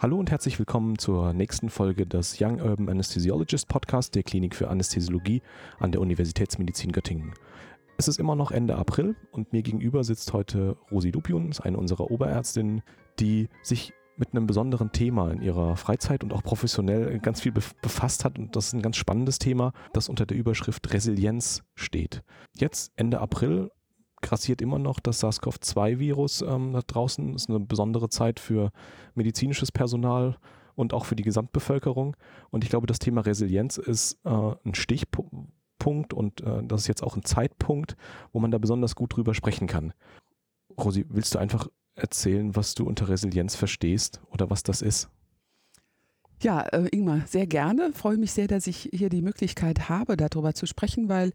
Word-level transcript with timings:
Hallo 0.00 0.16
und 0.16 0.30
herzlich 0.30 0.60
willkommen 0.60 0.96
zur 0.96 1.32
nächsten 1.32 1.70
Folge 1.70 2.06
des 2.06 2.40
Young 2.40 2.60
Urban 2.60 2.88
Anesthesiologist 2.88 3.66
Podcast 3.66 4.14
der 4.14 4.22
Klinik 4.22 4.54
für 4.54 4.70
Anästhesiologie 4.70 5.42
an 5.80 5.90
der 5.90 6.00
Universitätsmedizin 6.00 6.92
Göttingen. 6.92 7.34
Es 7.96 8.06
ist 8.06 8.20
immer 8.20 8.36
noch 8.36 8.52
Ende 8.52 8.76
April 8.76 9.16
und 9.32 9.52
mir 9.52 9.62
gegenüber 9.62 10.04
sitzt 10.04 10.32
heute 10.32 10.76
Rosi 10.92 11.10
Dupions, 11.10 11.58
eine 11.58 11.78
unserer 11.78 12.12
Oberärztinnen, 12.12 12.82
die 13.18 13.48
sich 13.64 13.92
mit 14.16 14.34
einem 14.34 14.46
besonderen 14.46 14.92
Thema 14.92 15.32
in 15.32 15.42
ihrer 15.42 15.76
Freizeit 15.76 16.22
und 16.22 16.32
auch 16.32 16.44
professionell 16.44 17.18
ganz 17.18 17.40
viel 17.40 17.50
befasst 17.50 18.24
hat. 18.24 18.38
Und 18.38 18.54
das 18.54 18.68
ist 18.68 18.74
ein 18.74 18.82
ganz 18.82 18.96
spannendes 18.96 19.40
Thema, 19.40 19.72
das 19.92 20.08
unter 20.08 20.26
der 20.26 20.36
Überschrift 20.36 20.92
Resilienz 20.92 21.64
steht. 21.74 22.22
Jetzt, 22.54 22.92
Ende 22.94 23.18
April, 23.18 23.72
grassiert 24.20 24.60
immer 24.60 24.78
noch 24.78 25.00
das 25.00 25.20
SARS-CoV-2-Virus 25.20 26.42
ähm, 26.42 26.72
da 26.72 26.80
draußen. 26.86 27.32
Das 27.32 27.42
ist 27.42 27.50
eine 27.50 27.60
besondere 27.60 28.08
Zeit 28.08 28.40
für 28.40 28.70
medizinisches 29.14 29.72
Personal 29.72 30.36
und 30.74 30.94
auch 30.94 31.04
für 31.04 31.16
die 31.16 31.22
Gesamtbevölkerung. 31.22 32.16
Und 32.50 32.64
ich 32.64 32.70
glaube, 32.70 32.86
das 32.86 32.98
Thema 32.98 33.22
Resilienz 33.22 33.78
ist 33.78 34.18
äh, 34.24 34.30
ein 34.64 34.74
Stichpunkt 34.74 36.14
und 36.14 36.40
äh, 36.42 36.62
das 36.64 36.82
ist 36.82 36.86
jetzt 36.88 37.02
auch 37.02 37.16
ein 37.16 37.24
Zeitpunkt, 37.24 37.96
wo 38.32 38.40
man 38.40 38.50
da 38.50 38.58
besonders 38.58 38.94
gut 38.94 39.16
drüber 39.16 39.34
sprechen 39.34 39.66
kann. 39.66 39.92
Rosi, 40.78 41.04
willst 41.08 41.34
du 41.34 41.38
einfach 41.38 41.68
erzählen, 41.94 42.54
was 42.54 42.74
du 42.74 42.86
unter 42.86 43.08
Resilienz 43.08 43.56
verstehst 43.56 44.20
oder 44.30 44.50
was 44.50 44.62
das 44.62 44.82
ist? 44.82 45.10
Ja, 46.40 46.60
äh, 46.68 46.88
Ingmar, 46.92 47.22
sehr 47.26 47.46
gerne. 47.48 47.92
Freue 47.92 48.16
mich 48.16 48.30
sehr, 48.32 48.46
dass 48.46 48.68
ich 48.68 48.88
hier 48.92 49.08
die 49.08 49.22
Möglichkeit 49.22 49.88
habe, 49.88 50.16
darüber 50.16 50.54
zu 50.54 50.66
sprechen, 50.66 51.08
weil 51.08 51.32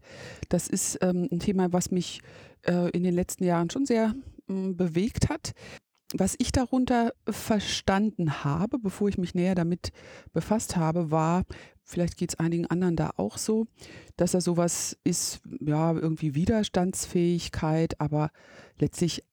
das 0.48 0.66
ist 0.66 0.98
ähm, 1.02 1.28
ein 1.30 1.40
Thema, 1.40 1.72
was 1.74 1.90
mich 1.90 2.22
äh, 2.62 2.88
in 2.90 3.02
den 3.02 3.14
letzten 3.14 3.44
Jahren 3.44 3.68
schon 3.68 3.84
sehr 3.84 4.14
äh, 4.48 4.72
bewegt 4.72 5.28
hat. 5.28 5.52
Was 6.14 6.36
ich 6.38 6.52
darunter 6.52 7.12
verstanden 7.28 8.44
habe, 8.44 8.78
bevor 8.78 9.08
ich 9.08 9.18
mich 9.18 9.34
näher 9.34 9.54
damit 9.54 9.90
befasst 10.32 10.76
habe, 10.76 11.10
war, 11.10 11.44
vielleicht 11.82 12.16
geht 12.16 12.30
es 12.30 12.38
einigen 12.38 12.66
anderen 12.66 12.96
da 12.96 13.10
auch 13.16 13.36
so, 13.36 13.66
dass 14.16 14.32
er 14.32 14.40
sowas 14.40 14.96
ist, 15.04 15.40
ja, 15.60 15.92
irgendwie 15.92 16.34
Widerstandsfähigkeit, 16.34 18.00
aber 18.00 18.30
letztlich 18.78 19.24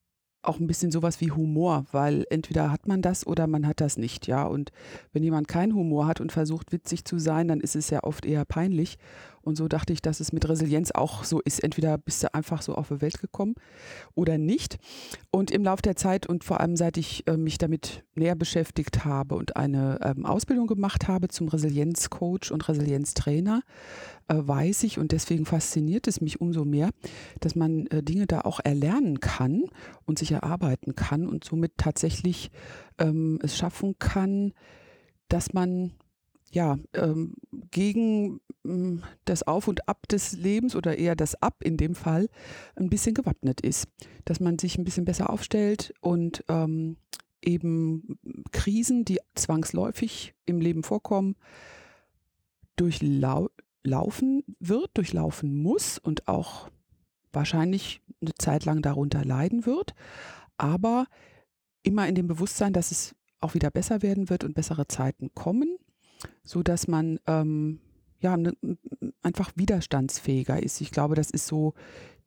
auch 0.43 0.59
ein 0.59 0.67
bisschen 0.67 0.91
sowas 0.91 1.21
wie 1.21 1.31
Humor, 1.31 1.85
weil 1.91 2.25
entweder 2.29 2.71
hat 2.71 2.87
man 2.87 3.01
das 3.01 3.27
oder 3.27 3.47
man 3.47 3.67
hat 3.67 3.79
das 3.81 3.97
nicht, 3.97 4.27
ja. 4.27 4.43
Und 4.43 4.71
wenn 5.13 5.23
jemand 5.23 5.47
keinen 5.47 5.75
Humor 5.75 6.07
hat 6.07 6.19
und 6.19 6.31
versucht 6.31 6.71
witzig 6.71 7.05
zu 7.05 7.19
sein, 7.19 7.47
dann 7.47 7.61
ist 7.61 7.75
es 7.75 7.89
ja 7.89 8.03
oft 8.03 8.25
eher 8.25 8.45
peinlich. 8.45 8.97
Und 9.43 9.55
so 9.55 9.67
dachte 9.67 9.93
ich, 9.93 10.01
dass 10.01 10.19
es 10.19 10.33
mit 10.33 10.47
Resilienz 10.47 10.91
auch 10.91 11.23
so 11.23 11.39
ist. 11.41 11.63
Entweder 11.63 11.97
bist 11.97 12.23
du 12.23 12.33
einfach 12.33 12.61
so 12.61 12.75
auf 12.75 12.89
die 12.89 13.01
Welt 13.01 13.19
gekommen 13.19 13.55
oder 14.15 14.37
nicht. 14.37 14.77
Und 15.31 15.51
im 15.51 15.63
Laufe 15.63 15.81
der 15.81 15.95
Zeit 15.95 16.27
und 16.27 16.43
vor 16.43 16.59
allem 16.59 16.75
seit 16.75 16.97
ich 16.97 17.27
äh, 17.27 17.37
mich 17.37 17.57
damit 17.57 18.03
näher 18.15 18.35
beschäftigt 18.35 19.05
habe 19.05 19.35
und 19.35 19.55
eine 19.55 19.99
ähm, 20.03 20.25
Ausbildung 20.25 20.67
gemacht 20.67 21.07
habe 21.07 21.27
zum 21.27 21.47
Resilienzcoach 21.47 22.51
und 22.51 22.67
Resilienztrainer, 22.67 23.61
äh, 24.27 24.35
weiß 24.35 24.83
ich 24.83 24.99
und 24.99 25.11
deswegen 25.11 25.45
fasziniert 25.45 26.07
es 26.07 26.21
mich 26.21 26.41
umso 26.41 26.65
mehr, 26.65 26.89
dass 27.39 27.55
man 27.55 27.87
äh, 27.87 28.03
Dinge 28.03 28.27
da 28.27 28.41
auch 28.41 28.59
erlernen 28.63 29.19
kann 29.19 29.65
und 30.05 30.19
sich 30.19 30.31
erarbeiten 30.31 30.95
kann 30.95 31.27
und 31.27 31.43
somit 31.43 31.73
tatsächlich 31.77 32.51
ähm, 32.97 33.39
es 33.41 33.57
schaffen 33.57 33.95
kann, 33.99 34.53
dass 35.27 35.53
man 35.53 35.93
ja, 36.51 36.77
ähm, 36.93 37.33
gegen 37.71 38.41
ähm, 38.65 39.03
das 39.25 39.43
Auf 39.43 39.67
und 39.67 39.87
Ab 39.87 40.07
des 40.09 40.33
Lebens 40.33 40.75
oder 40.75 40.97
eher 40.97 41.15
das 41.15 41.41
Ab 41.41 41.63
in 41.63 41.77
dem 41.77 41.95
Fall 41.95 42.29
ein 42.75 42.89
bisschen 42.89 43.13
gewappnet 43.13 43.61
ist. 43.61 43.87
Dass 44.25 44.39
man 44.39 44.59
sich 44.59 44.77
ein 44.77 44.83
bisschen 44.83 45.05
besser 45.05 45.29
aufstellt 45.29 45.93
und 46.01 46.43
ähm, 46.49 46.97
eben 47.41 48.19
Krisen, 48.51 49.05
die 49.05 49.19
zwangsläufig 49.35 50.35
im 50.45 50.61
Leben 50.61 50.83
vorkommen, 50.83 51.35
durchlaufen 52.75 54.43
wird, 54.59 54.91
durchlaufen 54.93 55.55
muss 55.55 55.97
und 55.97 56.27
auch 56.27 56.69
wahrscheinlich 57.33 58.01
eine 58.21 58.33
Zeit 58.35 58.65
lang 58.65 58.81
darunter 58.81 59.23
leiden 59.25 59.65
wird, 59.65 59.95
aber 60.57 61.07
immer 61.81 62.07
in 62.07 62.13
dem 62.13 62.27
Bewusstsein, 62.27 62.73
dass 62.73 62.91
es 62.91 63.15
auch 63.39 63.55
wieder 63.55 63.71
besser 63.71 64.03
werden 64.03 64.29
wird 64.29 64.43
und 64.43 64.53
bessere 64.53 64.87
Zeiten 64.87 65.33
kommen 65.33 65.77
so 66.43 66.63
dass 66.63 66.87
man 66.87 67.19
ähm, 67.27 67.79
ja 68.19 68.37
ne, 68.37 68.53
einfach 69.21 69.51
widerstandsfähiger 69.55 70.61
ist. 70.61 70.81
Ich 70.81 70.91
glaube, 70.91 71.15
das 71.15 71.31
ist 71.31 71.47
so 71.47 71.73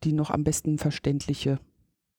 die 0.03 0.13
noch 0.13 0.31
am 0.31 0.45
besten 0.45 0.79
verständliche 0.79 1.59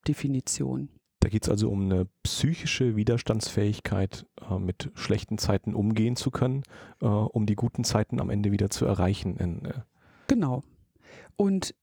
Definition. 0.08 0.90
Da 1.19 1.30
geht 1.30 1.44
es 1.44 1.50
also 1.50 1.69
um 1.69 1.86
eine 1.86 2.08
psychische 2.24 2.96
Widerstandsfähigkeit, 2.96 4.28
äh, 4.47 4.59
mit 4.59 4.91
schlechten 4.94 5.38
Zeiten 5.38 5.74
umgehen 5.74 6.16
zu 6.16 6.30
können, 6.30 6.63
äh, 7.02 7.08
um 7.08 7.46
die 7.46 7.56
guten 7.56 7.84
Zeiten 7.84 8.19
am 8.19 8.30
Ende 8.30 8.52
wieder 8.52 8.69
zu 8.69 8.86
erreichen. 8.86 9.38
In, 9.38 9.66
äh 9.66 9.74
genau. 10.28 10.63
Und 11.36 11.74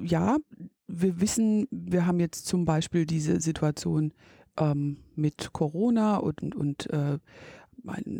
ja, 0.00 0.38
wir 0.86 1.20
wissen, 1.20 1.66
wir 1.70 2.06
haben 2.06 2.20
jetzt 2.20 2.46
zum 2.46 2.64
Beispiel 2.64 3.06
diese 3.06 3.40
Situation 3.40 4.14
ähm, 4.58 4.98
mit 5.14 5.52
Corona 5.52 6.16
und, 6.16 6.54
und 6.54 6.88
äh, 6.90 7.18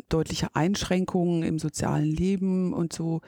deutliche 0.09 0.55
Einschränkungen 0.55 1.43
im 1.43 1.59
sozialen 1.59 2.05
Leben 2.05 2.73
und 2.73 2.93
so. 2.93 3.21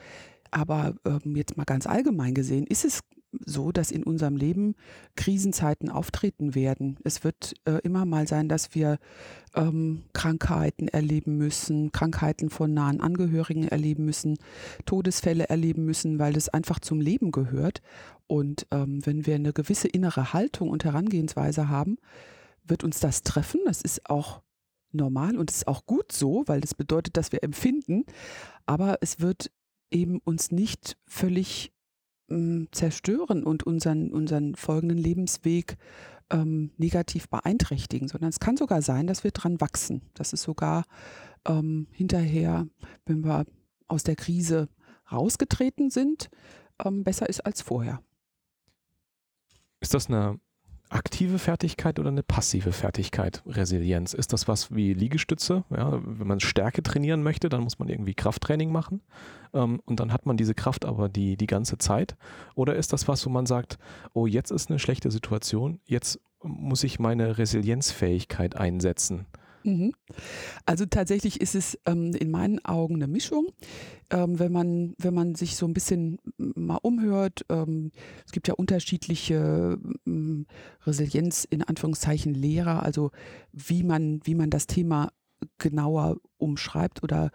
Aber 0.50 0.94
ähm, 1.04 1.36
jetzt 1.36 1.56
mal 1.56 1.64
ganz 1.64 1.86
allgemein 1.86 2.34
gesehen, 2.34 2.66
ist 2.66 2.84
es 2.84 3.00
so, 3.44 3.72
dass 3.72 3.90
in 3.90 4.04
unserem 4.04 4.36
Leben 4.36 4.74
Krisenzeiten 5.16 5.90
auftreten 5.90 6.54
werden. 6.54 6.96
Es 7.04 7.24
wird 7.24 7.54
äh, 7.64 7.78
immer 7.82 8.04
mal 8.04 8.26
sein, 8.26 8.48
dass 8.48 8.74
wir 8.74 8.98
ähm, 9.54 10.04
Krankheiten 10.12 10.88
erleben 10.88 11.36
müssen, 11.36 11.92
Krankheiten 11.92 12.50
von 12.50 12.72
nahen 12.72 13.00
Angehörigen 13.00 13.68
erleben 13.68 14.04
müssen, 14.04 14.38
Todesfälle 14.86 15.48
erleben 15.48 15.84
müssen, 15.84 16.18
weil 16.18 16.32
das 16.32 16.48
einfach 16.48 16.80
zum 16.80 17.00
Leben 17.00 17.32
gehört. 17.32 17.82
Und 18.26 18.66
ähm, 18.70 19.04
wenn 19.04 19.26
wir 19.26 19.34
eine 19.34 19.52
gewisse 19.52 19.88
innere 19.88 20.32
Haltung 20.32 20.70
und 20.70 20.84
Herangehensweise 20.84 21.68
haben, 21.68 21.96
wird 22.64 22.84
uns 22.84 23.00
das 23.00 23.22
treffen. 23.22 23.60
Das 23.66 23.82
ist 23.82 24.08
auch 24.08 24.40
normal 24.94 25.36
und 25.36 25.50
es 25.50 25.58
ist 25.58 25.66
auch 25.68 25.86
gut 25.86 26.12
so, 26.12 26.44
weil 26.46 26.60
das 26.60 26.74
bedeutet, 26.74 27.16
dass 27.16 27.32
wir 27.32 27.42
empfinden, 27.42 28.04
aber 28.66 28.98
es 29.00 29.20
wird 29.20 29.50
eben 29.90 30.20
uns 30.24 30.50
nicht 30.50 30.96
völlig 31.06 31.72
ähm, 32.30 32.68
zerstören 32.72 33.44
und 33.44 33.64
unseren, 33.64 34.10
unseren 34.12 34.54
folgenden 34.54 34.98
Lebensweg 34.98 35.76
ähm, 36.30 36.70
negativ 36.78 37.28
beeinträchtigen, 37.28 38.08
sondern 38.08 38.30
es 38.30 38.40
kann 38.40 38.56
sogar 38.56 38.82
sein, 38.82 39.06
dass 39.06 39.24
wir 39.24 39.30
dran 39.30 39.60
wachsen, 39.60 40.02
dass 40.14 40.32
es 40.32 40.42
sogar 40.42 40.84
ähm, 41.46 41.86
hinterher, 41.92 42.66
wenn 43.06 43.24
wir 43.24 43.44
aus 43.88 44.02
der 44.02 44.16
Krise 44.16 44.68
rausgetreten 45.12 45.90
sind, 45.90 46.30
ähm, 46.84 47.04
besser 47.04 47.28
ist 47.28 47.40
als 47.40 47.60
vorher. 47.60 48.02
Ist 49.80 49.94
das 49.94 50.08
eine 50.08 50.40
aktive 50.90 51.38
Fertigkeit 51.38 51.98
oder 51.98 52.10
eine 52.10 52.22
passive 52.22 52.72
Fertigkeit, 52.72 53.42
Resilienz? 53.46 54.14
Ist 54.14 54.32
das 54.32 54.48
was 54.48 54.74
wie 54.74 54.94
Liegestütze? 54.94 55.64
Ja, 55.70 56.00
wenn 56.04 56.26
man 56.26 56.40
Stärke 56.40 56.82
trainieren 56.82 57.22
möchte, 57.22 57.48
dann 57.48 57.62
muss 57.62 57.78
man 57.78 57.88
irgendwie 57.88 58.14
Krafttraining 58.14 58.70
machen 58.70 59.00
ähm, 59.52 59.80
und 59.86 60.00
dann 60.00 60.12
hat 60.12 60.26
man 60.26 60.36
diese 60.36 60.54
Kraft 60.54 60.84
aber 60.84 61.08
die, 61.08 61.36
die 61.36 61.46
ganze 61.46 61.78
Zeit. 61.78 62.16
Oder 62.54 62.76
ist 62.76 62.92
das 62.92 63.08
was, 63.08 63.24
wo 63.26 63.30
man 63.30 63.46
sagt, 63.46 63.78
oh, 64.12 64.26
jetzt 64.26 64.50
ist 64.50 64.70
eine 64.70 64.78
schlechte 64.78 65.10
Situation, 65.10 65.80
jetzt 65.86 66.20
muss 66.42 66.84
ich 66.84 66.98
meine 66.98 67.38
Resilienzfähigkeit 67.38 68.56
einsetzen? 68.56 69.26
Mhm. 69.64 69.92
Also 70.66 70.84
tatsächlich 70.84 71.40
ist 71.40 71.54
es 71.54 71.78
ähm, 71.86 72.14
in 72.14 72.30
meinen 72.30 72.62
Augen 72.64 72.96
eine 72.96 73.06
Mischung. 73.06 73.48
Ähm, 74.10 74.38
wenn, 74.38 74.52
man, 74.52 74.94
wenn 74.98 75.14
man 75.14 75.34
sich 75.34 75.56
so 75.56 75.66
ein 75.66 75.72
bisschen 75.72 76.18
mal 76.36 76.78
umhört, 76.82 77.46
ähm, 77.48 77.90
es 78.26 78.32
gibt 78.32 78.46
ja 78.46 78.54
unterschiedliche 78.54 79.78
ähm, 80.06 80.46
Resilienz 80.86 81.44
in 81.44 81.62
Anführungszeichen 81.62 82.34
Lehrer, 82.34 82.82
also 82.82 83.10
wie 83.52 83.82
man, 83.82 84.20
wie 84.24 84.34
man 84.34 84.50
das 84.50 84.66
Thema 84.66 85.10
genauer 85.58 86.18
umschreibt 86.36 87.02
oder 87.02 87.30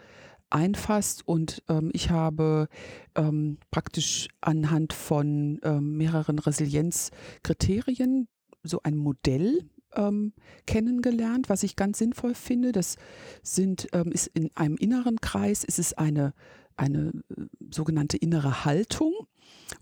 einfasst 0.51 1.27
und 1.27 1.63
ähm, 1.69 1.91
ich 1.93 2.09
habe 2.09 2.67
ähm, 3.15 3.57
praktisch 3.71 4.27
anhand 4.41 4.93
von 4.93 5.59
ähm, 5.63 5.97
mehreren 5.97 6.39
Resilienzkriterien 6.39 8.27
so 8.63 8.79
ein 8.83 8.97
Modell 8.97 9.69
ähm, 9.93 10.33
kennengelernt, 10.65 11.49
was 11.49 11.63
ich 11.63 11.75
ganz 11.75 11.97
sinnvoll 11.97 12.35
finde. 12.35 12.71
Das 12.71 12.97
sind, 13.41 13.87
ähm, 13.93 14.11
ist 14.11 14.27
in 14.27 14.55
einem 14.55 14.75
inneren 14.77 15.21
Kreis, 15.21 15.63
ist 15.63 15.79
es 15.79 15.93
eine, 15.93 16.33
eine 16.75 17.11
äh, 17.29 17.45
sogenannte 17.71 18.17
innere 18.17 18.65
Haltung. 18.65 19.13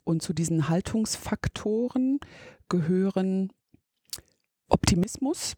Und 0.04 0.22
zu 0.22 0.34
diesen 0.34 0.70
Haltungsfaktoren 0.70 2.20
gehören 2.70 3.52
Optimismus 4.70 5.54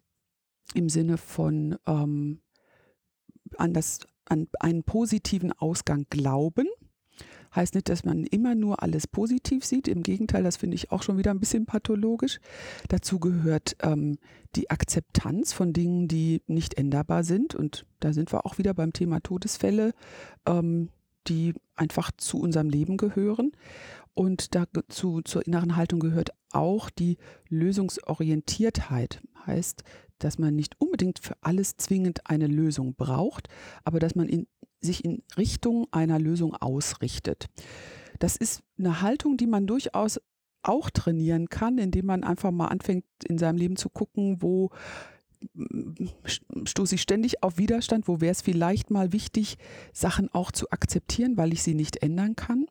im 0.74 0.88
Sinne 0.88 1.16
von 1.16 1.76
ähm, 1.86 2.40
an, 3.56 3.72
das, 3.74 4.00
an 4.26 4.48
einen 4.60 4.84
positiven 4.84 5.52
Ausgang 5.52 6.06
glauben, 6.10 6.66
Heißt 7.54 7.74
nicht, 7.74 7.88
dass 7.88 8.04
man 8.04 8.24
immer 8.24 8.54
nur 8.54 8.82
alles 8.82 9.06
positiv 9.06 9.64
sieht. 9.64 9.88
Im 9.88 10.02
Gegenteil, 10.02 10.42
das 10.42 10.56
finde 10.56 10.76
ich 10.76 10.92
auch 10.92 11.02
schon 11.02 11.18
wieder 11.18 11.32
ein 11.32 11.40
bisschen 11.40 11.66
pathologisch. 11.66 12.38
Dazu 12.88 13.18
gehört 13.18 13.76
ähm, 13.82 14.18
die 14.54 14.70
Akzeptanz 14.70 15.52
von 15.52 15.72
Dingen, 15.72 16.06
die 16.06 16.42
nicht 16.46 16.74
änderbar 16.74 17.24
sind. 17.24 17.54
Und 17.54 17.86
da 17.98 18.12
sind 18.12 18.32
wir 18.32 18.46
auch 18.46 18.58
wieder 18.58 18.74
beim 18.74 18.92
Thema 18.92 19.20
Todesfälle, 19.20 19.92
ähm, 20.46 20.90
die 21.26 21.54
einfach 21.74 22.10
zu 22.16 22.38
unserem 22.38 22.70
Leben 22.70 22.96
gehören. 22.96 23.52
Und 24.14 24.54
dazu 24.54 25.22
zur 25.22 25.46
inneren 25.46 25.76
Haltung 25.76 26.00
gehört 26.00 26.30
auch 26.52 26.90
die 26.90 27.16
Lösungsorientiertheit. 27.48 29.22
Heißt, 29.46 29.82
dass 30.18 30.38
man 30.38 30.54
nicht 30.54 30.80
unbedingt 30.80 31.18
für 31.18 31.34
alles 31.40 31.76
zwingend 31.76 32.26
eine 32.26 32.46
Lösung 32.46 32.94
braucht, 32.94 33.48
aber 33.84 33.98
dass 33.98 34.14
man 34.14 34.28
in, 34.28 34.46
sich 34.80 35.04
in 35.04 35.22
Richtung 35.36 35.86
einer 35.90 36.18
Lösung 36.18 36.54
ausrichtet. 36.54 37.46
Das 38.18 38.36
ist 38.36 38.62
eine 38.78 39.02
Haltung, 39.02 39.36
die 39.36 39.46
man 39.46 39.66
durchaus 39.66 40.20
auch 40.62 40.90
trainieren 40.90 41.48
kann, 41.48 41.78
indem 41.78 42.06
man 42.06 42.22
einfach 42.24 42.50
mal 42.50 42.68
anfängt, 42.68 43.04
in 43.26 43.38
seinem 43.38 43.56
Leben 43.56 43.76
zu 43.76 43.88
gucken, 43.88 44.42
wo 44.42 44.70
stoße 46.64 46.96
ich 46.96 47.02
ständig 47.02 47.42
auf 47.42 47.56
Widerstand, 47.56 48.08
wo 48.08 48.20
wäre 48.20 48.32
es 48.32 48.42
vielleicht 48.42 48.90
mal 48.90 49.14
wichtig, 49.14 49.56
Sachen 49.92 50.28
auch 50.34 50.52
zu 50.52 50.68
akzeptieren, 50.70 51.38
weil 51.38 51.54
ich 51.54 51.62
sie 51.62 51.74
nicht 51.74 52.02
ändern 52.02 52.36
kann 52.36 52.66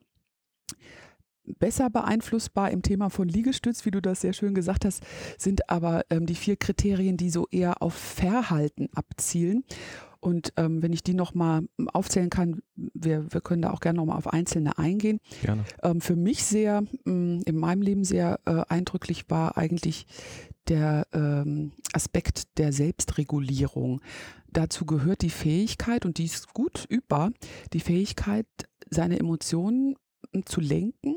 besser 1.57 1.89
beeinflussbar 1.89 2.71
im 2.71 2.81
Thema 2.81 3.09
von 3.09 3.27
Liegestütz, 3.27 3.85
wie 3.85 3.91
du 3.91 4.01
das 4.01 4.21
sehr 4.21 4.33
schön 4.33 4.53
gesagt 4.53 4.85
hast, 4.85 5.03
sind 5.37 5.69
aber 5.69 6.05
ähm, 6.09 6.25
die 6.25 6.35
vier 6.35 6.57
Kriterien, 6.57 7.17
die 7.17 7.29
so 7.29 7.47
eher 7.49 7.81
auf 7.81 7.95
Verhalten 7.95 8.89
abzielen. 8.93 9.63
Und 10.21 10.51
ähm, 10.57 10.81
wenn 10.81 10.91
ich 10.91 11.03
die 11.03 11.13
nochmal 11.13 11.61
aufzählen 11.93 12.29
kann, 12.29 12.61
wir, 12.75 13.31
wir 13.31 13.41
können 13.41 13.61
da 13.61 13.71
auch 13.71 13.79
gerne 13.79 13.97
nochmal 13.97 14.17
auf 14.17 14.27
einzelne 14.27 14.77
eingehen. 14.77 15.19
Gerne. 15.41 15.63
Ähm, 15.81 16.01
für 16.01 16.15
mich 16.15 16.43
sehr, 16.43 16.81
mh, 17.05 17.13
mm, 17.13 17.41
in 17.45 17.57
meinem 17.57 17.81
Leben 17.81 18.03
sehr 18.03 18.39
äh, 18.45 18.63
eindrücklich 18.67 19.29
war 19.29 19.57
eigentlich 19.57 20.05
der 20.67 21.07
ähm, 21.13 21.71
Aspekt 21.93 22.57
der 22.57 22.73
Selbstregulierung. 22.73 24.01
Dazu 24.51 24.85
gehört 24.85 25.21
die 25.21 25.29
Fähigkeit, 25.29 26.05
und 26.05 26.17
die 26.17 26.25
ist 26.25 26.53
gut 26.53 26.85
übbar, 26.89 27.31
die 27.73 27.79
Fähigkeit, 27.79 28.47
seine 28.89 29.19
Emotionen 29.19 29.95
zu 30.45 30.59
lenken. 30.59 31.15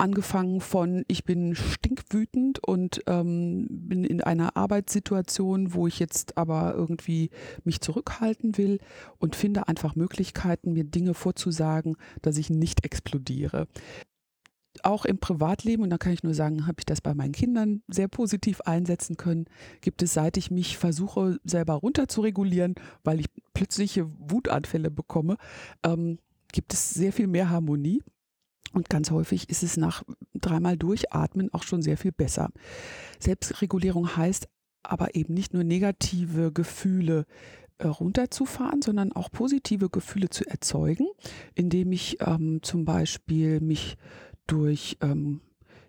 Angefangen 0.00 0.60
von, 0.60 1.04
ich 1.08 1.24
bin 1.24 1.54
stinkwütend 1.54 2.58
und 2.66 3.02
ähm, 3.06 3.66
bin 3.68 4.04
in 4.04 4.22
einer 4.22 4.56
Arbeitssituation, 4.56 5.74
wo 5.74 5.86
ich 5.86 5.98
jetzt 5.98 6.38
aber 6.38 6.74
irgendwie 6.74 7.30
mich 7.64 7.80
zurückhalten 7.80 8.56
will 8.56 8.78
und 9.18 9.36
finde 9.36 9.68
einfach 9.68 9.94
Möglichkeiten, 9.96 10.72
mir 10.72 10.84
Dinge 10.84 11.14
vorzusagen, 11.14 11.96
dass 12.22 12.38
ich 12.38 12.48
nicht 12.50 12.84
explodiere 12.84 13.66
auch 14.82 15.04
im 15.04 15.18
Privatleben, 15.18 15.82
und 15.82 15.90
da 15.90 15.98
kann 15.98 16.12
ich 16.12 16.22
nur 16.22 16.34
sagen, 16.34 16.66
habe 16.66 16.76
ich 16.78 16.86
das 16.86 17.00
bei 17.00 17.14
meinen 17.14 17.32
Kindern 17.32 17.82
sehr 17.88 18.08
positiv 18.08 18.60
einsetzen 18.62 19.16
können, 19.16 19.46
gibt 19.80 20.02
es, 20.02 20.14
seit 20.14 20.36
ich 20.36 20.50
mich 20.50 20.78
versuche, 20.78 21.38
selber 21.44 21.74
runter 21.74 22.08
zu 22.08 22.20
regulieren, 22.20 22.74
weil 23.04 23.20
ich 23.20 23.26
plötzliche 23.52 24.08
Wutanfälle 24.18 24.90
bekomme, 24.90 25.36
ähm, 25.84 26.18
gibt 26.52 26.72
es 26.72 26.90
sehr 26.90 27.12
viel 27.12 27.26
mehr 27.26 27.50
Harmonie. 27.50 28.02
Und 28.72 28.88
ganz 28.88 29.10
häufig 29.10 29.48
ist 29.50 29.62
es 29.62 29.76
nach 29.76 30.02
dreimal 30.34 30.76
Durchatmen 30.76 31.52
auch 31.52 31.64
schon 31.64 31.82
sehr 31.82 31.96
viel 31.96 32.12
besser. 32.12 32.50
Selbstregulierung 33.18 34.16
heißt 34.16 34.48
aber 34.82 35.14
eben 35.14 35.34
nicht 35.34 35.52
nur 35.52 35.64
negative 35.64 36.52
Gefühle 36.52 37.26
äh, 37.78 37.86
runterzufahren, 37.86 38.82
sondern 38.82 39.12
auch 39.12 39.30
positive 39.30 39.90
Gefühle 39.90 40.30
zu 40.30 40.46
erzeugen, 40.46 41.06
indem 41.54 41.92
ich 41.92 42.18
ähm, 42.20 42.60
zum 42.62 42.84
Beispiel 42.84 43.60
mich 43.60 43.96
durch 44.46 44.96
ähm, 45.00 45.40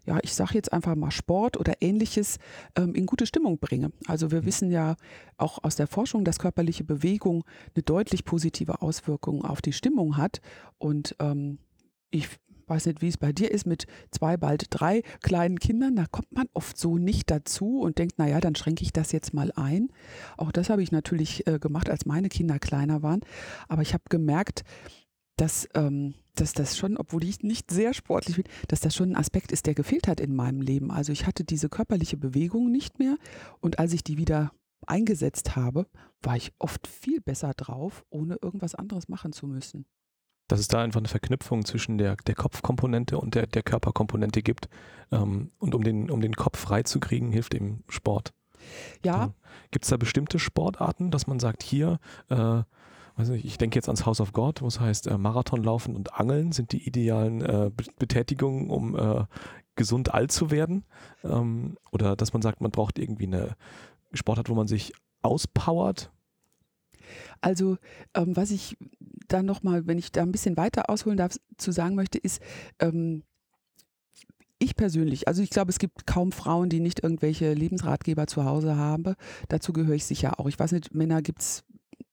ja, 0.06 0.18
ich 0.24 0.34
sage 0.34 0.56
jetzt 0.56 0.74
einfach 0.74 0.96
mal 0.96 1.12
Sport 1.12 1.58
oder 1.58 1.76
ähnliches 1.80 2.40
ähm, 2.76 2.96
in 2.96 3.06
gute 3.06 3.28
Stimmung 3.28 3.60
bringe. 3.60 3.92
Also 4.08 4.32
wir 4.32 4.42
mhm. 4.42 4.46
wissen 4.46 4.72
ja 4.72 4.96
auch 5.38 5.64
aus 5.64 5.76
der 5.76 5.88
Forschung, 5.88 6.26
dass 6.26 6.40
körperliche 6.40 6.84
Bewegung 6.84 7.44
eine 7.76 7.84
deutlich 7.84 8.26
positive 8.26 8.82
Auswirkung 8.82 9.46
auf 9.46 9.62
die 9.62 9.74
Stimmung 9.74 10.18
hat. 10.18 10.42
Und 10.80 11.16
ähm, 11.20 11.60
ich 12.10 12.30
weiß 12.72 12.86
nicht, 12.88 13.02
wie 13.02 13.10
es 13.10 13.18
bei 13.18 13.34
dir 13.34 13.52
ist 13.52 13.68
mit 13.68 13.86
zwei, 14.12 14.38
bald 14.38 14.68
drei 14.70 15.04
kleinen 15.22 15.60
Kindern, 15.60 15.96
da 15.96 16.06
kommt 16.06 16.32
man 16.32 16.48
oft 16.54 16.78
so 16.78 16.98
nicht 16.98 17.30
dazu 17.30 17.82
und 17.82 17.98
denkt, 17.98 18.18
naja, 18.18 18.40
dann 18.40 18.56
schränke 18.56 18.84
ich 18.84 18.94
das 18.94 19.12
jetzt 19.12 19.34
mal 19.34 19.52
ein. 19.56 19.90
Auch 20.38 20.52
das 20.52 20.70
habe 20.70 20.82
ich 20.82 20.92
natürlich 20.92 21.46
äh, 21.48 21.60
gemacht, 21.60 21.90
als 21.90 22.06
meine 22.06 22.30
Kinder 22.30 22.60
kleiner 22.60 23.04
waren. 23.04 23.22
Aber 23.68 23.82
ich 23.82 23.94
habe 23.94 24.04
gemerkt, 24.10 24.64
dass, 25.36 25.68
ähm, 25.74 26.14
dass 26.36 26.54
das 26.54 26.78
schon, 26.78 26.98
obwohl 26.98 27.24
ich 27.24 27.42
nicht 27.42 27.72
sehr 27.72 27.94
sportlich 27.94 28.38
bin, 28.38 28.46
dass 28.68 28.80
das 28.80 28.96
schon 28.96 29.12
ein 29.12 29.16
Aspekt 29.18 29.52
ist, 29.52 29.66
der 29.66 29.74
gefehlt 29.74 30.08
hat 30.08 30.20
in 30.20 30.36
meinem 30.36 30.62
Leben. 30.62 30.92
Also 30.92 31.12
ich 31.12 31.28
hatte 31.28 31.44
diese 31.44 31.68
körperliche 31.68 32.18
Bewegung 32.18 32.72
nicht 32.72 33.00
mehr 33.00 33.18
und 33.60 33.80
als 33.80 33.94
ich 33.94 34.04
die 34.04 34.18
wieder 34.18 34.52
eingesetzt 34.88 35.56
habe, 35.56 35.88
war 36.22 36.38
ich 36.38 36.54
oft 36.60 36.88
viel 36.88 37.22
besser 37.22 37.54
drauf, 37.54 38.06
ohne 38.10 38.38
irgendwas 38.42 38.76
anderes 38.76 39.10
machen 39.10 39.34
zu 39.34 39.48
müssen. 39.48 39.86
Dass 40.52 40.60
es 40.60 40.68
da 40.68 40.82
einfach 40.82 41.00
eine 41.00 41.08
Verknüpfung 41.08 41.64
zwischen 41.64 41.98
der, 41.98 42.18
der 42.28 42.36
Kopfkomponente 42.36 43.18
und 43.18 43.36
der, 43.36 43.48
der 43.48 43.64
Körperkomponente 43.64 44.42
gibt. 44.42 44.68
Ähm, 45.10 45.52
und 45.60 45.74
um 45.74 45.82
den, 45.82 46.12
um 46.12 46.20
den 46.20 46.34
Kopf 46.36 46.60
freizukriegen, 46.60 47.32
hilft 47.32 47.54
eben 47.54 47.86
Sport. 47.88 48.34
Ja. 49.06 49.34
Gibt 49.72 49.86
es 49.86 49.90
da 49.92 49.96
bestimmte 49.96 50.40
Sportarten, 50.40 51.10
dass 51.10 51.26
man 51.26 51.40
sagt, 51.40 51.64
hier, 51.64 52.00
äh, 52.28 52.64
also 53.16 53.34
ich 53.34 53.58
denke 53.58 53.78
jetzt 53.78 53.88
ans 53.88 54.06
House 54.06 54.20
of 54.20 54.34
God, 54.34 54.62
wo 54.62 54.68
es 54.68 54.82
heißt, 54.82 55.08
äh, 55.08 55.18
Marathonlaufen 55.18 55.96
und 55.96 56.20
Angeln 56.20 56.52
sind 56.52 56.74
die 56.74 56.86
idealen 56.86 57.42
äh, 57.42 57.72
Betätigungen, 57.98 58.70
um 58.70 58.98
äh, 58.98 59.24
gesund 59.76 60.14
alt 60.14 60.34
zu 60.34 60.52
werden. 60.52 60.84
Ähm, 61.24 61.78
oder 61.94 62.18
dass 62.18 62.34
man 62.34 62.42
sagt, 62.42 62.60
man 62.60 62.72
braucht 62.72 63.00
irgendwie 63.00 63.28
eine 63.28 63.56
Sportart, 64.12 64.50
wo 64.50 64.56
man 64.56 64.68
sich 64.68 64.92
auspowert. 65.22 66.12
Also 67.42 67.78
ähm, 68.16 68.36
was 68.36 68.52
ich 68.52 68.78
da 69.28 69.44
nochmal, 69.44 69.88
wenn 69.88 69.98
ich 69.98 70.12
da 70.12 70.22
ein 70.22 70.32
bisschen 70.32 70.58
weiter 70.58 70.90
ausholen 70.90 71.18
darf, 71.18 71.38
zu 71.58 71.72
sagen 71.72 71.96
möchte, 71.96 72.18
ist, 72.18 72.42
ähm, 72.80 73.24
ich 74.60 74.76
persönlich, 74.76 75.28
also 75.28 75.42
ich 75.42 75.50
glaube, 75.50 75.72
es 75.72 75.80
gibt 75.80 76.06
kaum 76.06 76.32
Frauen, 76.32 76.70
die 76.70 76.80
nicht 76.80 77.04
irgendwelche 77.04 77.54
Lebensratgeber 77.54 78.28
zu 78.28 78.46
Hause 78.46 78.76
haben. 78.76 79.16
Dazu 79.50 79.74
gehöre 79.74 79.96
ich 79.96 80.06
sicher 80.06 80.40
auch. 80.40 80.48
Ich 80.48 80.60
weiß 80.60 80.74
nicht, 80.74 80.94
Männer 80.94 81.24
gibt 81.24 81.42
es 81.42 81.64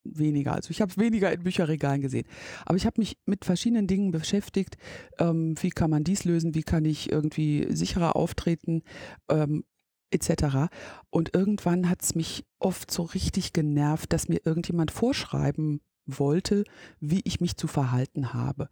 weniger. 0.04 0.54
Also 0.54 0.70
ich 0.70 0.80
habe 0.80 0.90
es 0.90 0.96
weniger 0.96 1.30
in 1.30 1.42
Bücherregalen 1.42 2.00
gesehen. 2.00 2.26
Aber 2.64 2.76
ich 2.76 2.86
habe 2.86 3.00
mich 3.00 3.18
mit 3.26 3.44
verschiedenen 3.44 3.86
Dingen 3.86 4.10
beschäftigt. 4.10 4.78
Ähm, 5.18 5.54
wie 5.60 5.70
kann 5.70 5.90
man 5.90 6.04
dies 6.04 6.24
lösen? 6.24 6.54
Wie 6.54 6.62
kann 6.62 6.86
ich 6.86 7.12
irgendwie 7.12 7.66
sicherer 7.70 8.16
auftreten? 8.16 8.82
Ähm, 9.28 9.64
etc. 10.10 10.68
Und 11.10 11.34
irgendwann 11.34 11.88
hat 11.88 12.02
es 12.02 12.14
mich 12.14 12.44
oft 12.58 12.90
so 12.90 13.02
richtig 13.02 13.52
genervt, 13.52 14.12
dass 14.12 14.28
mir 14.28 14.40
irgendjemand 14.44 14.90
vorschreiben 14.90 15.80
wollte, 16.06 16.64
wie 17.00 17.20
ich 17.24 17.40
mich 17.40 17.56
zu 17.56 17.66
verhalten 17.66 18.32
habe. 18.32 18.68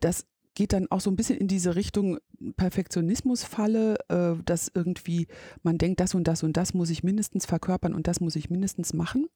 Das 0.00 0.26
geht 0.54 0.72
dann 0.72 0.90
auch 0.90 1.00
so 1.00 1.10
ein 1.10 1.16
bisschen 1.16 1.38
in 1.38 1.48
diese 1.48 1.74
Richtung 1.74 2.18
Perfektionismusfalle, 2.56 3.96
äh, 4.08 4.34
dass 4.44 4.70
irgendwie 4.72 5.26
man 5.62 5.78
denkt, 5.78 6.00
das 6.00 6.14
und 6.14 6.28
das 6.28 6.42
und 6.42 6.56
das 6.56 6.74
muss 6.74 6.90
ich 6.90 7.02
mindestens 7.02 7.46
verkörpern 7.46 7.94
und 7.94 8.06
das 8.06 8.20
muss 8.20 8.36
ich 8.36 8.50
mindestens 8.50 8.92
machen. 8.92 9.26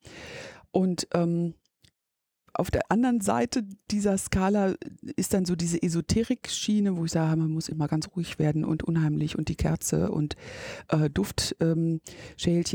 Und 0.70 1.08
ähm, 1.14 1.54
auf 2.54 2.70
der 2.70 2.90
anderen 2.90 3.20
Seite 3.20 3.64
dieser 3.90 4.16
Skala 4.18 4.74
ist 5.16 5.34
dann 5.34 5.44
so 5.44 5.56
diese 5.56 5.82
Esoterik-Schiene, 5.82 6.96
wo 6.96 7.04
ich 7.04 7.12
sage, 7.12 7.36
man 7.36 7.50
muss 7.50 7.68
immer 7.68 7.88
ganz 7.88 8.08
ruhig 8.16 8.38
werden 8.38 8.64
und 8.64 8.82
unheimlich 8.82 9.38
und 9.38 9.48
die 9.48 9.56
Kerze 9.56 10.10
und 10.10 10.36
äh, 10.88 11.10
Duftschälchen 11.10 12.00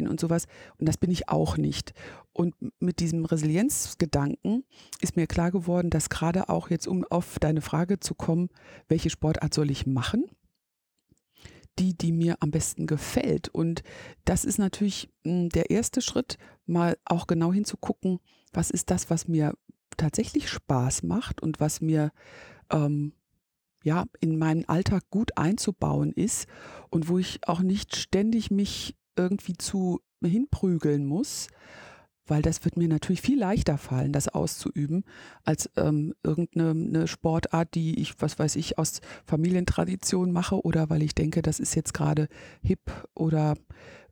ähm, 0.06 0.10
und 0.10 0.20
sowas. 0.20 0.48
Und 0.78 0.88
das 0.88 0.98
bin 0.98 1.12
ich 1.12 1.30
auch 1.30 1.58
nicht. 1.58 1.94
Und 2.32 2.56
mit 2.80 3.00
diesem 3.00 3.26
Resilienzgedanken 3.26 4.64
ist 5.02 5.16
mir 5.16 5.28
klar 5.28 5.52
geworden, 5.52 5.90
dass 5.90 6.10
gerade 6.10 6.50
auch 6.50 6.70
jetzt, 6.70 6.88
um 6.88 7.04
auf 7.06 7.38
deine 7.40 7.62
Frage 7.62 8.00
zu 8.00 8.16
kommen, 8.16 8.50
welche 8.88 9.10
Sportart 9.10 9.54
soll 9.54 9.70
ich 9.70 9.86
machen? 9.86 10.26
die, 11.80 11.98
die 11.98 12.12
mir 12.12 12.38
am 12.40 12.52
besten 12.52 12.86
gefällt. 12.86 13.50
Und 13.50 13.82
das 14.26 14.46
ist 14.46 14.60
natürlich 14.60 15.10
hm, 15.24 15.50
der 15.50 15.70
erste 15.72 16.02
Schritt, 16.02 16.38
mal 16.66 16.98
auch 17.06 17.28
genau 17.28 17.52
hinzugucken, 17.52 18.20
was 18.54 18.70
ist 18.70 18.92
das, 18.92 19.10
was 19.10 19.28
mir 19.28 19.54
tatsächlich 19.98 20.50
Spaß 20.50 21.04
macht 21.04 21.42
und 21.42 21.60
was 21.60 21.82
mir 21.82 22.12
ähm, 22.72 23.14
ja 23.84 24.06
in 24.20 24.38
meinen 24.38 24.68
Alltag 24.68 25.04
gut 25.10 25.38
einzubauen 25.38 26.12
ist 26.14 26.48
und 26.90 27.10
wo 27.10 27.18
ich 27.18 27.48
auch 27.48 27.62
nicht 27.62 27.96
ständig 27.96 28.52
mich 28.52 28.96
irgendwie 29.16 29.54
zu 29.58 30.02
hinprügeln 30.24 31.06
muss, 31.06 31.48
weil 32.26 32.42
das 32.42 32.64
wird 32.64 32.78
mir 32.78 32.88
natürlich 32.88 33.22
viel 33.22 33.40
leichter 33.40 33.78
fallen, 33.78 34.14
das 34.14 34.30
auszuüben, 34.30 35.04
als 35.44 35.70
ähm, 35.76 36.14
irgendeine 36.24 37.08
Sportart, 37.08 37.74
die 37.76 38.00
ich, 38.00 38.14
was 38.20 38.40
weiß 38.40 38.56
ich, 38.56 38.78
aus 38.78 39.02
Familientradition 39.26 40.32
mache 40.32 40.62
oder 40.64 40.90
weil 40.90 41.04
ich 41.04 41.16
denke, 41.16 41.42
das 41.42 41.60
ist 41.60 41.76
jetzt 41.76 41.94
gerade 41.94 42.28
hip 42.62 42.80
oder 43.14 43.56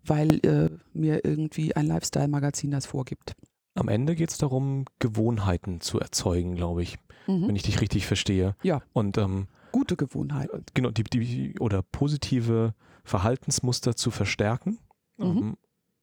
weil 0.03 0.45
äh, 0.45 0.69
mir 0.93 1.23
irgendwie 1.23 1.75
ein 1.75 1.85
Lifestyle-Magazin 1.85 2.71
das 2.71 2.85
vorgibt. 2.85 3.35
Am 3.73 3.87
Ende 3.87 4.15
geht 4.15 4.29
es 4.29 4.37
darum, 4.37 4.85
Gewohnheiten 4.99 5.79
zu 5.81 5.99
erzeugen, 5.99 6.55
glaube 6.55 6.83
ich. 6.83 6.97
mhm. 7.27 7.47
wenn 7.47 7.55
ich 7.55 7.63
dich 7.63 7.81
richtig 7.81 8.05
verstehe. 8.07 8.55
Ja. 8.63 8.81
Und 8.93 9.17
ähm, 9.17 9.47
gute 9.71 9.95
Gewohnheiten. 9.95 10.59
Äh, 10.59 10.63
genau, 10.73 10.91
die, 10.91 11.03
die, 11.03 11.59
oder 11.59 11.81
positive 11.81 12.73
Verhaltensmuster 13.03 13.95
zu 13.95 14.11
verstärken. 14.11 14.79
Mhm. 15.17 15.25
Ähm, 15.25 15.57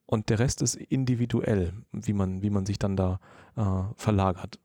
und 0.07 0.31
der 0.31 0.39
Rest 0.39 0.63
ist 0.63 0.75
individuell, 0.77 1.75
wie 1.93 2.15
man, 2.15 2.43
wie 2.43 2.51
man 2.51 2.65
sich 2.65 2.79
dann 2.79 2.97
da 2.97 3.21
äh, 3.57 3.95
verlagert. 3.97 4.59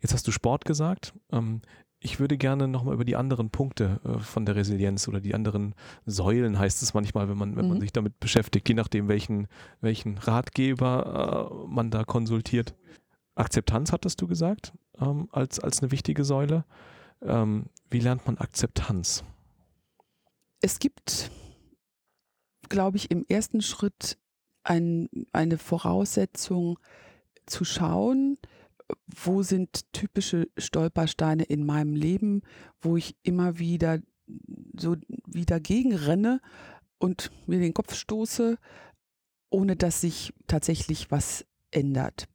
Jetzt 0.00 0.14
hast 0.14 0.26
du 0.28 0.30
Sport 0.30 0.64
gesagt. 0.64 1.14
Ähm, 1.32 1.62
ich 2.00 2.20
würde 2.20 2.38
gerne 2.38 2.68
nochmal 2.68 2.94
über 2.94 3.04
die 3.04 3.16
anderen 3.16 3.50
Punkte 3.50 4.00
äh, 4.04 4.18
von 4.20 4.46
der 4.46 4.56
Resilienz 4.56 5.08
oder 5.08 5.20
die 5.20 5.34
anderen 5.34 5.74
Säulen 6.06 6.58
heißt 6.58 6.82
es 6.82 6.94
manchmal, 6.94 7.28
wenn 7.28 7.36
man, 7.36 7.56
wenn 7.56 7.64
mhm. 7.64 7.72
man 7.72 7.80
sich 7.80 7.92
damit 7.92 8.20
beschäftigt, 8.20 8.68
je 8.68 8.74
nachdem, 8.74 9.08
welchen, 9.08 9.48
welchen 9.80 10.18
Ratgeber 10.18 11.50
äh, 11.50 11.68
man 11.68 11.90
da 11.90 12.04
konsultiert. 12.04 12.74
Akzeptanz 13.34 13.92
hattest 13.92 14.20
du 14.20 14.26
gesagt, 14.26 14.72
ähm, 15.00 15.28
als, 15.32 15.60
als 15.60 15.80
eine 15.80 15.90
wichtige 15.90 16.24
Säule. 16.24 16.64
Ähm, 17.22 17.66
wie 17.90 18.00
lernt 18.00 18.26
man 18.26 18.38
Akzeptanz? 18.38 19.24
Es 20.60 20.78
gibt, 20.78 21.30
glaube 22.68 22.96
ich, 22.96 23.10
im 23.10 23.24
ersten 23.28 23.60
Schritt 23.60 24.18
ein, 24.62 25.08
eine 25.32 25.58
Voraussetzung 25.58 26.78
zu 27.46 27.64
schauen, 27.64 28.38
wo 29.06 29.42
sind 29.42 29.92
typische 29.92 30.48
Stolpersteine 30.56 31.44
in 31.44 31.64
meinem 31.64 31.94
Leben, 31.94 32.42
wo 32.80 32.96
ich 32.96 33.16
immer 33.22 33.58
wieder 33.58 34.00
so 34.78 34.96
wieder 35.26 35.60
gegenrenne 35.60 36.40
und 36.98 37.30
mir 37.46 37.58
den 37.58 37.74
Kopf 37.74 37.94
stoße, 37.94 38.58
ohne 39.50 39.76
dass 39.76 40.00
sich 40.00 40.34
tatsächlich 40.46 41.10
was 41.10 41.46
ändert. 41.70 42.28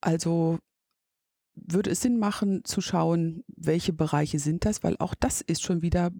Also 0.00 0.58
würde 1.54 1.90
es 1.90 2.00
Sinn 2.00 2.18
machen 2.18 2.64
zu 2.64 2.80
schauen, 2.80 3.42
welche 3.48 3.92
Bereiche 3.92 4.38
sind 4.38 4.64
das, 4.64 4.84
weil 4.84 4.96
auch 4.98 5.14
das 5.14 5.40
ist 5.40 5.62
schon 5.62 5.82
wieder 5.82 6.10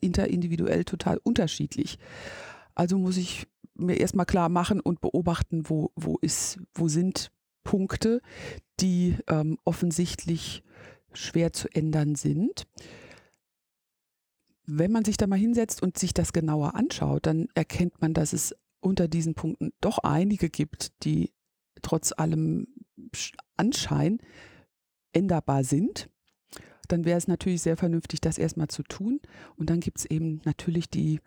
interindividuell 0.00 0.84
total 0.84 1.18
unterschiedlich. 1.18 1.98
Also 2.74 2.98
muss 2.98 3.16
ich 3.16 3.46
mir 3.74 4.00
erstmal 4.00 4.26
klar 4.26 4.48
machen 4.48 4.80
und 4.80 5.00
beobachten, 5.00 5.68
wo, 5.68 5.92
wo, 5.94 6.16
ist, 6.20 6.58
wo 6.74 6.88
sind 6.88 7.30
Punkte, 7.68 8.22
die 8.80 9.18
ähm, 9.26 9.58
offensichtlich 9.66 10.62
schwer 11.12 11.52
zu 11.52 11.68
ändern 11.68 12.14
sind. 12.14 12.66
Wenn 14.64 14.90
man 14.90 15.04
sich 15.04 15.18
da 15.18 15.26
mal 15.26 15.38
hinsetzt 15.38 15.82
und 15.82 15.98
sich 15.98 16.14
das 16.14 16.32
genauer 16.32 16.76
anschaut, 16.76 17.26
dann 17.26 17.48
erkennt 17.52 18.00
man, 18.00 18.14
dass 18.14 18.32
es 18.32 18.56
unter 18.80 19.06
diesen 19.06 19.34
Punkten 19.34 19.74
doch 19.82 19.98
einige 19.98 20.48
gibt, 20.48 21.04
die 21.04 21.30
trotz 21.82 22.12
allem 22.12 22.68
Anschein 23.58 24.16
änderbar 25.12 25.62
sind. 25.62 26.08
Dann 26.88 27.04
wäre 27.04 27.18
es 27.18 27.28
natürlich 27.28 27.60
sehr 27.60 27.76
vernünftig, 27.76 28.22
das 28.22 28.38
erstmal 28.38 28.68
zu 28.68 28.82
tun. 28.82 29.20
Und 29.56 29.68
dann 29.68 29.80
gibt 29.80 29.98
es 29.98 30.04
eben 30.06 30.40
natürlich 30.46 30.88
die 30.88 31.20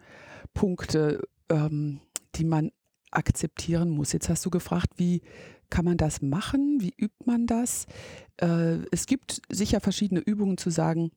Punkte, 0.56 1.22
ähm, 1.50 2.00
die 2.34 2.46
man 2.46 2.72
akzeptieren 3.12 3.90
muss. 3.90 4.14
Jetzt 4.14 4.30
hast 4.30 4.46
du 4.46 4.50
gefragt, 4.50 4.94
wie 4.98 5.22
kann 5.70 5.86
man 5.86 5.98
das 5.98 6.22
machen? 6.22 6.78
Wie 6.82 6.94
übt 6.98 7.26
man 7.26 7.48
das? 7.48 7.86
Äh, 8.38 8.80
es 8.92 9.06
gibt 9.06 9.42
sicher 9.50 9.80
verschiedene 9.80 10.22
Übungen 10.22 10.58
zu 10.58 10.70
sagen, 10.70 11.12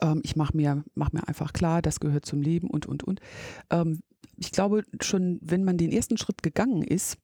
ähm, 0.00 0.20
ich 0.24 0.36
mache 0.36 0.56
mir, 0.56 0.84
mach 0.94 1.12
mir 1.12 1.26
einfach 1.28 1.52
klar, 1.52 1.82
das 1.82 2.00
gehört 2.00 2.26
zum 2.26 2.40
Leben 2.40 2.68
und, 2.68 2.86
und, 2.86 3.04
und. 3.04 3.20
Ähm, 3.70 4.00
ich 4.36 4.50
glaube 4.50 4.84
schon, 5.00 5.38
wenn 5.42 5.64
man 5.64 5.78
den 5.78 5.92
ersten 5.92 6.18
Schritt 6.18 6.42
gegangen 6.42 6.82
ist, 6.82 7.18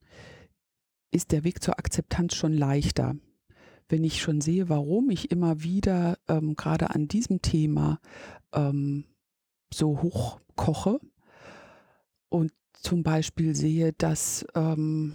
ist 1.11 1.33
der 1.33 1.45
Weg 1.45 1.63
zur 1.63 1.79
Akzeptanz 1.79 2.35
schon 2.35 2.53
leichter. 2.53 3.15
Wenn 3.89 4.05
ich 4.05 4.23
schon 4.23 4.41
sehe, 4.41 4.69
warum 4.69 5.11
ich 5.11 5.31
immer 5.31 5.63
wieder 5.63 6.19
ähm, 6.29 6.57
gerade 6.57 6.91
an 6.91 7.09
diesem 7.09 7.43
Thema 7.43 8.01
ähm, 8.55 9.05
so 9.73 10.01
hoch 10.01 10.41
koche 10.57 10.99
und 12.29 12.53
zum 12.83 13.03
Beispiel 13.03 13.55
sehe, 13.55 13.93
dass 13.93 14.45
ähm, 14.55 15.15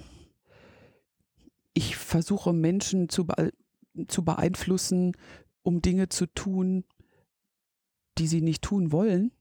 ich 1.73 1.95
versuche 1.95 2.53
Menschen 2.53 3.09
zu, 3.09 3.27
zu 4.07 4.25
beeinflussen, 4.25 5.13
um 5.63 5.81
Dinge 5.81 6.09
zu 6.09 6.25
tun, 6.27 6.85
die 8.17 8.27
sie 8.27 8.41
nicht 8.41 8.63
tun 8.63 8.91
wollen. 8.91 9.31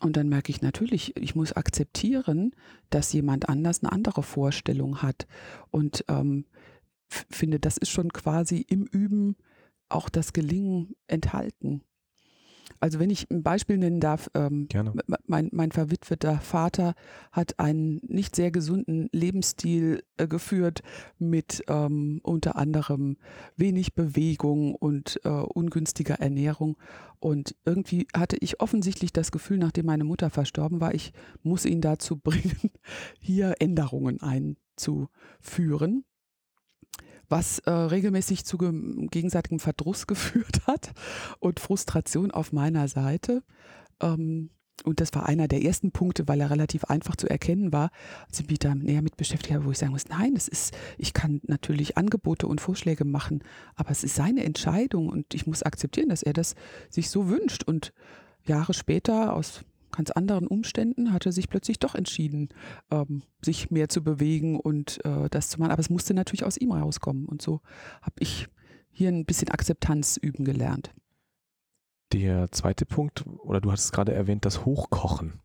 Und 0.00 0.16
dann 0.16 0.28
merke 0.28 0.50
ich 0.50 0.62
natürlich, 0.62 1.16
ich 1.16 1.34
muss 1.34 1.52
akzeptieren, 1.52 2.54
dass 2.90 3.12
jemand 3.12 3.48
anders 3.48 3.82
eine 3.82 3.92
andere 3.92 4.22
Vorstellung 4.22 5.02
hat. 5.02 5.26
Und 5.70 6.04
ähm, 6.08 6.46
finde, 7.08 7.60
das 7.60 7.76
ist 7.76 7.90
schon 7.90 8.12
quasi 8.12 8.64
im 8.68 8.84
Üben 8.84 9.36
auch 9.88 10.08
das 10.08 10.32
Gelingen 10.32 10.96
enthalten. 11.06 11.82
Also 12.82 12.98
wenn 12.98 13.10
ich 13.10 13.30
ein 13.30 13.44
Beispiel 13.44 13.78
nennen 13.78 14.00
darf, 14.00 14.28
ähm. 14.34 14.66
Mein, 15.28 15.50
mein 15.52 15.70
verwitweter 15.70 16.40
Vater 16.40 16.94
hat 17.30 17.60
einen 17.60 18.00
nicht 18.08 18.34
sehr 18.34 18.50
gesunden 18.50 19.08
Lebensstil 19.12 20.02
äh, 20.16 20.26
geführt 20.26 20.80
mit 21.16 21.62
ähm, 21.68 22.18
unter 22.24 22.56
anderem 22.56 23.18
wenig 23.56 23.94
Bewegung 23.94 24.74
und 24.74 25.20
äh, 25.22 25.28
ungünstiger 25.28 26.16
Ernährung. 26.16 26.76
Und 27.20 27.54
irgendwie 27.64 28.08
hatte 28.16 28.36
ich 28.40 28.60
offensichtlich 28.60 29.12
das 29.12 29.30
Gefühl, 29.30 29.58
nachdem 29.58 29.86
meine 29.86 30.02
Mutter 30.02 30.28
verstorben 30.28 30.80
war, 30.80 30.92
ich 30.92 31.12
muss 31.44 31.64
ihn 31.64 31.82
dazu 31.82 32.16
bringen, 32.22 32.72
hier 33.20 33.54
Änderungen 33.60 34.20
einzuführen 34.20 36.04
was 37.32 37.58
äh, 37.60 37.70
regelmäßig 37.70 38.44
zu 38.44 38.58
gegenseitigem 38.58 39.58
Verdruss 39.58 40.06
geführt 40.06 40.66
hat 40.68 40.92
und 41.40 41.58
Frustration 41.58 42.30
auf 42.30 42.52
meiner 42.52 42.86
Seite. 42.86 43.42
Ähm, 44.00 44.50
und 44.84 45.00
das 45.00 45.14
war 45.14 45.26
einer 45.26 45.48
der 45.48 45.62
ersten 45.62 45.92
Punkte, 45.92 46.28
weil 46.28 46.40
er 46.40 46.50
relativ 46.50 46.84
einfach 46.84 47.16
zu 47.16 47.28
erkennen 47.28 47.72
war, 47.72 47.90
als 48.26 48.40
ich 48.40 48.48
mich 48.48 48.58
da 48.58 48.74
näher 48.74 49.02
mit 49.02 49.16
beschäftigt 49.16 49.54
habe, 49.54 49.64
wo 49.64 49.70
ich 49.70 49.78
sagen 49.78 49.92
muss, 49.92 50.08
nein, 50.08 50.34
das 50.34 50.48
ist, 50.48 50.76
ich 50.98 51.12
kann 51.12 51.40
natürlich 51.44 51.96
Angebote 51.96 52.46
und 52.46 52.60
Vorschläge 52.60 53.04
machen, 53.04 53.44
aber 53.76 53.90
es 53.90 54.02
ist 54.02 54.16
seine 54.16 54.44
Entscheidung 54.44 55.08
und 55.08 55.34
ich 55.34 55.46
muss 55.46 55.62
akzeptieren, 55.62 56.08
dass 56.08 56.22
er 56.22 56.32
das 56.32 56.54
sich 56.90 57.10
so 57.10 57.28
wünscht. 57.28 57.62
Und 57.64 57.92
Jahre 58.44 58.74
später, 58.74 59.34
aus 59.34 59.64
ganz 59.92 60.10
anderen 60.10 60.46
Umständen 60.46 61.12
hat 61.12 61.26
er 61.26 61.32
sich 61.32 61.48
plötzlich 61.48 61.78
doch 61.78 61.94
entschieden, 61.94 62.48
ähm, 62.90 63.22
sich 63.42 63.70
mehr 63.70 63.88
zu 63.88 64.02
bewegen 64.02 64.58
und 64.58 65.04
äh, 65.04 65.28
das 65.30 65.50
zu 65.50 65.60
machen. 65.60 65.70
Aber 65.70 65.80
es 65.80 65.90
musste 65.90 66.14
natürlich 66.14 66.44
aus 66.44 66.56
ihm 66.56 66.72
rauskommen. 66.72 67.26
Und 67.26 67.42
so 67.42 67.60
habe 68.00 68.16
ich 68.18 68.48
hier 68.90 69.08
ein 69.08 69.24
bisschen 69.24 69.48
Akzeptanz 69.50 70.16
üben 70.16 70.44
gelernt. 70.44 70.92
Der 72.12 72.50
zweite 72.52 72.84
Punkt, 72.84 73.24
oder 73.44 73.60
du 73.60 73.70
hattest 73.70 73.92
gerade 73.92 74.12
erwähnt, 74.12 74.44
das 74.44 74.64
Hochkochen. 74.66 75.40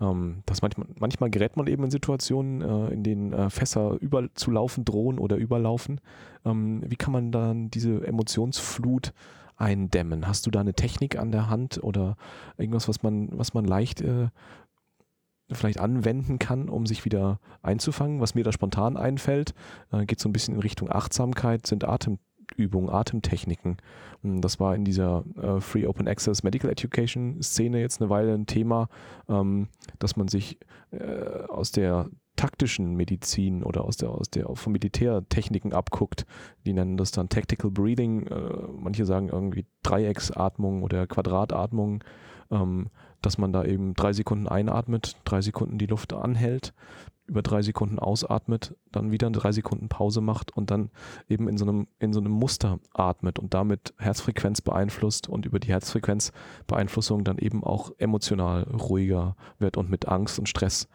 Ähm, 0.00 0.42
das 0.46 0.62
manchmal, 0.62 0.86
manchmal 0.98 1.30
gerät 1.30 1.56
man 1.56 1.66
eben 1.66 1.84
in 1.84 1.90
Situationen, 1.90 2.60
äh, 2.60 2.92
in 2.92 3.02
denen 3.02 3.32
äh, 3.32 3.50
Fässer 3.50 3.96
überzulaufen 4.00 4.84
drohen 4.84 5.18
oder 5.18 5.36
überlaufen. 5.36 6.00
Ähm, 6.44 6.82
wie 6.86 6.96
kann 6.96 7.12
man 7.12 7.32
dann 7.32 7.70
diese 7.70 8.06
Emotionsflut 8.06 9.12
eindämmen? 9.56 10.26
Hast 10.26 10.46
du 10.46 10.50
da 10.50 10.60
eine 10.60 10.74
Technik 10.74 11.18
an 11.18 11.32
der 11.32 11.48
Hand 11.48 11.82
oder 11.82 12.16
irgendwas, 12.56 12.88
was 12.88 13.02
man, 13.02 13.28
was 13.32 13.54
man 13.54 13.64
leicht 13.64 14.00
äh, 14.00 14.28
vielleicht 15.50 15.80
anwenden 15.80 16.38
kann, 16.38 16.68
um 16.68 16.86
sich 16.86 17.04
wieder 17.04 17.40
einzufangen? 17.62 18.20
Was 18.20 18.34
mir 18.34 18.44
da 18.44 18.52
spontan 18.52 18.96
einfällt, 18.96 19.54
äh, 19.92 20.04
geht 20.06 20.20
so 20.20 20.28
ein 20.28 20.32
bisschen 20.32 20.54
in 20.54 20.60
Richtung 20.60 20.90
Achtsamkeit, 20.90 21.66
sind 21.66 21.84
Atemübungen, 21.84 22.90
Atemtechniken. 22.90 23.76
Hm, 24.22 24.40
das 24.40 24.60
war 24.60 24.74
in 24.74 24.84
dieser 24.84 25.24
äh, 25.40 25.60
Free 25.60 25.86
Open 25.86 26.08
Access 26.08 26.42
Medical 26.42 26.70
Education 26.70 27.42
Szene 27.42 27.80
jetzt 27.80 28.00
eine 28.00 28.10
Weile 28.10 28.34
ein 28.34 28.46
Thema, 28.46 28.88
ähm, 29.28 29.68
dass 29.98 30.16
man 30.16 30.28
sich 30.28 30.58
äh, 30.90 31.46
aus 31.48 31.72
der 31.72 32.08
taktischen 32.36 32.94
Medizin 32.94 33.62
oder 33.62 33.84
aus 33.84 33.96
der, 33.96 34.10
aus 34.10 34.28
der 34.30 34.48
von 34.54 34.72
Militärtechniken 34.72 35.72
abguckt. 35.72 36.26
Die 36.66 36.72
nennen 36.72 36.96
das 36.96 37.12
dann 37.12 37.28
Tactical 37.28 37.70
Breathing. 37.70 38.26
Äh, 38.26 38.68
manche 38.76 39.04
sagen 39.04 39.28
irgendwie 39.28 39.66
Dreiecksatmung 39.82 40.82
oder 40.82 41.06
Quadratatmung, 41.06 42.02
ähm, 42.50 42.88
dass 43.22 43.38
man 43.38 43.52
da 43.52 43.64
eben 43.64 43.94
drei 43.94 44.12
Sekunden 44.12 44.48
einatmet, 44.48 45.16
drei 45.24 45.40
Sekunden 45.40 45.78
die 45.78 45.86
Luft 45.86 46.12
anhält, 46.12 46.74
über 47.26 47.40
drei 47.40 47.62
Sekunden 47.62 47.98
ausatmet, 47.98 48.74
dann 48.92 49.10
wieder 49.10 49.30
drei 49.30 49.52
Sekunden 49.52 49.88
Pause 49.88 50.20
macht 50.20 50.54
und 50.54 50.70
dann 50.70 50.90
eben 51.28 51.48
in 51.48 51.56
so 51.56 51.64
einem, 51.64 51.86
in 51.98 52.12
so 52.12 52.20
einem 52.20 52.32
Muster 52.32 52.80
atmet 52.92 53.38
und 53.38 53.54
damit 53.54 53.94
Herzfrequenz 53.98 54.60
beeinflusst 54.60 55.28
und 55.28 55.46
über 55.46 55.58
die 55.58 55.68
Herzfrequenzbeeinflussung 55.68 57.24
dann 57.24 57.38
eben 57.38 57.64
auch 57.64 57.92
emotional 57.96 58.64
ruhiger 58.64 59.36
wird 59.58 59.76
und 59.76 59.88
mit 59.88 60.06
Angst 60.06 60.38
und 60.38 60.48
Stress 60.48 60.88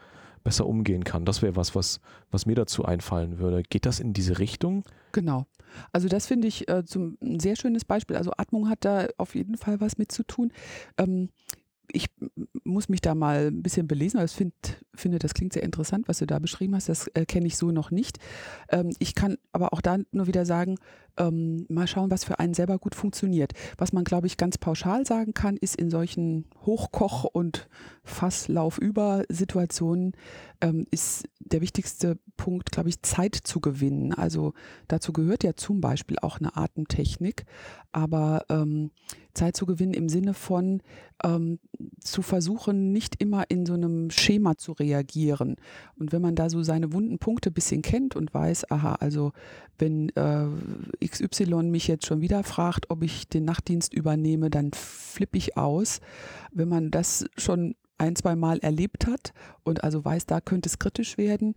besser 0.43 0.65
umgehen 0.65 1.03
kann. 1.03 1.25
Das 1.25 1.41
wäre 1.41 1.55
was, 1.55 1.75
was, 1.75 1.99
was 2.31 2.45
mir 2.45 2.55
dazu 2.55 2.85
einfallen 2.85 3.39
würde. 3.39 3.63
Geht 3.63 3.85
das 3.85 3.99
in 3.99 4.13
diese 4.13 4.39
Richtung? 4.39 4.83
Genau. 5.11 5.45
Also 5.91 6.07
das 6.07 6.27
finde 6.27 6.47
ich 6.47 6.67
äh, 6.67 6.83
zum, 6.85 7.17
ein 7.21 7.39
sehr 7.39 7.55
schönes 7.55 7.85
Beispiel. 7.85 8.15
Also 8.15 8.31
Atmung 8.37 8.69
hat 8.69 8.85
da 8.85 9.07
auf 9.17 9.35
jeden 9.35 9.57
Fall 9.57 9.79
was 9.81 9.97
mit 9.97 10.11
zu 10.11 10.23
tun. 10.23 10.51
Ähm, 10.97 11.29
ich 11.91 12.07
muss 12.63 12.89
mich 12.89 13.01
da 13.01 13.15
mal 13.15 13.47
ein 13.47 13.63
bisschen 13.63 13.87
belesen, 13.87 14.19
weil 14.19 14.25
ich 14.27 14.31
find, 14.31 14.53
finde, 14.93 15.19
das 15.19 15.33
klingt 15.33 15.53
sehr 15.53 15.63
interessant, 15.63 16.07
was 16.07 16.19
du 16.19 16.27
da 16.27 16.39
beschrieben 16.39 16.75
hast. 16.75 16.89
Das 16.89 17.07
äh, 17.13 17.25
kenne 17.25 17.47
ich 17.47 17.57
so 17.57 17.71
noch 17.71 17.91
nicht. 17.91 18.19
Ähm, 18.69 18.91
ich 18.99 19.15
kann 19.15 19.37
aber 19.51 19.73
auch 19.73 19.81
da 19.81 19.97
nur 20.11 20.27
wieder 20.27 20.45
sagen, 20.45 20.77
ähm, 21.19 21.65
mal 21.69 21.87
schauen, 21.87 22.09
was 22.09 22.23
für 22.23 22.39
einen 22.39 22.53
selber 22.53 22.79
gut 22.79 22.95
funktioniert. 22.95 23.53
Was 23.77 23.93
man, 23.93 24.03
glaube 24.03 24.27
ich, 24.27 24.37
ganz 24.37 24.57
pauschal 24.57 25.05
sagen 25.05 25.33
kann, 25.33 25.57
ist 25.57 25.75
in 25.75 25.89
solchen 25.89 26.45
Hochkoch- 26.65 27.25
und 27.25 27.67
Fasslaufüber-Situationen 28.03 30.13
ähm, 30.61 30.85
ist 30.91 31.27
der 31.39 31.61
wichtigste 31.61 32.17
Punkt, 32.37 32.71
glaube 32.71 32.89
ich, 32.89 33.01
Zeit 33.01 33.35
zu 33.35 33.59
gewinnen. 33.59 34.13
Also 34.13 34.53
dazu 34.87 35.13
gehört 35.13 35.43
ja 35.43 35.55
zum 35.55 35.81
Beispiel 35.81 36.17
auch 36.21 36.39
eine 36.39 36.55
Atemtechnik, 36.57 37.45
aber 37.91 38.45
ähm, 38.49 38.91
Zeit 39.33 39.55
zu 39.55 39.65
gewinnen 39.65 39.93
im 39.93 40.09
Sinne 40.09 40.33
von 40.33 40.81
ähm, 41.23 41.59
zu 41.99 42.21
versuchen, 42.21 42.91
nicht 42.91 43.21
immer 43.21 43.49
in 43.49 43.65
so 43.65 43.73
einem 43.73 44.09
Schema 44.09 44.57
zu 44.57 44.73
reagieren. 44.73 45.55
Und 45.97 46.11
wenn 46.11 46.21
man 46.21 46.35
da 46.35 46.49
so 46.49 46.63
seine 46.63 46.93
wunden 46.93 47.19
Punkte 47.19 47.49
ein 47.49 47.53
bisschen 47.53 47.81
kennt 47.81 48.15
und 48.15 48.33
weiß, 48.33 48.69
aha, 48.71 48.95
also 48.95 49.31
wenn 49.77 50.09
äh, 50.09 50.47
XY 51.09 51.63
mich 51.63 51.87
jetzt 51.87 52.05
schon 52.05 52.21
wieder 52.21 52.43
fragt, 52.43 52.89
ob 52.89 53.03
ich 53.03 53.27
den 53.27 53.45
Nachtdienst 53.45 53.93
übernehme, 53.93 54.49
dann 54.49 54.71
flippe 54.73 55.37
ich 55.37 55.57
aus. 55.57 55.99
Wenn 56.51 56.69
man 56.69 56.91
das 56.91 57.25
schon 57.37 57.75
ein, 57.97 58.15
zwei 58.15 58.35
Mal 58.35 58.59
erlebt 58.59 59.07
hat 59.07 59.33
und 59.63 59.83
also 59.83 60.03
weiß, 60.03 60.25
da 60.25 60.41
könnte 60.41 60.69
es 60.69 60.79
kritisch 60.79 61.17
werden, 61.17 61.53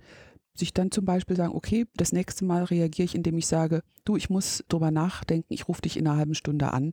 sich 0.55 0.75
dann 0.75 0.91
zum 0.91 1.05
Beispiel 1.05 1.37
sagen, 1.37 1.55
okay, 1.55 1.87
das 1.95 2.13
nächste 2.13 2.45
Mal 2.45 2.65
reagiere 2.65 3.07
ich, 3.07 3.15
indem 3.15 3.39
ich 3.39 3.47
sage, 3.47 3.83
du, 4.05 4.17
ich 4.17 4.29
muss 4.29 4.65
drüber 4.69 4.91
nachdenken, 4.91 5.53
ich 5.55 5.69
rufe 5.69 5.83
dich 5.83 5.97
in 5.97 6.07
einer 6.07 6.19
halben 6.19 6.35
Stunde 6.35 6.73
an 6.73 6.93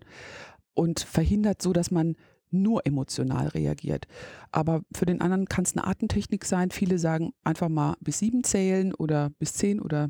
und 0.74 1.00
verhindert 1.02 1.62
so, 1.62 1.74
dass 1.74 1.92
man 1.92 2.16
nur 2.52 2.86
emotional 2.86 3.48
reagiert. 3.50 4.08
Aber 4.52 4.82
für 4.96 5.06
den 5.06 5.22
anderen 5.22 5.46
kann 5.46 5.66
es 5.66 5.76
eine 5.76 5.86
Artentechnik 5.86 6.46
sein. 6.46 6.72
Viele 6.72 6.98
sagen 6.98 7.34
einfach 7.44 7.70
mal 7.70 7.96
bis 8.00 8.20
sieben 8.20 8.44
zählen 8.44 8.94
oder 8.94 9.30
bis 9.38 9.54
zehn 9.54 9.80
oder 9.80 10.10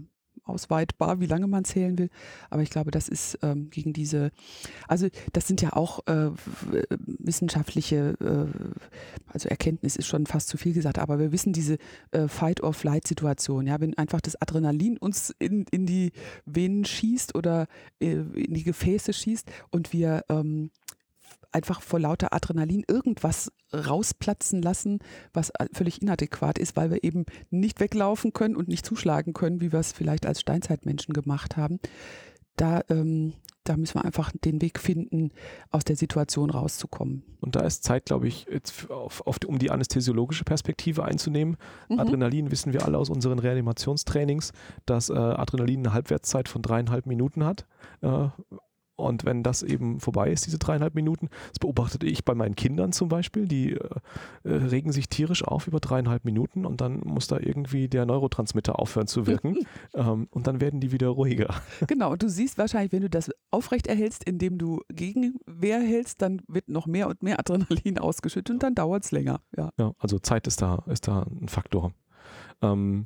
ausweitbar, 0.49 1.19
wie 1.19 1.25
lange 1.25 1.47
man 1.47 1.65
zählen 1.65 1.97
will. 1.97 2.09
Aber 2.49 2.61
ich 2.61 2.69
glaube, 2.69 2.91
das 2.91 3.07
ist 3.07 3.39
ähm, 3.41 3.69
gegen 3.69 3.93
diese, 3.93 4.31
also 4.87 5.07
das 5.33 5.47
sind 5.47 5.61
ja 5.61 5.73
auch 5.73 6.05
äh, 6.07 6.31
wissenschaftliche, 6.99 8.15
äh, 8.19 9.31
also 9.31 9.49
Erkenntnis 9.49 9.95
ist 9.95 10.07
schon 10.07 10.25
fast 10.25 10.47
zu 10.49 10.57
viel 10.57 10.73
gesagt, 10.73 10.99
aber 10.99 11.19
wir 11.19 11.31
wissen 11.31 11.53
diese 11.53 11.77
äh, 12.11 12.27
Fight-or-Flight-Situation, 12.27 13.67
ja, 13.67 13.79
wenn 13.79 13.97
einfach 13.97 14.21
das 14.21 14.41
Adrenalin 14.41 14.97
uns 14.97 15.33
in, 15.39 15.65
in 15.71 15.85
die 15.85 16.11
Venen 16.45 16.85
schießt 16.85 17.35
oder 17.35 17.67
äh, 17.99 18.11
in 18.11 18.53
die 18.53 18.63
Gefäße 18.63 19.13
schießt 19.13 19.49
und 19.71 19.93
wir 19.93 20.23
ähm, 20.29 20.71
einfach 21.51 21.81
vor 21.81 21.99
lauter 21.99 22.33
Adrenalin 22.33 22.83
irgendwas 22.87 23.51
rausplatzen 23.73 24.61
lassen, 24.61 24.99
was 25.33 25.51
völlig 25.73 26.01
inadäquat 26.01 26.57
ist, 26.57 26.75
weil 26.75 26.91
wir 26.91 27.03
eben 27.03 27.25
nicht 27.49 27.79
weglaufen 27.79 28.33
können 28.33 28.55
und 28.55 28.67
nicht 28.67 28.85
zuschlagen 28.85 29.33
können, 29.33 29.61
wie 29.61 29.71
wir 29.71 29.79
es 29.79 29.91
vielleicht 29.91 30.25
als 30.25 30.41
Steinzeitmenschen 30.41 31.13
gemacht 31.13 31.57
haben. 31.57 31.79
Da, 32.55 32.81
ähm, 32.89 33.33
da 33.63 33.77
müssen 33.77 33.95
wir 33.95 34.05
einfach 34.05 34.31
den 34.43 34.61
Weg 34.61 34.79
finden, 34.79 35.31
aus 35.69 35.83
der 35.83 35.95
Situation 35.95 36.49
rauszukommen. 36.49 37.23
Und 37.39 37.55
da 37.55 37.61
ist 37.61 37.83
Zeit, 37.83 38.05
glaube 38.05 38.27
ich, 38.27 38.47
auf, 38.89 39.21
auf, 39.25 39.37
um 39.45 39.59
die 39.59 39.71
anästhesiologische 39.71 40.43
Perspektive 40.43 41.05
einzunehmen. 41.05 41.57
Mhm. 41.87 41.99
Adrenalin 41.99 42.51
wissen 42.51 42.73
wir 42.73 42.85
alle 42.85 42.97
aus 42.97 43.09
unseren 43.09 43.39
Reanimationstrainings, 43.39 44.51
dass 44.85 45.09
äh, 45.09 45.13
Adrenalin 45.13 45.79
eine 45.79 45.93
Halbwertszeit 45.93 46.49
von 46.49 46.61
dreieinhalb 46.61 47.05
Minuten 47.05 47.45
hat. 47.45 47.65
Äh, 48.01 48.27
und 48.99 49.25
wenn 49.25 49.43
das 49.43 49.63
eben 49.63 49.99
vorbei 49.99 50.31
ist, 50.31 50.45
diese 50.45 50.57
dreieinhalb 50.57 50.95
Minuten, 50.95 51.29
das 51.49 51.59
beobachtete 51.59 52.05
ich 52.05 52.25
bei 52.25 52.35
meinen 52.35 52.55
Kindern 52.55 52.91
zum 52.91 53.09
Beispiel, 53.09 53.47
die 53.47 53.73
äh, 53.73 53.89
äh, 54.43 54.53
regen 54.53 54.91
sich 54.91 55.09
tierisch 55.09 55.43
auf 55.43 55.67
über 55.67 55.79
dreieinhalb 55.79 56.25
Minuten 56.25 56.65
und 56.65 56.81
dann 56.81 56.99
muss 56.99 57.27
da 57.27 57.37
irgendwie 57.39 57.87
der 57.87 58.05
Neurotransmitter 58.05 58.79
aufhören 58.79 59.07
zu 59.07 59.27
wirken 59.27 59.57
ähm, 59.93 60.27
und 60.31 60.47
dann 60.47 60.61
werden 60.61 60.79
die 60.79 60.91
wieder 60.91 61.09
ruhiger. 61.09 61.55
Genau, 61.87 62.11
und 62.11 62.23
du 62.23 62.29
siehst 62.29 62.57
wahrscheinlich, 62.57 62.91
wenn 62.91 63.01
du 63.01 63.09
das 63.09 63.31
aufrecht 63.51 63.87
erhältst, 63.87 64.23
indem 64.23 64.57
du 64.57 64.81
Gegenwehr 64.89 65.79
hältst, 65.79 66.21
dann 66.21 66.41
wird 66.47 66.69
noch 66.69 66.87
mehr 66.87 67.07
und 67.07 67.23
mehr 67.23 67.39
Adrenalin 67.39 67.97
ausgeschüttet 67.99 68.53
und 68.53 68.63
dann 68.63 68.75
dauert 68.75 69.05
es 69.05 69.11
länger. 69.11 69.41
Ja. 69.55 69.71
ja, 69.77 69.93
also 69.99 70.19
Zeit 70.19 70.47
ist 70.47 70.61
da, 70.61 70.83
ist 70.87 71.07
da 71.07 71.23
ein 71.23 71.47
Faktor. 71.47 71.93
Ähm, 72.61 73.05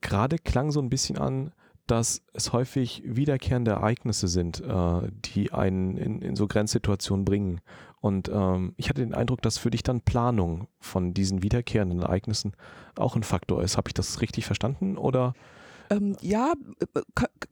Gerade 0.00 0.38
klang 0.38 0.70
so 0.70 0.80
ein 0.80 0.90
bisschen 0.90 1.18
an, 1.18 1.52
dass 1.92 2.22
es 2.32 2.54
häufig 2.54 3.02
wiederkehrende 3.04 3.72
Ereignisse 3.72 4.26
sind, 4.26 4.62
äh, 4.62 5.10
die 5.26 5.52
einen 5.52 5.98
in, 5.98 6.22
in, 6.22 6.36
so 6.36 6.46
Grenzsituationen 6.46 7.26
bringen. 7.26 7.60
Und 8.00 8.30
ähm, 8.32 8.72
ich 8.78 8.88
hatte 8.88 9.02
den 9.02 9.12
Eindruck, 9.12 9.42
dass 9.42 9.58
für 9.58 9.70
dich 9.70 9.82
dann 9.82 10.00
Planung 10.00 10.68
von 10.80 11.12
diesen 11.12 11.42
wiederkehrenden 11.42 12.00
Ereignissen 12.00 12.54
auch 12.96 13.14
ein 13.14 13.22
Faktor 13.22 13.62
ist. 13.62 13.76
Habe 13.76 13.90
ich 13.90 13.94
das 13.94 14.22
richtig 14.22 14.46
verstanden 14.46 14.96
oder? 14.96 15.34
Ähm, 15.90 16.16
ja, 16.22 16.54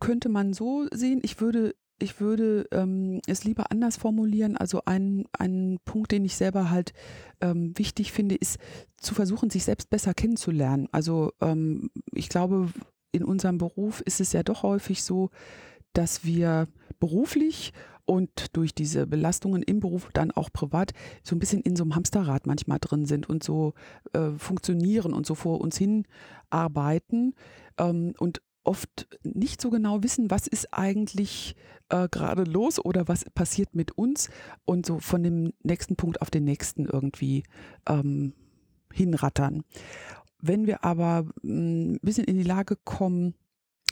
könnte 0.00 0.30
man 0.30 0.54
so 0.54 0.86
sehen. 0.90 1.20
Ich 1.22 1.42
würde 1.42 1.74
ich 1.98 2.18
würde 2.18 2.66
ähm, 2.72 3.20
es 3.26 3.44
lieber 3.44 3.70
anders 3.70 3.98
formulieren. 3.98 4.56
Also 4.56 4.80
ein, 4.86 5.26
ein 5.38 5.76
Punkt, 5.84 6.12
den 6.12 6.24
ich 6.24 6.34
selber 6.34 6.70
halt 6.70 6.94
ähm, 7.42 7.76
wichtig 7.76 8.10
finde, 8.10 8.36
ist 8.36 8.58
zu 8.96 9.14
versuchen, 9.14 9.50
sich 9.50 9.64
selbst 9.64 9.90
besser 9.90 10.14
kennenzulernen. 10.14 10.88
Also 10.92 11.34
ähm, 11.42 11.90
ich 12.14 12.30
glaube, 12.30 12.70
in 13.12 13.24
unserem 13.24 13.58
Beruf 13.58 14.00
ist 14.00 14.20
es 14.20 14.32
ja 14.32 14.42
doch 14.42 14.62
häufig 14.62 15.02
so, 15.02 15.30
dass 15.92 16.24
wir 16.24 16.68
beruflich 16.98 17.72
und 18.04 18.56
durch 18.56 18.74
diese 18.74 19.06
Belastungen 19.06 19.62
im 19.62 19.80
Beruf 19.80 20.08
dann 20.12 20.30
auch 20.32 20.52
privat 20.52 20.92
so 21.22 21.36
ein 21.36 21.38
bisschen 21.38 21.60
in 21.60 21.76
so 21.76 21.84
einem 21.84 21.94
Hamsterrad 21.94 22.46
manchmal 22.46 22.78
drin 22.80 23.06
sind 23.06 23.28
und 23.28 23.44
so 23.44 23.74
äh, 24.12 24.30
funktionieren 24.36 25.12
und 25.12 25.26
so 25.26 25.34
vor 25.34 25.60
uns 25.60 25.78
hin 25.78 26.04
arbeiten 26.50 27.34
ähm, 27.78 28.14
und 28.18 28.42
oft 28.64 29.08
nicht 29.22 29.60
so 29.60 29.70
genau 29.70 30.02
wissen, 30.02 30.30
was 30.30 30.46
ist 30.46 30.72
eigentlich 30.72 31.54
äh, 31.88 32.08
gerade 32.10 32.44
los 32.44 32.84
oder 32.84 33.08
was 33.08 33.24
passiert 33.34 33.74
mit 33.74 33.96
uns 33.96 34.28
und 34.64 34.86
so 34.86 34.98
von 34.98 35.22
dem 35.22 35.52
nächsten 35.62 35.96
Punkt 35.96 36.20
auf 36.20 36.30
den 36.30 36.44
nächsten 36.44 36.86
irgendwie 36.86 37.44
ähm, 37.88 38.34
hinrattern. 38.92 39.62
Wenn 40.42 40.66
wir 40.66 40.84
aber 40.84 41.26
ein 41.42 41.94
hm, 41.94 41.98
bisschen 42.02 42.24
in 42.24 42.36
die 42.36 42.44
Lage 42.44 42.76
kommen, 42.84 43.34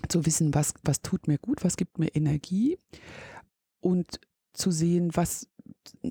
zu 0.08 0.24
wissen, 0.26 0.54
was, 0.54 0.74
was 0.84 1.02
tut 1.02 1.26
mir 1.26 1.38
gut, 1.38 1.64
was 1.64 1.76
gibt 1.76 1.98
mir 1.98 2.14
Energie 2.14 2.78
und 3.80 4.20
zu 4.52 4.70
sehen, 4.70 5.10
was 5.14 5.48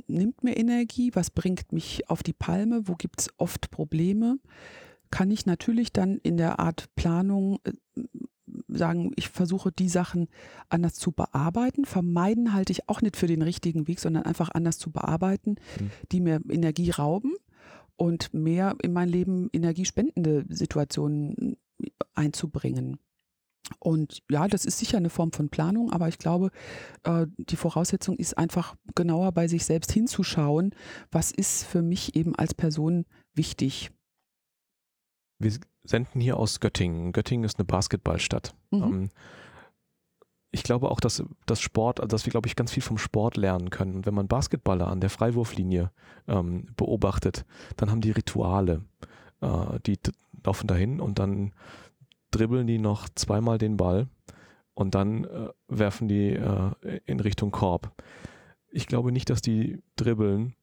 nimmt 0.08 0.44
mir 0.44 0.58
Energie, 0.58 1.12
was 1.14 1.32
bringt 1.32 1.72
mich 1.72 2.10
auf 2.10 2.22
die 2.24 2.34
Palme, 2.34 2.88
wo 2.88 2.96
gibt 2.96 3.22
es 3.22 3.30
oft 3.38 3.72
Probleme, 3.72 4.40
kann 5.10 5.32
ich 5.32 5.46
natürlich 5.46 5.94
dann 5.94 6.18
in 6.18 6.38
der 6.38 6.60
Art 6.60 6.94
Planung 6.96 7.60
äh, 7.64 7.72
sagen, 8.68 9.12
ich 9.16 9.30
versuche 9.30 9.72
die 9.72 9.90
Sachen 9.90 10.28
anders 10.70 10.96
zu 10.96 11.12
bearbeiten. 11.12 11.86
Vermeiden 11.86 12.54
halte 12.54 12.74
ich 12.74 12.90
auch 12.90 13.02
nicht 13.02 13.16
für 13.16 13.28
den 13.28 13.42
richtigen 13.42 13.88
Weg, 13.88 14.00
sondern 14.00 14.24
einfach 14.24 14.50
anders 14.50 14.78
zu 14.78 14.92
bearbeiten, 14.92 15.56
mhm. 15.80 15.92
die 16.12 16.20
mir 16.20 16.42
Energie 16.50 16.92
rauben 16.92 17.34
und 17.98 18.34
mehr 18.34 18.76
in 18.82 18.94
mein 18.94 19.10
Leben 19.10 19.50
energiespendende 19.52 20.46
Situationen 20.50 21.58
einzubringen. 22.14 23.00
Und 23.80 24.24
ja, 24.30 24.48
das 24.48 24.66
ist 24.66 24.80
sicher 24.80 24.98
eine 24.98 25.10
Form 25.10 25.32
von 25.32 25.50
Planung, 25.50 25.92
aber 25.92 26.08
ich 26.08 26.18
glaube, 26.18 26.52
äh, 27.04 27.28
die 27.38 27.58
Voraussetzung 27.58 28.16
ist 28.16 28.38
einfach 28.38 28.76
genauer 28.96 29.34
bei 29.34 29.48
sich 29.48 29.66
selbst 29.66 29.92
hinzuschauen, 29.92 30.74
was 31.12 31.32
ist 31.32 31.66
für 31.66 31.82
mich 31.82 32.16
eben 32.16 32.34
als 32.36 32.54
Person 32.54 33.06
wichtig. 33.34 33.92
Wir 35.40 35.52
senden 35.84 36.22
hier 36.22 36.38
aus 36.38 36.60
Göttingen. 36.60 37.12
Göttingen 37.12 37.44
ist 37.44 37.60
eine 37.60 37.66
Basketballstadt. 37.66 38.56
Mhm. 38.72 38.84
Ähm, 38.84 39.10
ich 40.52 40.64
glaube 40.64 40.90
auch, 40.92 41.00
dass 41.00 41.24
das 41.46 41.60
Sport, 41.60 42.00
also 42.00 42.08
dass 42.08 42.26
wir, 42.26 42.32
glaube 42.32 42.48
ich, 42.48 42.56
ganz 42.56 42.72
viel 42.72 42.84
vom 42.84 42.98
Sport 42.98 43.38
lernen 43.38 43.70
können. 43.70 43.96
Und 43.96 44.06
wenn 44.06 44.14
man 44.14 44.28
Basketballer 44.28 44.88
an 44.88 45.02
der 45.02 45.10
Freiwurflinie 45.10 45.92
ähm, 46.28 46.68
beobachtet, 46.78 47.46
dann 47.76 47.92
haben 47.92 48.02
die 48.02 48.12
Rituale. 48.12 48.84
Äh, 49.42 49.80
die 49.86 50.00
laufen 50.44 50.68
dahin 50.68 51.00
und 51.00 51.20
dann 51.20 51.54
dribbeln 52.32 52.68
die 52.68 52.80
noch 52.80 53.10
zweimal 53.10 53.58
den 53.58 53.78
Ball 53.78 54.08
und 54.74 54.96
dann 54.96 55.26
äh, 55.26 55.50
werfen 55.68 56.08
die 56.08 56.34
äh, 56.34 56.72
in 57.06 57.20
Richtung 57.20 57.52
Korb. 57.52 57.92
Ich 58.70 58.88
glaube 58.88 59.12
nicht, 59.12 59.30
dass 59.30 59.42
die 59.42 59.82
dribbeln, 59.96 60.56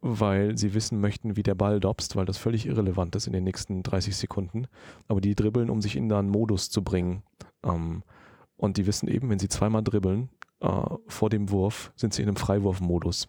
weil 0.00 0.56
sie 0.56 0.74
wissen 0.74 1.00
möchten, 1.00 1.36
wie 1.36 1.42
der 1.42 1.54
Ball 1.54 1.80
dobst, 1.80 2.16
weil 2.16 2.26
das 2.26 2.38
völlig 2.38 2.66
irrelevant 2.66 3.16
ist 3.16 3.26
in 3.26 3.32
den 3.32 3.44
nächsten 3.44 3.82
30 3.82 4.16
Sekunden. 4.16 4.66
Aber 5.08 5.20
die 5.20 5.34
dribbeln, 5.34 5.70
um 5.70 5.80
sich 5.80 5.96
in 5.96 6.12
einen 6.12 6.30
Modus 6.30 6.70
zu 6.70 6.82
bringen. 6.82 7.22
Ähm, 7.64 8.02
und 8.60 8.76
die 8.76 8.86
wissen 8.86 9.08
eben, 9.08 9.30
wenn 9.30 9.38
sie 9.38 9.48
zweimal 9.48 9.82
dribbeln 9.82 10.28
äh, 10.60 10.82
vor 11.08 11.30
dem 11.30 11.50
Wurf, 11.50 11.92
sind 11.96 12.12
sie 12.12 12.22
in 12.22 12.28
einem 12.28 12.36
Freiwurfmodus. 12.36 13.28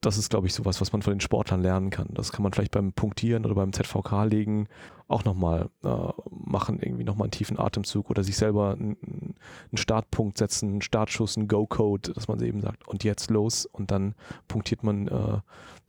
Das 0.00 0.16
ist, 0.16 0.30
glaube 0.30 0.46
ich, 0.46 0.54
sowas, 0.54 0.80
was 0.80 0.92
man 0.92 1.02
von 1.02 1.14
den 1.14 1.20
Sportlern 1.20 1.62
lernen 1.62 1.90
kann. 1.90 2.08
Das 2.12 2.30
kann 2.30 2.42
man 2.42 2.52
vielleicht 2.52 2.70
beim 2.70 2.92
Punktieren 2.92 3.44
oder 3.44 3.54
beim 3.54 3.72
ZVK 3.72 4.24
legen 4.24 4.68
auch 5.08 5.24
nochmal 5.24 5.70
äh, 5.82 6.12
machen, 6.30 6.78
irgendwie 6.80 7.04
nochmal 7.04 7.24
einen 7.24 7.32
tiefen 7.32 7.58
Atemzug 7.58 8.10
oder 8.10 8.22
sich 8.22 8.36
selber 8.36 8.72
einen, 8.72 8.96
einen 9.02 9.76
Startpunkt 9.76 10.38
setzen, 10.38 10.70
einen 10.70 10.82
Startschuss, 10.82 11.36
einen 11.36 11.48
Go-Code, 11.48 12.12
dass 12.12 12.28
man 12.28 12.40
eben 12.40 12.60
sagt, 12.60 12.86
und 12.86 13.02
jetzt 13.02 13.30
los 13.30 13.66
und 13.66 13.90
dann 13.90 14.14
punktiert 14.46 14.84
man 14.84 15.08
äh, 15.08 15.38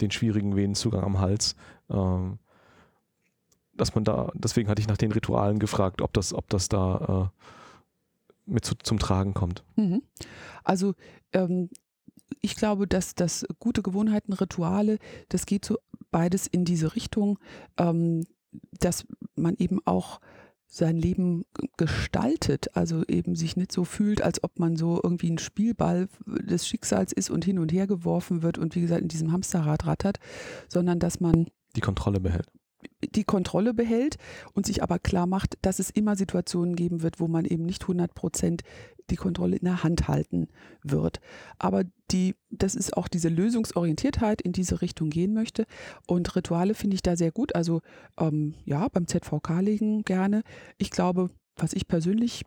den 0.02 0.12
schwierigen 0.12 0.56
Venenzugang 0.56 1.04
am 1.04 1.20
Hals. 1.20 1.56
Äh, 1.90 1.96
dass 3.74 3.94
man 3.94 4.06
da, 4.06 4.32
deswegen 4.34 4.70
hatte 4.70 4.82
ich 4.82 4.88
nach 4.88 4.98
den 4.98 5.12
Ritualen 5.12 5.60
gefragt, 5.60 6.02
ob 6.02 6.14
das, 6.14 6.34
ob 6.34 6.50
das 6.50 6.70
da 6.70 7.32
äh, 7.32 7.46
mit 8.46 8.66
zu, 8.66 8.76
zum 8.76 9.00
Tragen 9.00 9.34
kommt. 9.34 9.64
Mhm. 9.76 10.02
Also 10.64 10.94
ähm, 11.34 11.70
ich 12.42 12.56
glaube, 12.56 12.88
dass 12.88 13.16
das 13.16 13.46
gute 13.60 13.82
Gewohnheiten, 13.82 14.34
Rituale, 14.34 14.98
das 15.30 15.46
geht 15.46 15.66
so 15.66 15.78
beides 16.12 16.48
in 16.48 16.66
diese 16.66 16.96
Richtung, 16.96 17.40
ähm, 17.78 18.24
dass 18.80 19.06
man 19.36 19.56
eben 19.58 19.80
auch 19.86 20.20
sein 20.68 20.98
Leben 20.98 21.46
gestaltet, 21.78 22.76
also 22.76 23.04
eben 23.06 23.36
sich 23.36 23.56
nicht 23.56 23.72
so 23.72 23.86
fühlt, 23.86 24.22
als 24.22 24.44
ob 24.44 24.60
man 24.60 24.76
so 24.76 25.00
irgendwie 25.02 25.30
ein 25.30 25.38
Spielball 25.38 26.10
des 26.26 26.68
Schicksals 26.68 27.14
ist 27.14 27.30
und 27.30 27.46
hin 27.46 27.60
und 27.60 27.72
her 27.72 27.88
geworfen 27.88 28.42
wird 28.42 28.58
und 28.58 28.76
wie 28.76 28.82
gesagt 28.82 29.02
in 29.02 29.08
diesem 29.08 29.32
Hamsterrad 29.32 29.86
rattert, 29.86 30.20
sondern 30.68 31.00
dass 31.00 31.20
man 31.20 31.48
die 31.76 31.82
Kontrolle 31.82 32.20
behält 32.20 32.48
die 33.04 33.24
Kontrolle 33.24 33.74
behält 33.74 34.18
und 34.54 34.66
sich 34.66 34.84
aber 34.84 35.00
klar 35.00 35.28
macht, 35.28 35.58
dass 35.62 35.80
es 35.80 35.90
immer 35.90 36.16
Situationen 36.16 36.76
geben 36.76 37.02
wird, 37.02 37.20
wo 37.20 37.28
man 37.28 37.46
eben 37.46 37.66
nicht 37.66 37.84
100 37.84 38.14
Prozent 38.14 38.64
die 39.10 39.16
Kontrolle 39.16 39.58
in 39.58 39.66
der 39.66 39.84
Hand 39.84 40.08
halten 40.08 40.48
wird. 40.84 41.20
Aber 41.60 41.84
die, 42.12 42.36
das 42.50 42.76
ist 42.76 42.98
auch 42.98 43.08
diese 43.08 43.30
Lösungsorientiertheit 43.30 44.42
in 44.42 44.52
diese 44.52 44.82
Richtung 44.82 45.10
gehen 45.10 45.34
möchte. 45.34 45.66
Und 46.08 46.36
Rituale 46.36 46.74
finde 46.74 46.96
ich 46.96 47.04
da 47.04 47.16
sehr 47.16 47.32
gut. 47.32 47.56
Also 47.56 47.82
ähm, 48.20 48.56
ja, 48.66 48.88
beim 48.90 49.08
ZVK 49.08 49.62
legen 49.62 50.04
gerne. 50.04 50.44
Ich 50.78 50.90
glaube, 50.90 51.30
was 51.56 51.74
ich 51.74 51.88
persönlich 51.88 52.44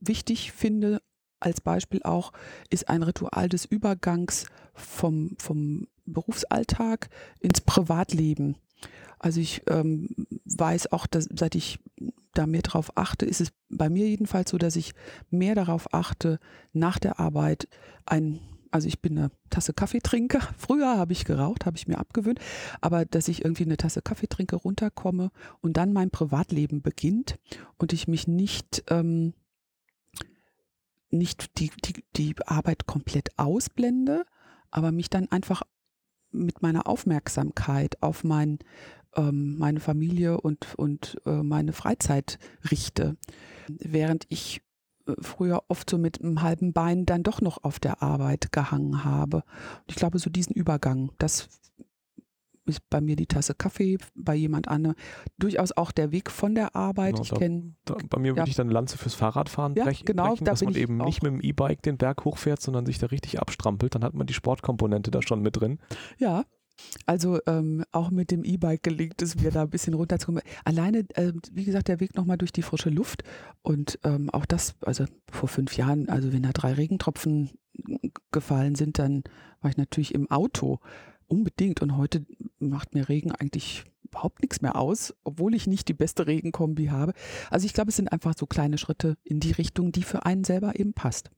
wichtig 0.00 0.52
finde, 0.52 1.00
als 1.40 1.60
Beispiel 1.60 2.02
auch, 2.04 2.32
ist 2.70 2.88
ein 2.88 3.02
Ritual 3.02 3.48
des 3.48 3.64
Übergangs 3.64 4.46
vom, 4.74 5.34
vom 5.38 5.88
Berufsalltag 6.06 7.08
ins 7.40 7.60
Privatleben. 7.60 8.56
Also 9.22 9.40
ich 9.40 9.62
ähm, 9.68 10.08
weiß 10.44 10.92
auch, 10.92 11.06
dass 11.06 11.28
seit 11.32 11.54
ich 11.54 11.78
da 12.34 12.46
mehr 12.46 12.62
drauf 12.62 12.96
achte, 12.96 13.24
ist 13.24 13.40
es 13.40 13.52
bei 13.70 13.88
mir 13.88 14.08
jedenfalls 14.08 14.50
so, 14.50 14.58
dass 14.58 14.76
ich 14.76 14.92
mehr 15.30 15.54
darauf 15.54 15.94
achte, 15.94 16.40
nach 16.72 16.98
der 16.98 17.20
Arbeit 17.20 17.68
ein, 18.04 18.40
also 18.72 18.88
ich 18.88 19.00
bin 19.00 19.16
eine 19.16 19.30
Tasse 19.48 19.74
Kaffee 19.74 20.00
trinke. 20.00 20.40
Früher 20.58 20.98
habe 20.98 21.12
ich 21.12 21.24
geraucht, 21.24 21.66
habe 21.66 21.76
ich 21.76 21.86
mir 21.86 21.98
abgewöhnt, 21.98 22.40
aber 22.80 23.04
dass 23.04 23.28
ich 23.28 23.44
irgendwie 23.44 23.64
eine 23.64 23.76
Tasse 23.76 24.02
Kaffee 24.02 24.26
trinke, 24.26 24.56
runterkomme 24.56 25.30
und 25.60 25.76
dann 25.76 25.92
mein 25.92 26.10
Privatleben 26.10 26.82
beginnt 26.82 27.38
und 27.78 27.92
ich 27.92 28.08
mich 28.08 28.26
nicht 28.26 28.84
ähm, 28.88 29.34
nicht 31.10 31.58
die, 31.58 31.70
die, 31.84 32.04
die 32.16 32.34
Arbeit 32.46 32.86
komplett 32.86 33.38
ausblende, 33.38 34.24
aber 34.70 34.90
mich 34.90 35.10
dann 35.10 35.30
einfach 35.30 35.62
mit 36.32 36.62
meiner 36.62 36.86
Aufmerksamkeit 36.86 38.02
auf 38.02 38.24
mein 38.24 38.58
ähm, 39.16 39.58
meine 39.58 39.80
Familie 39.80 40.40
und, 40.40 40.74
und 40.76 41.16
äh, 41.26 41.42
meine 41.42 41.72
Freizeit 41.72 42.38
richte. 42.70 43.16
Während 43.68 44.26
ich 44.28 44.62
äh, 45.06 45.12
früher 45.20 45.64
oft 45.68 45.88
so 45.88 45.98
mit 45.98 46.22
einem 46.22 46.42
halben 46.42 46.72
Bein 46.72 47.06
dann 47.06 47.22
doch 47.22 47.40
noch 47.40 47.62
auf 47.64 47.80
der 47.80 48.02
Arbeit 48.02 48.52
gehangen 48.52 49.04
habe. 49.04 49.38
Und 49.38 49.90
ich 49.90 49.96
glaube, 49.96 50.18
so 50.18 50.30
diesen 50.30 50.54
Übergang, 50.54 51.10
das 51.18 51.48
ist 52.64 52.88
bei 52.90 53.00
mir 53.00 53.16
die 53.16 53.26
Tasse 53.26 53.54
Kaffee, 53.54 53.98
bei 54.14 54.34
jemand 54.34 54.68
anderem 54.68 54.94
durchaus 55.38 55.72
auch 55.72 55.90
der 55.90 56.12
Weg 56.12 56.30
von 56.30 56.54
der 56.54 56.76
Arbeit. 56.76 57.14
Genau, 57.14 57.24
ich 57.24 57.34
kenne 57.34 57.74
bei 58.08 58.18
mir 58.18 58.28
ja. 58.28 58.36
würde 58.36 58.50
ich 58.50 58.56
dann 58.56 58.70
Lanze 58.70 58.98
fürs 58.98 59.14
Fahrradfahren 59.14 59.74
ja, 59.74 59.84
brechen, 59.84 60.04
genau, 60.04 60.28
brechen, 60.30 60.44
da 60.44 60.52
dass 60.52 60.62
man 60.62 60.74
eben 60.74 60.98
nicht 60.98 61.22
mit 61.22 61.32
dem 61.32 61.40
E-Bike 61.40 61.82
den 61.82 61.98
Berg 61.98 62.24
hochfährt, 62.24 62.60
sondern 62.60 62.86
sich 62.86 62.98
da 62.98 63.06
richtig 63.06 63.40
abstrampelt. 63.40 63.94
Dann 63.94 64.04
hat 64.04 64.14
man 64.14 64.26
die 64.26 64.34
Sportkomponente 64.34 65.10
da 65.10 65.22
schon 65.22 65.42
mit 65.42 65.56
drin. 65.56 65.80
Ja, 66.18 66.44
also 67.06 67.38
ähm, 67.46 67.84
auch 67.92 68.10
mit 68.10 68.30
dem 68.30 68.44
E-Bike 68.44 68.82
gelingt 68.82 69.22
es 69.22 69.36
mir 69.36 69.50
da 69.50 69.62
ein 69.62 69.70
bisschen 69.70 69.94
runterzukommen. 69.94 70.42
Alleine, 70.64 71.04
äh, 71.14 71.32
wie 71.52 71.64
gesagt, 71.64 71.88
der 71.88 72.00
Weg 72.00 72.14
nochmal 72.16 72.38
durch 72.38 72.52
die 72.52 72.62
frische 72.62 72.90
Luft 72.90 73.22
und 73.62 73.98
ähm, 74.04 74.30
auch 74.30 74.46
das, 74.46 74.74
also 74.82 75.04
vor 75.30 75.48
fünf 75.48 75.76
Jahren, 75.76 76.08
also 76.08 76.32
wenn 76.32 76.42
da 76.42 76.52
drei 76.52 76.72
Regentropfen 76.72 77.50
gefallen 78.30 78.74
sind, 78.74 78.98
dann 78.98 79.24
war 79.60 79.70
ich 79.70 79.76
natürlich 79.76 80.14
im 80.14 80.30
Auto 80.30 80.80
unbedingt 81.26 81.82
und 81.82 81.96
heute 81.96 82.24
macht 82.58 82.94
mir 82.94 83.08
Regen 83.08 83.32
eigentlich 83.32 83.84
überhaupt 84.04 84.42
nichts 84.42 84.60
mehr 84.60 84.76
aus, 84.76 85.14
obwohl 85.24 85.54
ich 85.54 85.66
nicht 85.66 85.88
die 85.88 85.94
beste 85.94 86.26
Regenkombi 86.26 86.86
habe. 86.86 87.14
Also 87.50 87.64
ich 87.64 87.72
glaube, 87.72 87.88
es 87.88 87.96
sind 87.96 88.12
einfach 88.12 88.34
so 88.36 88.46
kleine 88.46 88.76
Schritte 88.76 89.16
in 89.24 89.40
die 89.40 89.52
Richtung, 89.52 89.92
die 89.92 90.02
für 90.02 90.26
einen 90.26 90.44
selber 90.44 90.78
eben 90.78 90.92
passt. 90.92 91.30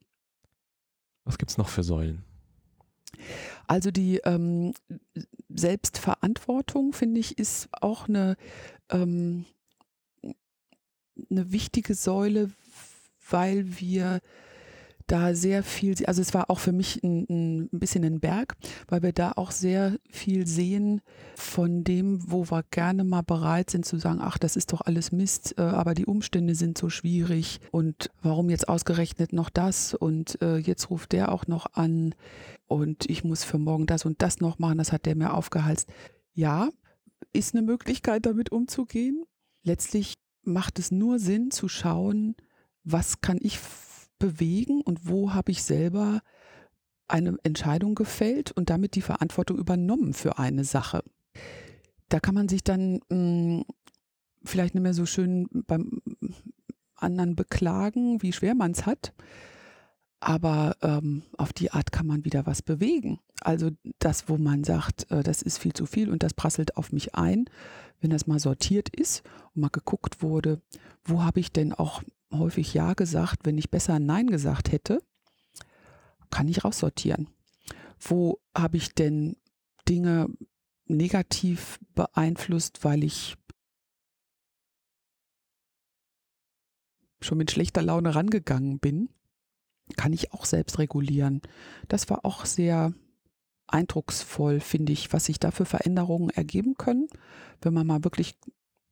Was 1.25 1.39
gibt 1.39 1.53
es 1.53 1.59
noch 1.59 1.69
für 1.69 1.85
Säulen? 1.85 2.25
Also 3.67 3.91
die 3.91 4.19
ähm, 4.25 4.75
Selbstverantwortung, 5.49 6.93
finde 6.93 7.21
ich, 7.21 7.39
ist 7.39 7.69
auch 7.73 8.09
eine, 8.09 8.37
ähm, 8.91 9.45
eine 11.31 11.53
wichtige 11.53 11.95
Säule, 11.95 12.51
weil 13.31 13.79
wir 13.81 14.21
da 15.07 15.35
sehr 15.35 15.63
viel, 15.63 15.95
also 16.07 16.23
es 16.23 16.33
war 16.33 16.51
auch 16.51 16.59
für 16.59 16.73
mich 16.73 17.03
ein, 17.03 17.27
ein, 17.29 17.69
bisschen 17.79 18.05
ein 18.05 18.21
Berg, 18.21 18.55
weil 18.89 19.03
wir 19.03 19.13
da 19.13 19.33
auch 19.37 19.51
sehr 19.51 19.99
viel 20.11 20.47
sehen 20.47 21.03
von 21.37 21.85
dem, 21.85 22.31
wo 22.31 22.51
wir 22.51 22.65
gerne 22.71 23.05
mal 23.05 23.23
bereit 23.23 23.71
sind 23.71 23.85
zu 23.85 23.99
sagen, 23.99 24.21
ach, 24.23 24.39
das 24.39 24.57
ist 24.57 24.73
doch 24.73 24.81
alles 24.81 25.13
Mist, 25.13 25.57
äh, 25.59 25.63
aber 25.63 25.95
die 25.95 26.07
Umstände 26.07 26.55
sind 26.55 26.79
so 26.79 26.89
schwierig 26.89 27.61
und 27.71 28.11
warum 28.23 28.49
jetzt 28.49 28.69
ausgerechnet 28.69 29.33
noch 29.33 29.51
das 29.51 29.93
und 29.95 30.41
äh, 30.41 30.57
jetzt 30.57 30.89
ruft 30.91 31.13
der 31.13 31.33
auch 31.33 31.47
noch 31.47 31.67
an 31.75 32.15
und 32.67 33.09
ich 33.11 33.25
muss 33.25 33.45
für 33.45 33.59
morgen 33.59 33.87
das 33.87 34.05
und 34.07 34.23
das 34.23 34.41
noch 34.41 34.59
machen, 34.59 34.79
das 34.79 34.93
hat 34.93 35.05
der 35.05 35.17
mir 35.17 35.35
aufgehalst. 35.35 35.89
Ja, 36.33 36.71
ist 37.33 37.55
eine 37.55 37.63
Möglichkeit, 37.63 38.27
damit 38.27 38.53
umzugehen. 38.53 39.25
Letztlich 39.63 40.15
macht 40.43 40.79
es 40.79 40.91
nur 40.91 41.19
Sinn 41.19 41.51
zu 41.51 41.69
schauen, 41.69 42.37
was 42.85 43.21
kann 43.21 43.39
ich 43.41 43.59
bewegen 44.19 44.81
und 44.83 45.09
wo 45.09 45.33
habe 45.33 45.53
ich 45.53 45.63
selber 45.63 46.21
eine 47.09 47.37
Entscheidung 47.43 47.95
gefällt 47.95 48.53
und 48.53 48.71
damit 48.71 48.95
die 48.95 49.03
Verantwortung 49.03 49.59
übernommen 49.59 50.15
für 50.15 50.39
eine 50.39 50.65
Sache. 50.65 51.03
Da 52.09 52.21
kann 52.21 52.35
man 52.35 52.49
sich 52.49 52.65
dann 52.65 53.01
mh, 53.09 53.11
hm, 53.11 53.65
vielleicht 54.43 54.75
nicht 54.75 54.83
mehr 54.83 54.95
so 54.95 55.07
schön 55.07 55.49
beim 55.53 56.03
anderen 56.97 57.37
beklagen, 57.37 58.23
wie 58.23 58.33
schwer 58.33 58.55
man 58.55 58.73
es 58.73 58.87
hat. 58.87 59.13
Aber 60.21 60.77
ähm, 60.81 61.23
auf 61.37 61.53
die 61.53 61.71
Art 61.71 61.93
kann 61.93 62.07
man 62.07 62.25
wieder 62.25 62.47
was 62.47 62.63
bewegen. 62.63 63.19
Also 63.41 63.71
das, 63.99 64.29
wo 64.29 64.39
man 64.39 64.65
sagt, 64.65 65.11
äh, 65.11 65.23
das 65.23 65.43
ist 65.43 65.59
viel 65.59 65.75
zu 65.75 65.85
viel 65.85 66.09
und 66.09 66.23
das 66.23 66.33
prasselt 66.33 66.79
auf 66.79 66.93
mich 66.93 67.15
ein, 67.15 67.45
wenn 68.01 68.11
das 68.11 68.27
mal 68.27 68.39
sortiert 68.39 68.89
ist 68.89 69.23
und 69.55 69.63
mal 69.63 69.69
geguckt 69.69 70.23
wurde, 70.23 70.63
wo 71.05 71.23
habe 71.23 71.41
ich 71.41 71.53
denn 71.53 71.75
auch 71.75 72.03
häufig 72.33 72.75
Ja 72.75 72.95
gesagt, 72.95 73.41
wenn 73.45 73.59
ich 73.59 73.71
besser 73.71 73.99
Nein 73.99 74.27
gesagt 74.27 74.73
hätte, 74.73 75.03
kann 76.31 76.49
ich 76.49 76.65
raussortieren. 76.65 77.29
Wo 78.01 78.41
habe 78.57 78.77
ich 78.77 78.95
denn 78.95 79.37
Dinge 79.89 80.29
negativ 80.87 81.79
beeinflusst, 81.95 82.85
weil 82.85 83.05
ich 83.05 83.37
schon 87.21 87.39
mit 87.39 87.51
schlechter 87.51 87.83
Laune 87.83 88.15
rangegangen 88.15 88.79
bin, 88.79 89.09
kann 89.97 90.13
ich 90.13 90.33
auch 90.33 90.45
selbst 90.45 90.79
regulieren. 90.79 91.43
Das 91.89 92.11
war 92.11 92.25
auch 92.25 92.45
sehr 92.45 92.93
eindrucksvoll, 93.67 94.61
finde 94.61 94.93
ich, 94.93 95.13
was 95.13 95.27
sich 95.27 95.41
da 95.41 95.51
für 95.51 95.65
Veränderungen 95.65 96.31
ergeben 96.31 96.75
können, 96.75 97.09
wenn 97.63 97.75
man 97.75 97.87
mal 97.87 98.05
wirklich 98.05 98.39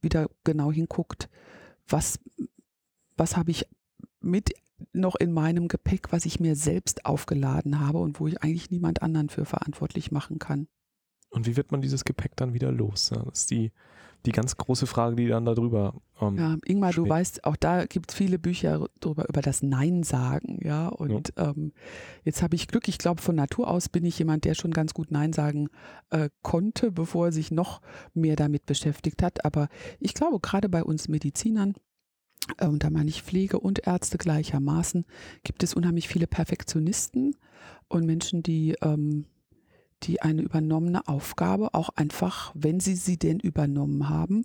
wieder 0.00 0.28
genau 0.44 0.72
hinguckt, 0.72 1.28
was 1.86 2.18
was 3.16 3.36
habe 3.36 3.50
ich 3.50 3.66
mit 4.20 4.52
noch 4.92 5.14
in 5.16 5.32
meinem 5.32 5.68
Gepäck, 5.68 6.12
was 6.12 6.26
ich 6.26 6.40
mir 6.40 6.56
selbst 6.56 7.06
aufgeladen 7.06 7.80
habe 7.80 7.98
und 7.98 8.18
wo 8.20 8.26
ich 8.26 8.42
eigentlich 8.42 8.70
niemand 8.70 9.02
anderen 9.02 9.28
für 9.28 9.44
verantwortlich 9.44 10.10
machen 10.10 10.38
kann. 10.38 10.66
Und 11.30 11.46
wie 11.46 11.56
wird 11.56 11.72
man 11.72 11.80
dieses 11.80 12.04
Gepäck 12.04 12.36
dann 12.36 12.52
wieder 12.52 12.70
los? 12.70 13.10
Das 13.10 13.40
ist 13.40 13.50
die, 13.50 13.72
die 14.26 14.32
ganz 14.32 14.56
große 14.56 14.86
Frage, 14.86 15.16
die 15.16 15.28
dann 15.28 15.46
darüber. 15.46 15.94
Ähm, 16.20 16.36
ja, 16.36 16.56
Ingmar, 16.64 16.92
steht. 16.92 17.04
du 17.04 17.08
weißt, 17.08 17.44
auch 17.44 17.56
da 17.56 17.86
gibt 17.86 18.10
es 18.10 18.16
viele 18.16 18.38
Bücher 18.38 18.86
darüber, 19.00 19.26
über 19.28 19.40
das 19.40 19.62
Nein 19.62 20.02
sagen, 20.02 20.58
ja. 20.62 20.88
Und 20.88 21.32
ja. 21.36 21.50
Ähm, 21.50 21.72
jetzt 22.22 22.42
habe 22.42 22.54
ich 22.54 22.68
Glück, 22.68 22.86
ich 22.86 22.98
glaube, 22.98 23.22
von 23.22 23.34
Natur 23.34 23.68
aus 23.68 23.88
bin 23.88 24.04
ich 24.04 24.18
jemand, 24.18 24.44
der 24.44 24.54
schon 24.54 24.72
ganz 24.72 24.92
gut 24.92 25.10
Nein 25.10 25.32
sagen 25.32 25.68
äh, 26.10 26.28
konnte, 26.42 26.92
bevor 26.92 27.26
er 27.26 27.32
sich 27.32 27.50
noch 27.50 27.80
mehr 28.12 28.36
damit 28.36 28.66
beschäftigt 28.66 29.22
hat. 29.22 29.44
Aber 29.44 29.68
ich 30.00 30.12
glaube, 30.12 30.38
gerade 30.38 30.68
bei 30.68 30.84
uns 30.84 31.08
Medizinern, 31.08 31.74
und 32.60 32.82
da 32.82 32.90
meine 32.90 33.08
ich 33.08 33.22
Pflege 33.22 33.58
und 33.58 33.86
Ärzte 33.86 34.18
gleichermaßen, 34.18 35.04
gibt 35.44 35.62
es 35.62 35.74
unheimlich 35.74 36.08
viele 36.08 36.26
Perfektionisten 36.26 37.36
und 37.88 38.06
Menschen, 38.06 38.42
die, 38.42 38.76
ähm, 38.82 39.26
die 40.02 40.22
eine 40.22 40.42
übernommene 40.42 41.06
Aufgabe 41.06 41.74
auch 41.74 41.90
einfach, 41.90 42.52
wenn 42.54 42.80
sie 42.80 42.94
sie 42.94 43.18
denn 43.18 43.38
übernommen 43.38 44.08
haben, 44.08 44.44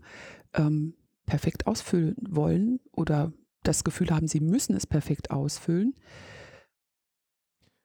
ähm, 0.54 0.94
perfekt 1.26 1.68
ausfüllen 1.68 2.16
wollen 2.22 2.80
oder 2.92 3.34
das 3.64 3.84
Gefühl 3.84 4.12
haben, 4.12 4.28
sie 4.28 4.40
müssen 4.40 4.76
es 4.76 4.88
perfekt 4.88 5.32
ausfüllen. 5.32 5.94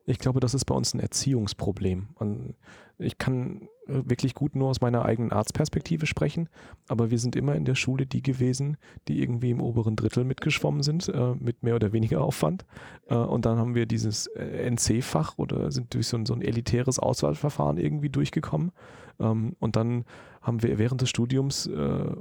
Ich 0.05 0.19
glaube, 0.19 0.41
das 0.41 0.55
ist 0.55 0.65
bei 0.65 0.75
uns 0.75 0.95
ein 0.95 1.01
Erziehungsproblem. 1.01 2.09
Und 2.17 2.55
ich 2.99 3.19
kann 3.19 3.69
äh, 3.87 4.03
wirklich 4.05 4.35
gut 4.35 4.55
nur 4.55 4.69
aus 4.69 4.81
meiner 4.81 5.05
eigenen 5.05 5.33
Arztperspektive 5.33 6.07
sprechen, 6.07 6.49
aber 6.89 7.11
wir 7.11 7.19
sind 7.19 7.37
immer 7.37 7.55
in 7.55 7.65
der 7.65 7.75
Schule 7.75 8.07
die 8.07 8.23
gewesen, 8.23 8.77
die 9.09 9.21
irgendwie 9.21 9.51
im 9.51 9.61
oberen 9.61 9.97
Drittel 9.97 10.25
mitgeschwommen 10.25 10.83
sind, 10.83 11.09
äh, 11.09 11.35
mit 11.39 11.63
mehr 11.63 11.75
oder 11.75 11.93
weniger 11.93 12.23
Aufwand. 12.23 12.65
Äh, 13.09 13.15
und 13.15 13.45
dann 13.45 13.59
haben 13.59 13.75
wir 13.75 13.87
dieses 13.87 14.27
äh, 14.29 14.71
NC-Fach 14.71 15.39
oder 15.39 15.71
sind 15.71 15.95
durch 15.95 16.07
so 16.07 16.17
ein, 16.17 16.27
so 16.27 16.35
ein 16.35 16.43
elitäres 16.43 16.99
Auswahlverfahren 16.99 17.79
irgendwie 17.79 18.11
durchgekommen. 18.11 18.73
Ähm, 19.23 19.57
und 19.61 19.77
dann 19.77 20.05
haben 20.43 20.63
wir 20.63 20.79
während 20.79 21.01
des 21.01 21.09
Studiums 21.09 21.67
äh, 21.67 22.17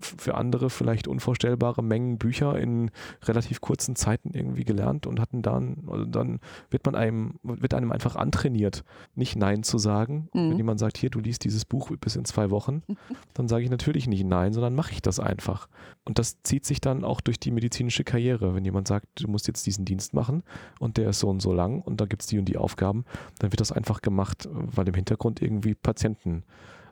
für 0.00 0.34
andere 0.34 0.68
vielleicht 0.68 1.08
unvorstellbare 1.08 1.82
Mengen 1.82 2.18
Bücher 2.18 2.58
in 2.58 2.90
relativ 3.22 3.60
kurzen 3.60 3.96
Zeiten 3.96 4.30
irgendwie 4.32 4.64
gelernt 4.64 5.06
und 5.06 5.20
hatten 5.20 5.42
dann, 5.42 5.84
also 5.88 6.04
dann 6.04 6.40
wird 6.70 6.84
man 6.84 6.94
einem, 6.94 7.34
wird 7.42 7.74
einem 7.74 7.92
einfach 7.92 8.16
antrainiert, 8.16 8.84
nicht 9.14 9.36
Nein 9.36 9.62
zu 9.62 9.78
sagen. 9.78 10.28
Mhm. 10.34 10.50
Wenn 10.50 10.56
jemand 10.56 10.80
sagt, 10.80 10.98
hier, 10.98 11.10
du 11.10 11.20
liest 11.20 11.44
dieses 11.44 11.64
Buch 11.64 11.90
bis 12.00 12.16
in 12.16 12.24
zwei 12.24 12.50
Wochen, 12.50 12.82
dann 13.34 13.48
sage 13.48 13.64
ich 13.64 13.70
natürlich 13.70 14.08
nicht 14.08 14.24
Nein, 14.24 14.52
sondern 14.52 14.74
mache 14.74 14.92
ich 14.92 15.02
das 15.02 15.20
einfach. 15.20 15.68
Und 16.04 16.18
das 16.18 16.42
zieht 16.42 16.64
sich 16.64 16.80
dann 16.80 17.04
auch 17.04 17.20
durch 17.20 17.38
die 17.38 17.52
medizinische 17.52 18.02
Karriere. 18.02 18.54
Wenn 18.54 18.64
jemand 18.64 18.88
sagt, 18.88 19.06
du 19.22 19.28
musst 19.28 19.46
jetzt 19.46 19.66
diesen 19.66 19.84
Dienst 19.84 20.14
machen 20.14 20.42
und 20.80 20.96
der 20.96 21.10
ist 21.10 21.20
so 21.20 21.28
und 21.28 21.40
so 21.40 21.52
lang 21.52 21.80
und 21.80 22.00
da 22.00 22.06
gibt 22.06 22.22
es 22.22 22.28
die 22.28 22.38
und 22.38 22.46
die 22.46 22.56
Aufgaben, 22.56 23.04
dann 23.38 23.52
wird 23.52 23.60
das 23.60 23.70
einfach 23.72 24.00
gemacht, 24.00 24.48
weil 24.52 24.88
im 24.88 24.94
Hintergrund 24.94 25.40
irgendwie 25.42 25.74
Patienten 26.16 26.44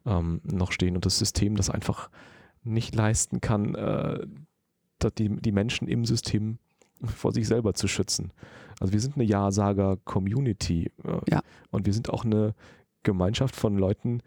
ähm, 0.07 0.41
noch 0.45 0.73
stehen 0.73 0.95
und 0.95 1.07
das 1.07 1.19
System 1.19 1.57
das 1.57 1.71
einfach 1.71 2.11
nicht 2.63 2.95
leisten 2.95 3.41
kann, 3.41 3.75
äh, 3.75 4.27
die, 5.19 5.29
die 5.29 5.53
Menschen 5.53 5.89
im 5.89 6.05
System 6.05 6.59
vor 7.05 7.33
sich 7.33 7.47
selber 7.47 7.75
zu 7.75 7.89
schützen. 7.89 8.33
Also 8.81 8.93
wir 8.93 9.01
sind 9.01 9.17
eine 9.17 9.25
Ja-Sager-Community 9.25 10.91
äh, 11.05 11.31
ja. 11.31 11.43
und 11.71 11.85
wir 11.87 11.93
sind 11.93 12.09
auch 12.09 12.25
eine 12.25 12.55
Gemeinschaft 13.03 13.55
von 13.55 13.77
Leuten, 13.77 14.23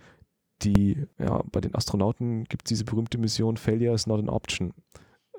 die, 0.62 1.06
ja, 1.18 1.44
bei 1.52 1.62
den 1.62 1.74
Astronauten 1.76 2.44
gibt 2.46 2.66
es 2.66 2.70
diese 2.70 2.86
berühmte 2.86 3.18
Mission 3.18 3.58
Failure 3.58 3.94
is 3.94 4.08
not 4.08 4.20
an 4.20 4.30
option. 4.30 4.74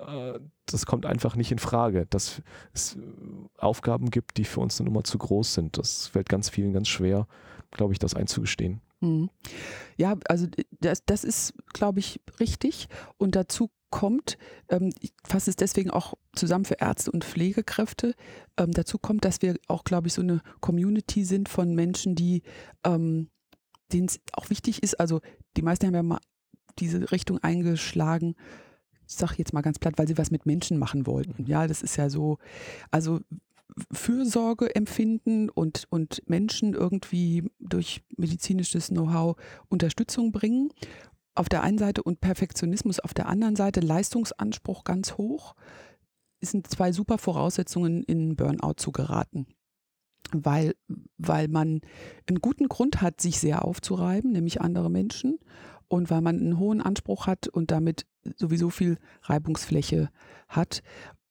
Äh, 0.00 0.40
das 0.66 0.86
kommt 0.86 1.06
einfach 1.06 1.36
nicht 1.36 1.52
in 1.52 1.58
Frage, 1.58 2.06
dass 2.06 2.42
es 2.72 2.98
Aufgaben 3.56 4.10
gibt, 4.10 4.36
die 4.38 4.44
für 4.44 4.60
uns 4.60 4.80
eine 4.80 4.88
Nummer 4.88 5.04
zu 5.04 5.18
groß 5.18 5.54
sind. 5.54 5.78
Das 5.78 6.08
fällt 6.08 6.28
ganz 6.28 6.48
vielen 6.48 6.72
ganz 6.72 6.88
schwer, 6.88 7.26
glaube 7.70 7.92
ich, 7.92 7.98
das 7.98 8.14
einzugestehen. 8.14 8.80
Mhm. 9.00 9.30
Ja, 9.96 10.16
also 10.28 10.46
das, 10.80 11.04
das 11.04 11.24
ist, 11.24 11.54
glaube 11.72 12.00
ich, 12.00 12.20
richtig. 12.40 12.88
Und 13.16 13.36
dazu 13.36 13.70
kommt, 13.90 14.38
ähm, 14.68 14.92
ich 15.00 15.12
fasse 15.26 15.50
es 15.50 15.56
deswegen 15.56 15.90
auch 15.90 16.14
zusammen 16.34 16.64
für 16.64 16.80
Ärzte 16.80 17.10
und 17.10 17.24
Pflegekräfte, 17.24 18.14
ähm, 18.58 18.72
dazu 18.72 18.98
kommt, 18.98 19.24
dass 19.24 19.40
wir 19.40 19.56
auch, 19.66 19.84
glaube 19.84 20.08
ich, 20.08 20.14
so 20.14 20.22
eine 20.22 20.42
Community 20.60 21.24
sind 21.24 21.48
von 21.48 21.74
Menschen, 21.74 22.14
die 22.14 22.42
ähm, 22.84 23.30
denen 23.92 24.06
es 24.06 24.20
auch 24.32 24.50
wichtig 24.50 24.82
ist, 24.82 25.00
also 25.00 25.20
die 25.56 25.62
meisten 25.62 25.86
haben 25.86 25.94
ja 25.94 26.02
mal 26.02 26.20
diese 26.78 27.10
Richtung 27.10 27.38
eingeschlagen, 27.38 28.34
ich 29.06 29.14
sage 29.14 29.34
jetzt 29.38 29.54
mal 29.54 29.62
ganz 29.62 29.78
platt, 29.78 29.94
weil 29.96 30.06
sie 30.06 30.18
was 30.18 30.30
mit 30.30 30.44
Menschen 30.44 30.78
machen 30.78 31.06
wollten. 31.06 31.46
Ja, 31.46 31.66
das 31.66 31.82
ist 31.82 31.96
ja 31.96 32.10
so, 32.10 32.38
also 32.90 33.20
Fürsorge 33.92 34.74
empfinden 34.74 35.50
und, 35.50 35.86
und 35.90 36.22
Menschen 36.26 36.74
irgendwie 36.74 37.50
durch 37.60 38.02
medizinisches 38.16 38.88
Know-how 38.88 39.36
Unterstützung 39.68 40.32
bringen. 40.32 40.72
Auf 41.34 41.48
der 41.48 41.62
einen 41.62 41.78
Seite 41.78 42.02
und 42.02 42.20
Perfektionismus 42.20 42.98
auf 42.98 43.14
der 43.14 43.28
anderen 43.28 43.56
Seite, 43.56 43.80
Leistungsanspruch 43.80 44.84
ganz 44.84 45.16
hoch, 45.16 45.54
sind 46.40 46.68
zwei 46.68 46.92
super 46.92 47.18
Voraussetzungen, 47.18 48.02
in 48.02 48.36
Burnout 48.36 48.74
zu 48.76 48.92
geraten. 48.92 49.46
Weil, 50.32 50.74
weil 51.16 51.48
man 51.48 51.80
einen 52.28 52.40
guten 52.40 52.68
Grund 52.68 53.00
hat, 53.00 53.20
sich 53.20 53.38
sehr 53.38 53.64
aufzureiben, 53.64 54.32
nämlich 54.32 54.60
andere 54.60 54.90
Menschen, 54.90 55.38
und 55.88 56.10
weil 56.10 56.20
man 56.20 56.38
einen 56.38 56.58
hohen 56.58 56.82
Anspruch 56.82 57.26
hat 57.26 57.48
und 57.48 57.70
damit 57.70 58.06
sowieso 58.36 58.68
viel 58.70 58.98
Reibungsfläche 59.22 60.10
hat. 60.48 60.82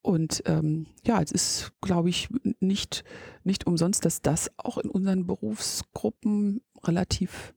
Und 0.07 0.41
ähm, 0.45 0.85
ja, 1.05 1.21
es 1.21 1.33
ist, 1.33 1.73
glaube 1.81 2.07
ich, 2.07 2.29
nicht, 2.61 3.03
nicht 3.43 3.67
umsonst, 3.67 4.05
dass 4.05 4.21
das 4.21 4.49
auch 4.55 4.77
in 4.77 4.89
unseren 4.89 5.27
Berufsgruppen 5.27 6.61
relativ, 6.81 7.53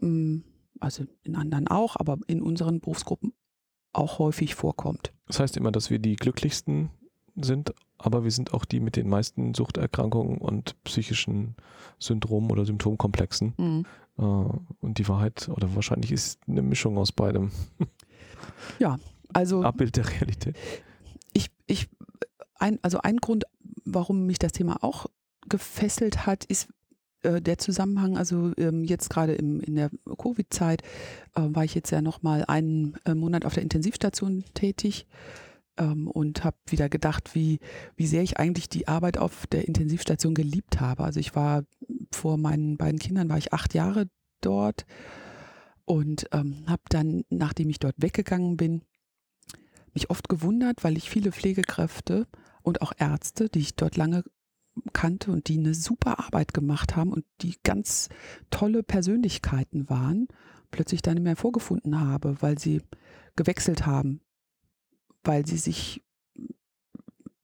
ähm, 0.00 0.42
also 0.80 1.04
in 1.22 1.36
anderen 1.36 1.68
auch, 1.68 1.96
aber 1.96 2.16
in 2.28 2.40
unseren 2.40 2.80
Berufsgruppen 2.80 3.34
auch 3.92 4.18
häufig 4.18 4.54
vorkommt. 4.54 5.12
Das 5.26 5.38
heißt 5.38 5.58
immer, 5.58 5.70
dass 5.70 5.90
wir 5.90 5.98
die 5.98 6.16
glücklichsten 6.16 6.88
sind, 7.36 7.74
aber 7.98 8.24
wir 8.24 8.30
sind 8.30 8.54
auch 8.54 8.64
die 8.64 8.80
mit 8.80 8.96
den 8.96 9.10
meisten 9.10 9.52
Suchterkrankungen 9.52 10.38
und 10.38 10.82
psychischen 10.84 11.56
Syndromen 11.98 12.50
oder 12.50 12.64
Symptomkomplexen. 12.64 13.52
Mhm. 13.58 13.86
Äh, 14.16 14.22
und 14.22 14.96
die 14.96 15.06
Wahrheit, 15.08 15.46
oder 15.50 15.74
wahrscheinlich 15.74 16.10
ist 16.10 16.40
eine 16.48 16.62
Mischung 16.62 16.96
aus 16.96 17.12
beidem. 17.12 17.50
Ja, 18.78 18.98
also. 19.34 19.62
Abbild 19.62 19.96
der 19.96 20.08
Realität 20.08 20.56
ich, 21.72 21.88
ein, 22.58 22.78
also 22.82 22.98
ein 22.98 23.16
Grund, 23.16 23.44
warum 23.84 24.26
mich 24.26 24.38
das 24.38 24.52
Thema 24.52 24.82
auch 24.82 25.06
gefesselt 25.48 26.26
hat, 26.26 26.44
ist 26.44 26.68
äh, 27.22 27.40
der 27.40 27.58
Zusammenhang, 27.58 28.16
also 28.16 28.52
ähm, 28.56 28.84
jetzt 28.84 29.10
gerade 29.10 29.34
in 29.34 29.74
der 29.74 29.90
Covid-Zeit 30.16 30.82
äh, 31.34 31.42
war 31.42 31.64
ich 31.64 31.74
jetzt 31.74 31.90
ja 31.90 32.02
nochmal 32.02 32.44
einen 32.46 32.96
äh, 33.04 33.14
Monat 33.14 33.44
auf 33.44 33.54
der 33.54 33.62
Intensivstation 33.62 34.44
tätig 34.54 35.06
ähm, 35.76 36.08
und 36.08 36.44
habe 36.44 36.56
wieder 36.68 36.88
gedacht, 36.88 37.34
wie, 37.34 37.60
wie 37.96 38.06
sehr 38.06 38.22
ich 38.22 38.38
eigentlich 38.38 38.68
die 38.68 38.88
Arbeit 38.88 39.18
auf 39.18 39.46
der 39.46 39.66
Intensivstation 39.66 40.34
geliebt 40.34 40.80
habe. 40.80 41.04
Also 41.04 41.20
ich 41.20 41.34
war 41.34 41.64
vor 42.12 42.38
meinen 42.38 42.76
beiden 42.76 42.98
Kindern, 42.98 43.28
war 43.28 43.38
ich 43.38 43.52
acht 43.52 43.74
Jahre 43.74 44.08
dort 44.40 44.86
und 45.84 46.26
ähm, 46.32 46.64
habe 46.66 46.82
dann, 46.88 47.24
nachdem 47.30 47.70
ich 47.70 47.78
dort 47.78 47.94
weggegangen 47.98 48.56
bin, 48.56 48.82
mich 49.94 50.10
oft 50.10 50.28
gewundert, 50.28 50.84
weil 50.84 50.96
ich 50.96 51.10
viele 51.10 51.32
Pflegekräfte 51.32 52.26
und 52.62 52.82
auch 52.82 52.92
Ärzte, 52.96 53.48
die 53.48 53.60
ich 53.60 53.76
dort 53.76 53.96
lange 53.96 54.24
kannte 54.92 55.30
und 55.32 55.48
die 55.48 55.58
eine 55.58 55.74
super 55.74 56.18
Arbeit 56.18 56.54
gemacht 56.54 56.96
haben 56.96 57.12
und 57.12 57.24
die 57.42 57.56
ganz 57.62 58.08
tolle 58.50 58.82
Persönlichkeiten 58.82 59.90
waren, 59.90 60.28
plötzlich 60.70 61.02
dann 61.02 61.14
nicht 61.14 61.24
mehr 61.24 61.36
vorgefunden 61.36 62.00
habe, 62.00 62.40
weil 62.40 62.58
sie 62.58 62.80
gewechselt 63.36 63.86
haben, 63.86 64.20
weil 65.24 65.46
sie 65.46 65.58
sich 65.58 66.02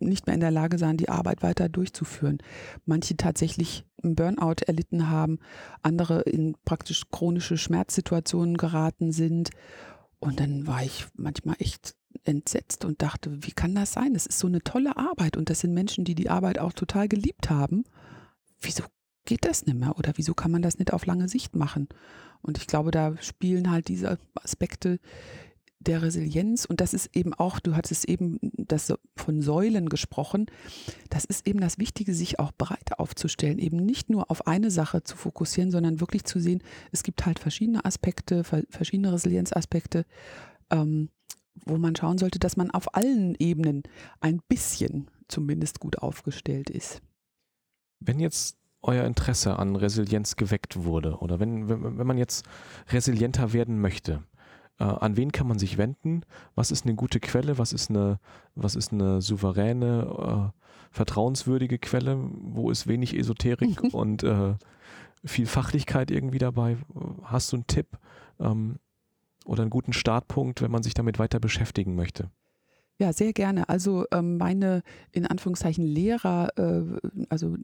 nicht 0.00 0.26
mehr 0.26 0.34
in 0.34 0.40
der 0.40 0.50
Lage 0.50 0.78
sahen, 0.78 0.96
die 0.96 1.08
Arbeit 1.08 1.42
weiter 1.42 1.68
durchzuführen. 1.68 2.38
Manche 2.86 3.16
tatsächlich 3.16 3.84
einen 4.02 4.14
Burnout 4.14 4.62
erlitten 4.66 5.10
haben, 5.10 5.38
andere 5.82 6.22
in 6.22 6.56
praktisch 6.64 7.10
chronische 7.10 7.58
Schmerzsituationen 7.58 8.56
geraten 8.56 9.12
sind. 9.12 9.50
Und 10.20 10.40
dann 10.40 10.66
war 10.66 10.84
ich 10.84 11.06
manchmal 11.14 11.56
echt 11.58 11.96
entsetzt 12.24 12.84
und 12.84 13.02
dachte, 13.02 13.44
wie 13.44 13.52
kann 13.52 13.74
das 13.74 13.92
sein? 13.92 14.14
Das 14.14 14.26
ist 14.26 14.38
so 14.38 14.46
eine 14.46 14.60
tolle 14.60 14.96
Arbeit 14.96 15.36
und 15.36 15.50
das 15.50 15.60
sind 15.60 15.74
Menschen, 15.74 16.04
die 16.04 16.14
die 16.14 16.30
Arbeit 16.30 16.58
auch 16.58 16.72
total 16.72 17.08
geliebt 17.08 17.50
haben. 17.50 17.84
Wieso 18.60 18.84
geht 19.24 19.44
das 19.44 19.66
nicht 19.66 19.78
mehr 19.78 19.96
oder 19.98 20.12
wieso 20.16 20.34
kann 20.34 20.50
man 20.50 20.62
das 20.62 20.78
nicht 20.78 20.92
auf 20.92 21.06
lange 21.06 21.28
Sicht 21.28 21.54
machen? 21.54 21.88
Und 22.42 22.58
ich 22.58 22.66
glaube, 22.66 22.90
da 22.90 23.16
spielen 23.20 23.70
halt 23.70 23.88
diese 23.88 24.18
Aspekte 24.34 25.00
der 25.80 26.02
Resilienz 26.02 26.64
und 26.64 26.80
das 26.80 26.92
ist 26.92 27.14
eben 27.14 27.34
auch, 27.34 27.60
du 27.60 27.76
hattest 27.76 28.04
eben 28.06 28.38
das 28.42 28.92
von 29.16 29.42
Säulen 29.42 29.88
gesprochen, 29.88 30.46
das 31.08 31.24
ist 31.24 31.46
eben 31.46 31.60
das 31.60 31.78
Wichtige, 31.78 32.14
sich 32.14 32.38
auch 32.40 32.52
breit 32.52 32.98
aufzustellen, 32.98 33.58
eben 33.58 33.76
nicht 33.76 34.10
nur 34.10 34.30
auf 34.30 34.46
eine 34.46 34.70
Sache 34.70 35.04
zu 35.04 35.16
fokussieren, 35.16 35.70
sondern 35.70 36.00
wirklich 36.00 36.24
zu 36.24 36.40
sehen, 36.40 36.62
es 36.90 37.04
gibt 37.04 37.26
halt 37.26 37.38
verschiedene 37.38 37.84
Aspekte, 37.84 38.42
verschiedene 38.44 39.12
Resilienzaspekte, 39.12 40.04
ähm, 40.70 41.10
wo 41.66 41.78
man 41.78 41.96
schauen 41.96 42.18
sollte, 42.18 42.38
dass 42.38 42.56
man 42.56 42.70
auf 42.70 42.94
allen 42.94 43.34
Ebenen 43.38 43.82
ein 44.20 44.40
bisschen 44.48 45.10
zumindest 45.28 45.80
gut 45.80 45.98
aufgestellt 45.98 46.70
ist. 46.70 47.02
Wenn 48.00 48.20
jetzt 48.20 48.56
euer 48.82 49.04
Interesse 49.04 49.58
an 49.58 49.76
Resilienz 49.76 50.36
geweckt 50.36 50.84
wurde 50.84 51.18
oder 51.18 51.40
wenn, 51.40 51.68
wenn, 51.68 51.98
wenn 51.98 52.06
man 52.06 52.18
jetzt 52.18 52.46
resilienter 52.90 53.52
werden 53.52 53.80
möchte, 53.80 54.22
äh, 54.78 54.84
an 54.84 55.16
wen 55.16 55.32
kann 55.32 55.48
man 55.48 55.58
sich 55.58 55.78
wenden? 55.78 56.22
Was 56.54 56.70
ist 56.70 56.84
eine 56.84 56.94
gute 56.94 57.20
Quelle? 57.20 57.58
Was 57.58 57.72
ist 57.72 57.90
eine, 57.90 58.20
was 58.54 58.76
ist 58.76 58.92
eine 58.92 59.20
souveräne, 59.20 60.52
äh, 60.54 60.62
vertrauenswürdige 60.90 61.78
Quelle? 61.78 62.18
Wo 62.18 62.70
ist 62.70 62.86
wenig 62.86 63.16
Esoterik 63.16 63.82
und 63.92 64.22
äh, 64.22 64.54
viel 65.24 65.46
Fachlichkeit 65.46 66.10
irgendwie 66.10 66.38
dabei? 66.38 66.76
Hast 67.24 67.52
du 67.52 67.56
einen 67.56 67.66
Tipp? 67.66 67.98
Ähm, 68.38 68.78
oder 69.48 69.62
einen 69.62 69.70
guten 69.70 69.92
Startpunkt, 69.92 70.62
wenn 70.62 70.70
man 70.70 70.82
sich 70.82 70.94
damit 70.94 71.18
weiter 71.18 71.40
beschäftigen 71.40 71.94
möchte? 71.94 72.30
Ja, 72.98 73.12
sehr 73.12 73.32
gerne. 73.32 73.68
Also 73.68 74.04
ähm, 74.12 74.38
meine 74.38 74.82
in 75.12 75.26
Anführungszeichen 75.26 75.84
Lehrer, 75.84 76.48
äh, 76.56 76.82
also 77.28 77.56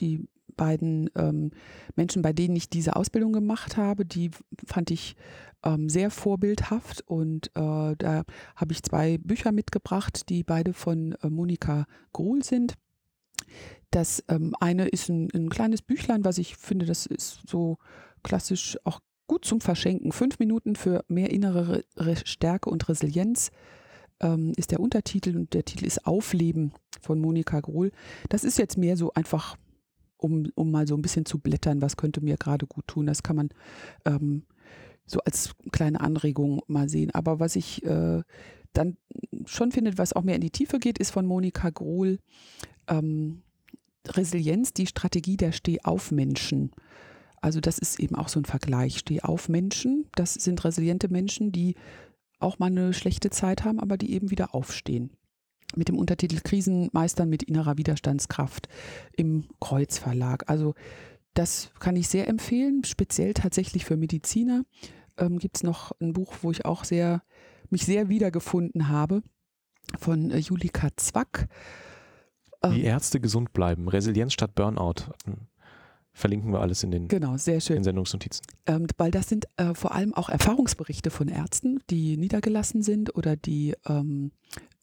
die 0.00 0.28
beiden 0.56 1.10
ähm, 1.16 1.50
Menschen, 1.96 2.22
bei 2.22 2.32
denen 2.32 2.56
ich 2.56 2.68
diese 2.68 2.94
Ausbildung 2.94 3.32
gemacht 3.32 3.76
habe, 3.76 4.04
die 4.04 4.30
fand 4.66 4.90
ich 4.90 5.16
ähm, 5.64 5.88
sehr 5.88 6.10
vorbildhaft 6.10 7.02
und 7.06 7.48
äh, 7.54 7.96
da 7.96 8.24
habe 8.56 8.72
ich 8.72 8.82
zwei 8.82 9.18
Bücher 9.18 9.50
mitgebracht, 9.50 10.28
die 10.28 10.44
beide 10.44 10.74
von 10.74 11.12
äh, 11.22 11.30
Monika 11.30 11.86
Gruhl 12.12 12.44
sind. 12.44 12.74
Das 13.90 14.22
ähm, 14.28 14.54
eine 14.60 14.88
ist 14.88 15.08
ein, 15.08 15.28
ein, 15.34 15.48
kleines 15.48 15.82
Büchlein, 15.82 16.24
was 16.24 16.38
ich 16.38 16.56
finde, 16.56 16.86
das 16.86 17.06
ist 17.06 17.40
so 17.46 17.78
klassisch 18.22 18.78
auch 18.84 19.00
gut 19.32 19.46
zum 19.46 19.62
Verschenken. 19.62 20.12
Fünf 20.12 20.38
Minuten 20.38 20.76
für 20.76 21.06
mehr 21.08 21.30
innere 21.30 21.84
Stärke 22.26 22.68
und 22.68 22.86
Resilienz 22.90 23.50
ähm, 24.20 24.52
ist 24.58 24.72
der 24.72 24.80
Untertitel 24.80 25.38
und 25.38 25.54
der 25.54 25.64
Titel 25.64 25.86
ist 25.86 26.06
Aufleben 26.06 26.72
von 27.00 27.18
Monika 27.18 27.58
Grohl. 27.60 27.92
Das 28.28 28.44
ist 28.44 28.58
jetzt 28.58 28.76
mehr 28.76 28.94
so 28.94 29.14
einfach, 29.14 29.56
um, 30.18 30.50
um 30.54 30.70
mal 30.70 30.86
so 30.86 30.94
ein 30.94 31.00
bisschen 31.00 31.24
zu 31.24 31.38
blättern, 31.38 31.80
was 31.80 31.96
könnte 31.96 32.20
mir 32.20 32.36
gerade 32.36 32.66
gut 32.66 32.86
tun. 32.86 33.06
Das 33.06 33.22
kann 33.22 33.36
man 33.36 33.48
ähm, 34.04 34.44
so 35.06 35.18
als 35.20 35.54
kleine 35.72 36.02
Anregung 36.02 36.60
mal 36.66 36.90
sehen. 36.90 37.10
Aber 37.14 37.40
was 37.40 37.56
ich 37.56 37.82
äh, 37.86 38.20
dann 38.74 38.98
schon 39.46 39.72
finde, 39.72 39.96
was 39.96 40.12
auch 40.12 40.24
mehr 40.24 40.34
in 40.34 40.42
die 40.42 40.50
Tiefe 40.50 40.78
geht, 40.78 40.98
ist 40.98 41.10
von 41.10 41.24
Monika 41.24 41.70
Grohl 41.70 42.18
ähm, 42.86 43.40
Resilienz, 44.06 44.74
die 44.74 44.86
Strategie 44.86 45.38
der 45.38 45.52
Stehaufmenschen. 45.52 46.70
Also 47.42 47.60
das 47.60 47.78
ist 47.78 48.00
eben 48.00 48.14
auch 48.14 48.28
so 48.28 48.40
ein 48.40 48.44
Vergleich. 48.44 48.98
Stehaufmenschen, 48.98 50.08
das 50.14 50.34
sind 50.34 50.64
resiliente 50.64 51.08
Menschen, 51.08 51.52
die 51.52 51.74
auch 52.38 52.58
mal 52.58 52.66
eine 52.66 52.92
schlechte 52.92 53.30
Zeit 53.30 53.64
haben, 53.64 53.80
aber 53.80 53.98
die 53.98 54.12
eben 54.12 54.30
wieder 54.30 54.54
aufstehen. 54.54 55.10
Mit 55.74 55.88
dem 55.88 55.98
Untertitel 55.98 56.40
Krisenmeistern 56.40 57.28
mit 57.28 57.42
innerer 57.42 57.78
Widerstandskraft 57.78 58.68
im 59.16 59.48
Kreuzverlag. 59.60 60.48
Also 60.48 60.74
das 61.34 61.70
kann 61.80 61.96
ich 61.96 62.08
sehr 62.08 62.28
empfehlen, 62.28 62.84
speziell 62.84 63.34
tatsächlich 63.34 63.84
für 63.84 63.96
Mediziner. 63.96 64.64
Ähm, 65.16 65.38
Gibt 65.38 65.56
es 65.56 65.62
noch 65.62 65.92
ein 66.00 66.12
Buch, 66.12 66.34
wo 66.42 66.50
ich 66.50 66.64
auch 66.64 66.84
sehr, 66.84 67.22
mich 67.70 67.84
sehr 67.84 68.08
wiedergefunden 68.08 68.88
habe, 68.88 69.22
von 69.98 70.30
äh, 70.30 70.38
Julika 70.38 70.88
Zwack. 70.96 71.48
Die 72.64 72.80
ähm, 72.80 72.84
Ärzte 72.84 73.18
gesund 73.18 73.52
bleiben, 73.52 73.88
Resilienz 73.88 74.32
statt 74.32 74.54
Burnout. 74.54 75.10
Verlinken 76.14 76.52
wir 76.52 76.60
alles 76.60 76.82
in 76.82 76.90
den, 76.90 77.08
genau, 77.08 77.36
sehr 77.38 77.60
schön. 77.60 77.78
In 77.78 77.84
Sendungsnotizen. 77.84 78.44
Ähm, 78.66 78.86
weil 78.98 79.10
das 79.10 79.28
sind 79.28 79.46
äh, 79.56 79.74
vor 79.74 79.92
allem 79.92 80.12
auch 80.12 80.28
Erfahrungsberichte 80.28 81.10
von 81.10 81.28
Ärzten, 81.28 81.80
die 81.88 82.18
niedergelassen 82.18 82.82
sind 82.82 83.16
oder 83.16 83.34
die 83.34 83.74
ähm, 83.86 84.30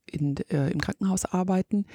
in, 0.07 0.37
äh, 0.49 0.71
im 0.71 0.81
Krankenhaus 0.81 1.25
arbeiten. 1.25 1.85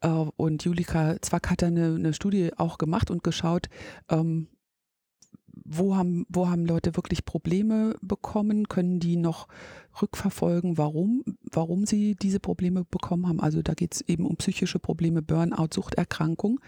Äh, 0.00 0.08
und 0.08 0.64
Julika 0.64 1.16
Zwack 1.22 1.50
hat 1.50 1.62
da 1.62 1.68
eine, 1.68 1.94
eine, 1.94 2.12
Studie 2.12 2.50
auch 2.56 2.78
gemacht 2.78 3.10
und 3.10 3.24
geschaut, 3.24 3.68
ähm, 4.10 4.48
wo 5.64 5.96
haben, 5.96 6.26
wo 6.28 6.48
haben 6.48 6.66
Leute 6.66 6.96
wirklich 6.96 7.24
Probleme 7.24 7.96
bekommen? 8.00 8.68
Können 8.68 9.00
die 9.00 9.16
noch 9.16 9.48
rückverfolgen, 10.00 10.78
warum, 10.78 11.22
warum 11.50 11.86
sie 11.86 12.14
diese 12.14 12.40
Probleme 12.40 12.84
bekommen 12.84 13.28
haben? 13.28 13.40
Also 13.40 13.62
da 13.62 13.74
geht 13.74 13.94
es 13.94 14.00
eben 14.02 14.26
um 14.26 14.36
psychische 14.36 14.78
Probleme, 14.78 15.22
Burnout, 15.22 15.68
Suchterkrankung. 15.74 16.60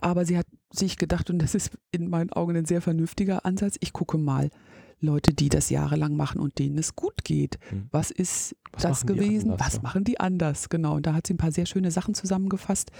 Aber 0.00 0.24
sie 0.24 0.38
hat 0.38 0.46
sich 0.70 0.96
gedacht, 0.96 1.30
und 1.30 1.40
das 1.40 1.54
ist 1.54 1.72
in 1.92 2.08
meinen 2.08 2.32
Augen 2.32 2.56
ein 2.56 2.66
sehr 2.66 2.80
vernünftiger 2.80 3.44
Ansatz, 3.44 3.76
ich 3.80 3.92
gucke 3.92 4.18
mal 4.18 4.50
Leute, 5.00 5.32
die 5.32 5.48
das 5.48 5.70
jahrelang 5.70 6.14
machen 6.14 6.40
und 6.40 6.58
denen 6.58 6.78
es 6.78 6.94
gut 6.94 7.24
geht. 7.24 7.58
Hm. 7.70 7.88
Was 7.90 8.10
ist 8.10 8.54
Was 8.72 8.82
das 8.82 9.06
gewesen? 9.06 9.52
Anders, 9.52 9.66
Was 9.66 9.74
ja? 9.76 9.82
machen 9.82 10.04
die 10.04 10.20
anders? 10.20 10.68
Genau. 10.68 10.96
Und 10.96 11.06
da 11.06 11.14
hat 11.14 11.26
sie 11.26 11.34
ein 11.34 11.38
paar 11.38 11.52
sehr 11.52 11.66
schöne 11.66 11.90
Sachen 11.90 12.14
zusammengefasst. 12.14 12.90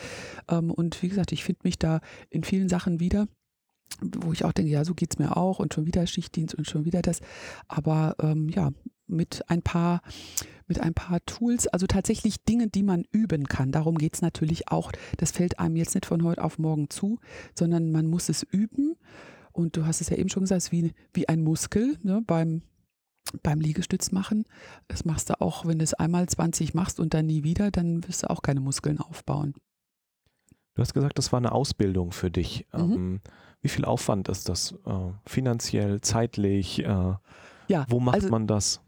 Ähm, 0.49 0.71
und 0.71 1.03
wie 1.03 1.09
gesagt, 1.09 1.33
ich 1.33 1.45
finde 1.45 1.61
mich 1.64 1.79
da 1.79 2.01
in 2.31 2.43
vielen 2.43 2.69
Sachen 2.69 3.01
wieder 3.01 3.29
wo 4.00 4.33
ich 4.33 4.44
auch 4.44 4.53
denke, 4.53 4.70
ja, 4.70 4.85
so 4.85 4.94
geht 4.94 5.14
es 5.14 5.18
mir 5.18 5.37
auch 5.37 5.59
und 5.59 5.74
schon 5.74 5.87
wieder 5.87 6.07
Schichtdienst 6.07 6.55
und 6.55 6.66
schon 6.66 6.85
wieder 6.85 7.03
das. 7.03 7.20
Aber 7.68 8.16
ähm, 8.20 8.48
ja, 8.48 8.70
mit 9.07 9.42
ein 9.48 9.62
paar 9.62 10.00
mit 10.70 10.81
ein 10.81 10.94
paar 10.94 11.18
Tools, 11.26 11.66
also 11.66 11.88
tatsächlich 11.88 12.44
Dinge, 12.44 12.68
die 12.68 12.85
man 12.85 13.05
üben 13.11 13.48
kann. 13.48 13.72
Darum 13.72 13.98
geht 13.98 14.14
es 14.14 14.22
natürlich 14.22 14.68
auch. 14.68 14.92
Das 15.16 15.33
fällt 15.33 15.59
einem 15.59 15.74
jetzt 15.74 15.96
nicht 15.96 16.07
von 16.07 16.22
heute 16.22 16.44
auf 16.44 16.61
morgen 16.61 16.88
zu, 16.90 17.18
sondern 17.59 17.90
man 17.90 18.07
muss 18.07 18.29
es 18.29 18.44
üben. 18.44 18.94
Und 19.53 19.76
du 19.76 19.85
hast 19.85 20.00
es 20.00 20.11
ja 20.11 20.16
eben 20.16 20.29
schon 20.29 20.44
gesagt, 20.44 20.59
es 20.59 20.66
ist 20.66 20.72
wie, 20.72 20.92
wie 21.12 21.29
ein 21.29 21.42
Muskel 21.42 21.98
ne, 22.05 22.22
beim, 22.24 22.62
beim 23.42 23.61
Liegestütz 23.61 24.12
machen. 24.12 24.44
Das 24.87 25.05
machst 25.05 25.29
du 25.29 25.40
auch, 25.40 25.66
wenn 25.66 25.79
du 25.79 25.85
es 25.85 25.92
einmal 25.92 26.29
20 26.29 26.72
machst 26.72 27.00
und 27.00 27.14
dann 27.14 27.26
nie 27.26 27.42
wieder, 27.42 27.72
dann 27.72 28.07
wirst 28.07 28.22
du 28.22 28.31
auch 28.31 28.40
keine 28.40 28.61
Muskeln 28.61 29.00
aufbauen. 29.00 29.55
Du 30.74 30.83
hast 30.83 30.94
gesagt, 30.94 31.18
das 31.18 31.33
war 31.33 31.38
eine 31.38 31.50
Ausbildung 31.50 32.12
für 32.12 32.31
dich. 32.31 32.66
Mhm. 32.72 32.81
Ähm, 32.81 33.20
wie 33.62 33.68
viel 33.68 33.85
Aufwand 33.85 34.29
ist 34.29 34.49
das? 34.49 34.73
Äh, 34.87 34.92
finanziell, 35.27 36.01
zeitlich? 36.01 36.81
Äh, 36.81 37.14
ja, 37.68 37.87
wo 37.88 38.01
macht 38.01 38.16
also, 38.16 38.29
man 38.29 38.46
das? 38.46 38.81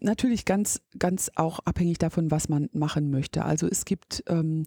Natürlich 0.00 0.44
ganz, 0.44 0.80
ganz 0.98 1.30
auch 1.34 1.60
abhängig 1.60 1.98
davon, 1.98 2.30
was 2.30 2.48
man 2.48 2.68
machen 2.72 3.10
möchte. 3.10 3.44
Also 3.44 3.66
es 3.66 3.84
gibt 3.84 4.22
ähm, 4.28 4.64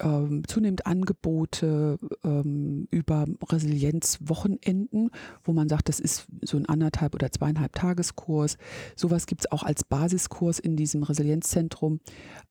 ähm, 0.00 0.42
zunehmend 0.46 0.86
Angebote 0.86 1.98
ähm, 2.24 2.88
über 2.90 3.26
Resilienzwochenenden, 3.50 5.10
wo 5.44 5.52
man 5.52 5.68
sagt, 5.68 5.88
das 5.88 6.00
ist 6.00 6.26
so 6.42 6.56
ein 6.56 6.66
anderthalb 6.66 7.14
oder 7.14 7.30
zweieinhalb 7.30 7.72
Tageskurs. 7.72 8.56
Sowas 8.96 9.26
gibt 9.26 9.42
es 9.42 9.52
auch 9.52 9.62
als 9.62 9.84
Basiskurs 9.84 10.58
in 10.58 10.76
diesem 10.76 11.02
Resilienzzentrum 11.02 12.00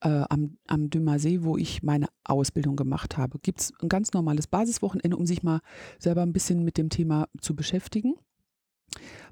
äh, 0.02 0.24
am, 0.30 0.58
am 0.68 0.90
Dümmer 0.90 1.20
See, 1.20 1.44
wo 1.44 1.58
ich 1.58 1.84
meine 1.84 2.08
Ausbildung 2.24 2.76
gemacht 2.76 3.18
habe. 3.18 3.40
Gibt 3.40 3.62
es 3.62 3.74
ein 3.82 3.90
ganz 3.90 4.14
normales 4.14 4.48
Basiswochenende, 4.48 5.18
um 5.18 5.26
sich 5.26 5.44
mal 5.44 5.62
selber 6.00 6.22
ein 6.22 6.34
bisschen 6.34 6.64
mit 6.64 6.78
dem 6.78 6.90
Thema 6.90 7.28
zu 7.42 7.56
beschäftigen. 7.56 8.16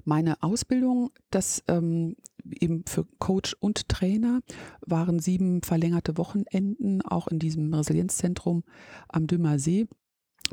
Meine 0.04 0.42
Ausbildung, 0.42 1.10
das 1.30 1.64
ähm, 1.68 2.16
eben 2.50 2.84
für 2.86 3.06
Coach 3.18 3.56
und 3.60 3.88
Trainer, 3.88 4.40
waren 4.80 5.18
sieben 5.18 5.62
verlängerte 5.62 6.16
Wochenenden, 6.16 7.02
auch 7.02 7.28
in 7.28 7.38
diesem 7.38 7.72
Resilienzzentrum 7.72 8.64
am 9.08 9.26
Dümmer 9.26 9.58
See 9.58 9.86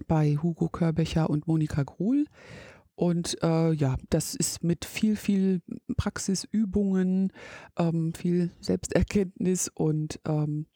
bei 0.07 0.37
Hugo 0.41 0.69
Körbecher 0.69 1.29
und 1.29 1.47
Monika 1.47 1.83
Gruhl. 1.83 2.25
Und 2.95 3.41
äh, 3.41 3.73
ja, 3.73 3.95
das 4.09 4.35
ist 4.35 4.63
mit 4.63 4.85
viel, 4.85 5.15
viel 5.15 5.61
Praxisübungen, 5.97 7.31
ähm, 7.77 8.13
viel 8.13 8.51
Selbsterkenntnis 8.59 9.69
und 9.73 10.19
ähm, 10.27 10.67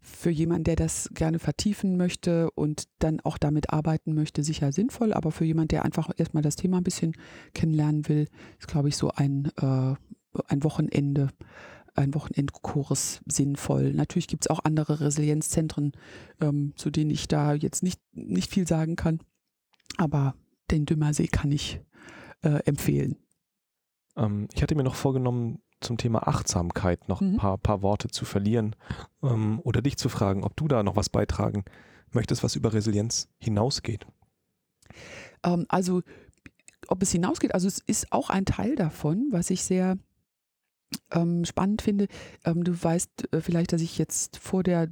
für 0.00 0.30
jemanden, 0.30 0.64
der 0.64 0.76
das 0.76 1.10
gerne 1.12 1.38
vertiefen 1.38 1.96
möchte 1.96 2.50
und 2.52 2.84
dann 3.00 3.20
auch 3.20 3.38
damit 3.38 3.70
arbeiten 3.70 4.14
möchte, 4.14 4.44
sicher 4.44 4.72
sinnvoll. 4.72 5.12
Aber 5.12 5.32
für 5.32 5.44
jemanden, 5.44 5.68
der 5.68 5.84
einfach 5.84 6.10
erstmal 6.16 6.44
das 6.44 6.56
Thema 6.56 6.78
ein 6.78 6.84
bisschen 6.84 7.14
kennenlernen 7.54 8.08
will, 8.08 8.28
ist, 8.58 8.68
glaube 8.68 8.88
ich, 8.88 8.96
so 8.96 9.10
ein, 9.10 9.50
äh, 9.60 9.94
ein 10.48 10.64
Wochenende, 10.64 11.28
ein 11.94 12.14
Wochenendkurs 12.14 13.20
sinnvoll. 13.26 13.92
Natürlich 13.92 14.28
gibt 14.28 14.44
es 14.44 14.50
auch 14.50 14.60
andere 14.64 15.00
Resilienzzentren, 15.00 15.92
ähm, 16.40 16.72
zu 16.76 16.90
denen 16.90 17.10
ich 17.10 17.28
da 17.28 17.54
jetzt 17.54 17.82
nicht, 17.82 18.00
nicht 18.12 18.52
viel 18.52 18.66
sagen 18.66 18.96
kann. 18.96 19.20
Aber 19.96 20.34
den 20.70 20.84
Dümmersee 20.84 21.28
kann 21.28 21.52
ich 21.52 21.80
äh, 22.42 22.60
empfehlen. 22.64 23.16
Ähm, 24.16 24.48
ich 24.54 24.62
hatte 24.62 24.74
mir 24.74 24.84
noch 24.84 24.94
vorgenommen, 24.94 25.60
zum 25.80 25.98
Thema 25.98 26.26
Achtsamkeit 26.26 27.08
noch 27.08 27.20
ein 27.20 27.32
mhm. 27.32 27.36
paar, 27.36 27.58
paar 27.58 27.82
Worte 27.82 28.08
zu 28.08 28.24
verlieren 28.24 28.74
ähm, 29.22 29.60
oder 29.62 29.82
dich 29.82 29.96
zu 29.98 30.08
fragen, 30.08 30.42
ob 30.42 30.56
du 30.56 30.68
da 30.68 30.82
noch 30.82 30.96
was 30.96 31.10
beitragen 31.10 31.64
möchtest, 32.12 32.42
was 32.42 32.56
über 32.56 32.72
Resilienz 32.72 33.28
hinausgeht. 33.38 34.06
Ähm, 35.44 35.66
also, 35.68 36.02
ob 36.88 37.02
es 37.02 37.12
hinausgeht, 37.12 37.54
also 37.54 37.68
es 37.68 37.78
ist 37.78 38.10
auch 38.12 38.30
ein 38.30 38.46
Teil 38.46 38.74
davon, 38.74 39.28
was 39.30 39.50
ich 39.50 39.64
sehr 39.64 39.98
ähm, 41.10 41.44
spannend 41.44 41.82
finde. 41.82 42.06
Ähm, 42.44 42.64
du 42.64 42.72
weißt 42.80 43.32
äh, 43.32 43.40
vielleicht, 43.40 43.72
dass 43.72 43.80
ich 43.80 43.98
jetzt 43.98 44.38
vor 44.38 44.62
der 44.62 44.88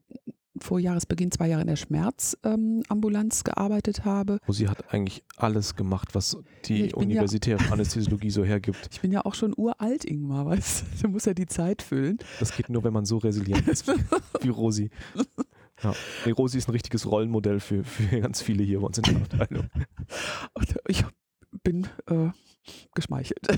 vor 0.60 0.78
Jahresbeginn 0.78 1.30
zwei 1.30 1.48
Jahre 1.48 1.62
in 1.62 1.66
der 1.66 1.76
Schmerzambulanz 1.76 3.38
ähm, 3.38 3.44
gearbeitet 3.44 4.04
habe. 4.04 4.38
Wo 4.46 4.52
sie 4.52 4.68
hat 4.68 4.92
eigentlich 4.92 5.24
alles 5.36 5.74
gemacht, 5.74 6.14
was 6.14 6.36
die 6.66 6.86
ja, 6.86 6.94
universitäre 6.94 7.62
ja, 7.62 7.72
Anästhesiologie 7.72 8.30
so 8.30 8.44
hergibt. 8.44 8.88
Ich 8.92 9.00
bin 9.00 9.12
ja 9.12 9.24
auch 9.24 9.34
schon 9.34 9.52
uralt, 9.56 10.04
Ingmar, 10.04 10.46
weißt 10.46 10.82
du? 10.82 11.02
Du 11.02 11.08
musst 11.08 11.26
ja 11.26 11.34
die 11.34 11.46
Zeit 11.46 11.82
füllen. 11.82 12.18
Das 12.38 12.56
geht 12.56 12.70
nur, 12.70 12.84
wenn 12.84 12.92
man 12.92 13.04
so 13.04 13.18
resilient 13.18 13.66
ist 13.68 13.86
wie, 13.88 14.00
wie 14.42 14.48
Rosi. 14.48 14.90
Ja. 15.82 15.92
Nee, 16.24 16.32
Rosi 16.32 16.58
ist 16.58 16.68
ein 16.68 16.72
richtiges 16.72 17.10
Rollenmodell 17.10 17.60
für, 17.60 17.84
für 17.84 18.20
ganz 18.20 18.40
viele 18.40 18.62
hier 18.62 18.80
bei 18.80 18.86
uns 18.86 18.98
in 18.98 19.04
der 19.04 19.16
Abteilung. 19.16 19.68
Ich 20.88 21.04
bin 21.62 21.86
äh, 22.06 22.30
geschmeichelt. 22.94 23.46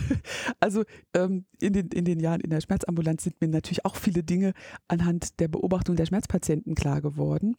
Also 0.61 0.85
ähm, 1.15 1.45
in, 1.61 1.73
den, 1.73 1.89
in 1.89 2.05
den 2.05 2.21
Jahren 2.21 2.41
in 2.41 2.51
der 2.51 2.61
Schmerzambulanz 2.61 3.25
sind 3.25 3.41
mir 3.41 3.49
natürlich 3.49 3.85
auch 3.85 3.97
viele 3.97 4.23
Dinge 4.23 4.53
anhand 4.89 5.39
der 5.41 5.49
Beobachtung 5.49 5.97
der 5.97 6.07
Schmerzpatienten 6.07 6.75
klar 6.75 7.01
geworden, 7.01 7.57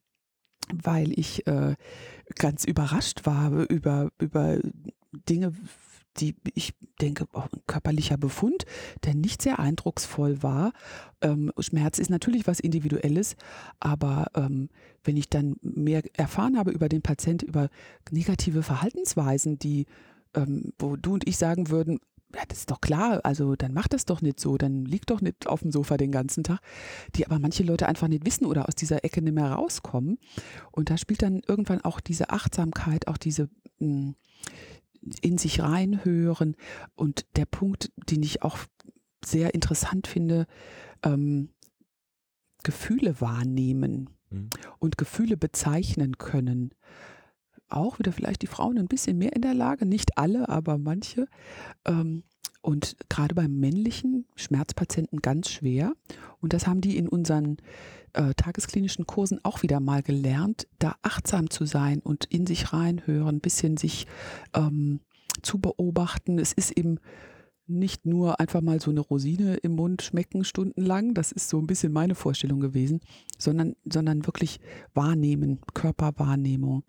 weil 0.73 1.17
ich 1.17 1.45
äh, 1.47 1.75
ganz 2.35 2.65
überrascht 2.65 3.25
war 3.25 3.51
über, 3.69 4.09
über 4.19 4.59
Dinge, 5.29 5.53
die 6.19 6.35
ich 6.55 6.73
denke, 7.01 7.27
oh, 7.33 7.41
ein 7.41 7.61
körperlicher 7.67 8.17
Befund, 8.17 8.65
der 9.03 9.15
nicht 9.15 9.41
sehr 9.41 9.59
eindrucksvoll 9.59 10.41
war. 10.43 10.73
Ähm, 11.21 11.51
Schmerz 11.59 11.99
ist 11.99 12.09
natürlich 12.09 12.47
was 12.47 12.59
Individuelles, 12.59 13.35
aber 13.79 14.27
ähm, 14.35 14.69
wenn 15.03 15.17
ich 15.17 15.29
dann 15.29 15.57
mehr 15.61 16.01
erfahren 16.13 16.57
habe 16.57 16.71
über 16.71 16.89
den 16.89 17.01
Patient, 17.01 17.43
über 17.43 17.69
negative 18.11 18.63
Verhaltensweisen, 18.63 19.59
die 19.59 19.85
ähm, 20.33 20.73
wo 20.79 20.95
du 20.95 21.13
und 21.13 21.27
ich 21.27 21.37
sagen 21.37 21.69
würden, 21.69 21.99
ja, 22.35 22.41
das 22.47 22.59
ist 22.59 22.71
doch 22.71 22.81
klar, 22.81 23.21
also 23.23 23.55
dann 23.55 23.73
mach 23.73 23.87
das 23.87 24.05
doch 24.05 24.21
nicht 24.21 24.39
so, 24.39 24.57
dann 24.57 24.83
lieg 24.85 25.05
doch 25.05 25.21
nicht 25.21 25.47
auf 25.47 25.61
dem 25.61 25.71
Sofa 25.71 25.97
den 25.97 26.11
ganzen 26.11 26.43
Tag, 26.43 26.59
die 27.15 27.25
aber 27.25 27.39
manche 27.39 27.63
Leute 27.63 27.87
einfach 27.87 28.09
nicht 28.09 28.25
wissen 28.25 28.45
oder 28.45 28.67
aus 28.67 28.75
dieser 28.75 29.05
Ecke 29.05 29.21
nicht 29.21 29.33
mehr 29.33 29.51
rauskommen. 29.51 30.17
Und 30.71 30.89
da 30.89 30.97
spielt 30.97 31.21
dann 31.21 31.41
irgendwann 31.47 31.81
auch 31.81 31.99
diese 31.99 32.29
Achtsamkeit, 32.29 33.07
auch 33.07 33.17
diese 33.17 33.49
mh, 33.79 33.87
hm, 33.87 34.15
in 35.21 35.37
sich 35.37 35.61
reinhören 35.61 36.55
und 36.95 37.25
der 37.37 37.45
Punkt, 37.45 37.91
den 38.09 38.23
ich 38.23 38.43
auch 38.43 38.57
sehr 39.23 39.53
interessant 39.53 40.07
finde, 40.07 40.47
ähm, 41.03 41.49
Gefühle 42.63 43.21
wahrnehmen 43.21 44.09
mhm. 44.29 44.49
und 44.79 44.97
Gefühle 44.97 45.37
bezeichnen 45.37 46.17
können 46.17 46.73
auch 47.69 47.99
wieder 47.99 48.11
vielleicht 48.11 48.41
die 48.41 48.47
Frauen 48.47 48.77
ein 48.77 48.87
bisschen 48.87 49.17
mehr 49.17 49.35
in 49.35 49.41
der 49.41 49.53
Lage, 49.53 49.85
nicht 49.85 50.17
alle, 50.17 50.49
aber 50.49 50.77
manche. 50.77 51.27
Ähm, 51.85 52.23
und 52.61 52.97
gerade 53.09 53.35
beim 53.35 53.59
männlichen 53.59 54.25
Schmerzpatienten 54.35 55.21
ganz 55.21 55.49
schwer. 55.49 55.93
Und 56.41 56.53
das 56.53 56.67
haben 56.67 56.81
die 56.81 56.97
in 56.97 57.07
unseren 57.07 57.57
äh, 58.13 58.33
tagesklinischen 58.33 59.05
Kursen 59.05 59.39
auch 59.43 59.63
wieder 59.63 59.79
mal 59.79 60.01
gelernt, 60.01 60.67
da 60.79 60.95
achtsam 61.01 61.49
zu 61.49 61.65
sein 61.65 61.99
und 61.99 62.25
in 62.25 62.45
sich 62.45 62.73
reinhören, 62.73 63.37
ein 63.37 63.41
bisschen 63.41 63.77
sich 63.77 64.07
ähm, 64.53 64.99
zu 65.41 65.59
beobachten. 65.59 66.39
Es 66.39 66.51
ist 66.51 66.71
eben 66.71 66.99
nicht 67.67 68.05
nur 68.05 68.39
einfach 68.39 68.61
mal 68.61 68.79
so 68.79 68.91
eine 68.91 69.01
Rosine 69.01 69.55
im 69.57 69.75
Mund 69.75 70.01
schmecken 70.01 70.43
stundenlang, 70.43 71.13
das 71.13 71.31
ist 71.31 71.49
so 71.49 71.59
ein 71.59 71.67
bisschen 71.67 71.91
meine 71.91 72.15
Vorstellung 72.15 72.59
gewesen, 72.59 73.01
sondern, 73.37 73.75
sondern 73.85 74.25
wirklich 74.25 74.59
wahrnehmen, 74.93 75.59
Körperwahrnehmung. 75.73 76.83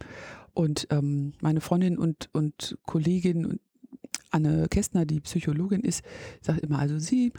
Und 0.59 0.89
ähm, 0.91 1.35
meine 1.41 1.61
Freundin 1.61 1.97
und, 1.97 2.31
und 2.33 2.79
Kollegin 2.83 3.61
Anne 4.31 4.67
Kästner, 4.69 5.07
die 5.07 5.21
Psychologin 5.21 5.83
ist, 5.83 6.03
sagt 6.41 6.63
immer, 6.63 6.81
also 6.81 6.99
sie 6.99 7.33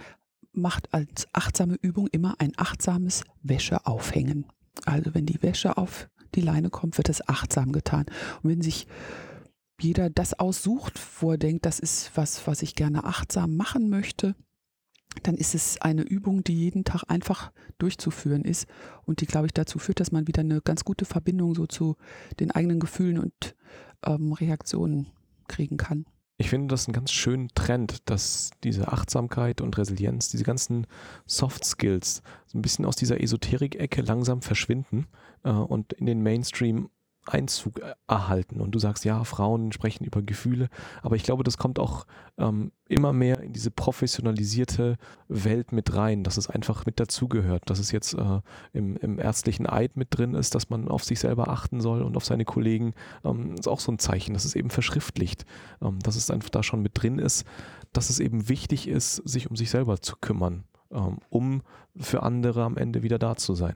macht 0.53 0.93
als 0.93 1.27
achtsame 1.33 1.75
Übung 1.81 2.07
immer 2.13 2.35
ein 2.39 2.53
achtsames 2.55 3.25
Wäscheaufhängen. 3.43 4.45
Also 4.85 5.13
wenn 5.13 5.25
die 5.25 5.43
Wäsche 5.43 5.75
auf 5.75 6.07
die 6.33 6.39
Leine 6.39 6.69
kommt, 6.69 6.97
wird 6.97 7.09
das 7.09 7.27
achtsam 7.27 7.73
getan. 7.73 8.05
Und 8.41 8.51
wenn 8.51 8.61
sich 8.61 8.87
jeder 9.81 10.09
das 10.09 10.39
aussucht, 10.39 10.97
wo 11.19 11.31
er 11.31 11.37
denkt, 11.37 11.65
das 11.65 11.79
ist 11.79 12.11
was, 12.15 12.47
was 12.47 12.61
ich 12.61 12.73
gerne 12.73 13.03
achtsam 13.03 13.57
machen 13.57 13.89
möchte, 13.89 14.33
dann 15.23 15.35
ist 15.35 15.55
es 15.55 15.81
eine 15.81 16.03
Übung, 16.03 16.43
die 16.43 16.55
jeden 16.55 16.83
Tag 16.83 17.03
einfach 17.07 17.51
durchzuführen 17.77 18.43
ist 18.43 18.67
und 19.05 19.21
die, 19.21 19.25
glaube 19.25 19.47
ich, 19.47 19.53
dazu 19.53 19.79
führt, 19.79 19.99
dass 19.99 20.11
man 20.11 20.27
wieder 20.27 20.41
eine 20.41 20.61
ganz 20.61 20.83
gute 20.83 21.05
Verbindung 21.05 21.55
so 21.55 21.65
zu 21.65 21.95
den 22.39 22.51
eigenen 22.51 22.79
Gefühlen 22.79 23.19
und 23.19 23.55
ähm, 24.05 24.33
Reaktionen 24.33 25.07
kriegen 25.47 25.77
kann. 25.77 26.05
Ich 26.41 26.49
finde 26.49 26.67
das 26.67 26.87
einen 26.87 26.93
ganz 26.93 27.11
schönen 27.11 27.49
Trend, 27.53 28.09
dass 28.09 28.51
diese 28.63 28.87
Achtsamkeit 28.87 29.59
und 29.59 29.77
Resilienz, 29.77 30.29
diese 30.29 30.45
ganzen 30.45 30.87
Soft 31.25 31.65
Skills 31.65 32.21
so 32.45 32.57
ein 32.57 32.61
bisschen 32.61 32.85
aus 32.85 32.95
dieser 32.95 33.21
Esoterik-Ecke 33.21 34.01
langsam 34.01 34.41
verschwinden 34.41 35.07
äh, 35.43 35.49
und 35.49 35.91
in 35.91 36.05
den 36.05 36.23
Mainstream 36.23 36.89
Einzug 37.29 37.81
erhalten. 38.07 38.61
Und 38.61 38.71
du 38.71 38.79
sagst, 38.79 39.05
ja, 39.05 39.23
Frauen 39.23 39.71
sprechen 39.71 40.03
über 40.03 40.21
Gefühle, 40.21 40.69
aber 41.01 41.15
ich 41.15 41.23
glaube, 41.23 41.43
das 41.43 41.57
kommt 41.57 41.79
auch 41.79 42.05
ähm, 42.37 42.71
immer 42.87 43.13
mehr 43.13 43.39
in 43.41 43.53
diese 43.53 43.71
professionalisierte 43.71 44.97
Welt 45.27 45.71
mit 45.71 45.95
rein, 45.95 46.23
dass 46.23 46.37
es 46.37 46.49
einfach 46.49 46.85
mit 46.85 46.99
dazugehört, 46.99 47.69
dass 47.69 47.79
es 47.79 47.91
jetzt 47.91 48.13
äh, 48.13 48.41
im, 48.73 48.97
im, 48.97 49.19
ärztlichen 49.19 49.67
Eid 49.67 49.95
mit 49.95 50.07
drin 50.11 50.33
ist, 50.33 50.55
dass 50.55 50.69
man 50.69 50.87
auf 50.87 51.03
sich 51.03 51.19
selber 51.19 51.49
achten 51.49 51.81
soll 51.81 52.01
und 52.01 52.17
auf 52.17 52.25
seine 52.25 52.45
Kollegen. 52.45 52.93
Ähm, 53.23 53.55
ist 53.55 53.67
auch 53.67 53.79
so 53.79 53.91
ein 53.91 53.99
Zeichen, 53.99 54.33
dass 54.33 54.45
es 54.45 54.55
eben 54.55 54.69
verschriftlicht, 54.69 55.45
ähm, 55.81 55.99
dass 55.99 56.15
es 56.15 56.31
einfach 56.31 56.49
da 56.49 56.63
schon 56.63 56.81
mit 56.81 57.01
drin 57.01 57.19
ist, 57.19 57.45
dass 57.93 58.09
es 58.09 58.19
eben 58.19 58.49
wichtig 58.49 58.87
ist, 58.87 59.15
sich 59.17 59.49
um 59.49 59.55
sich 59.55 59.69
selber 59.69 60.01
zu 60.01 60.15
kümmern, 60.19 60.63
ähm, 60.91 61.19
um 61.29 61.61
für 61.95 62.23
andere 62.23 62.63
am 62.63 62.77
Ende 62.77 63.03
wieder 63.03 63.19
da 63.19 63.35
zu 63.35 63.53
sein. 63.53 63.75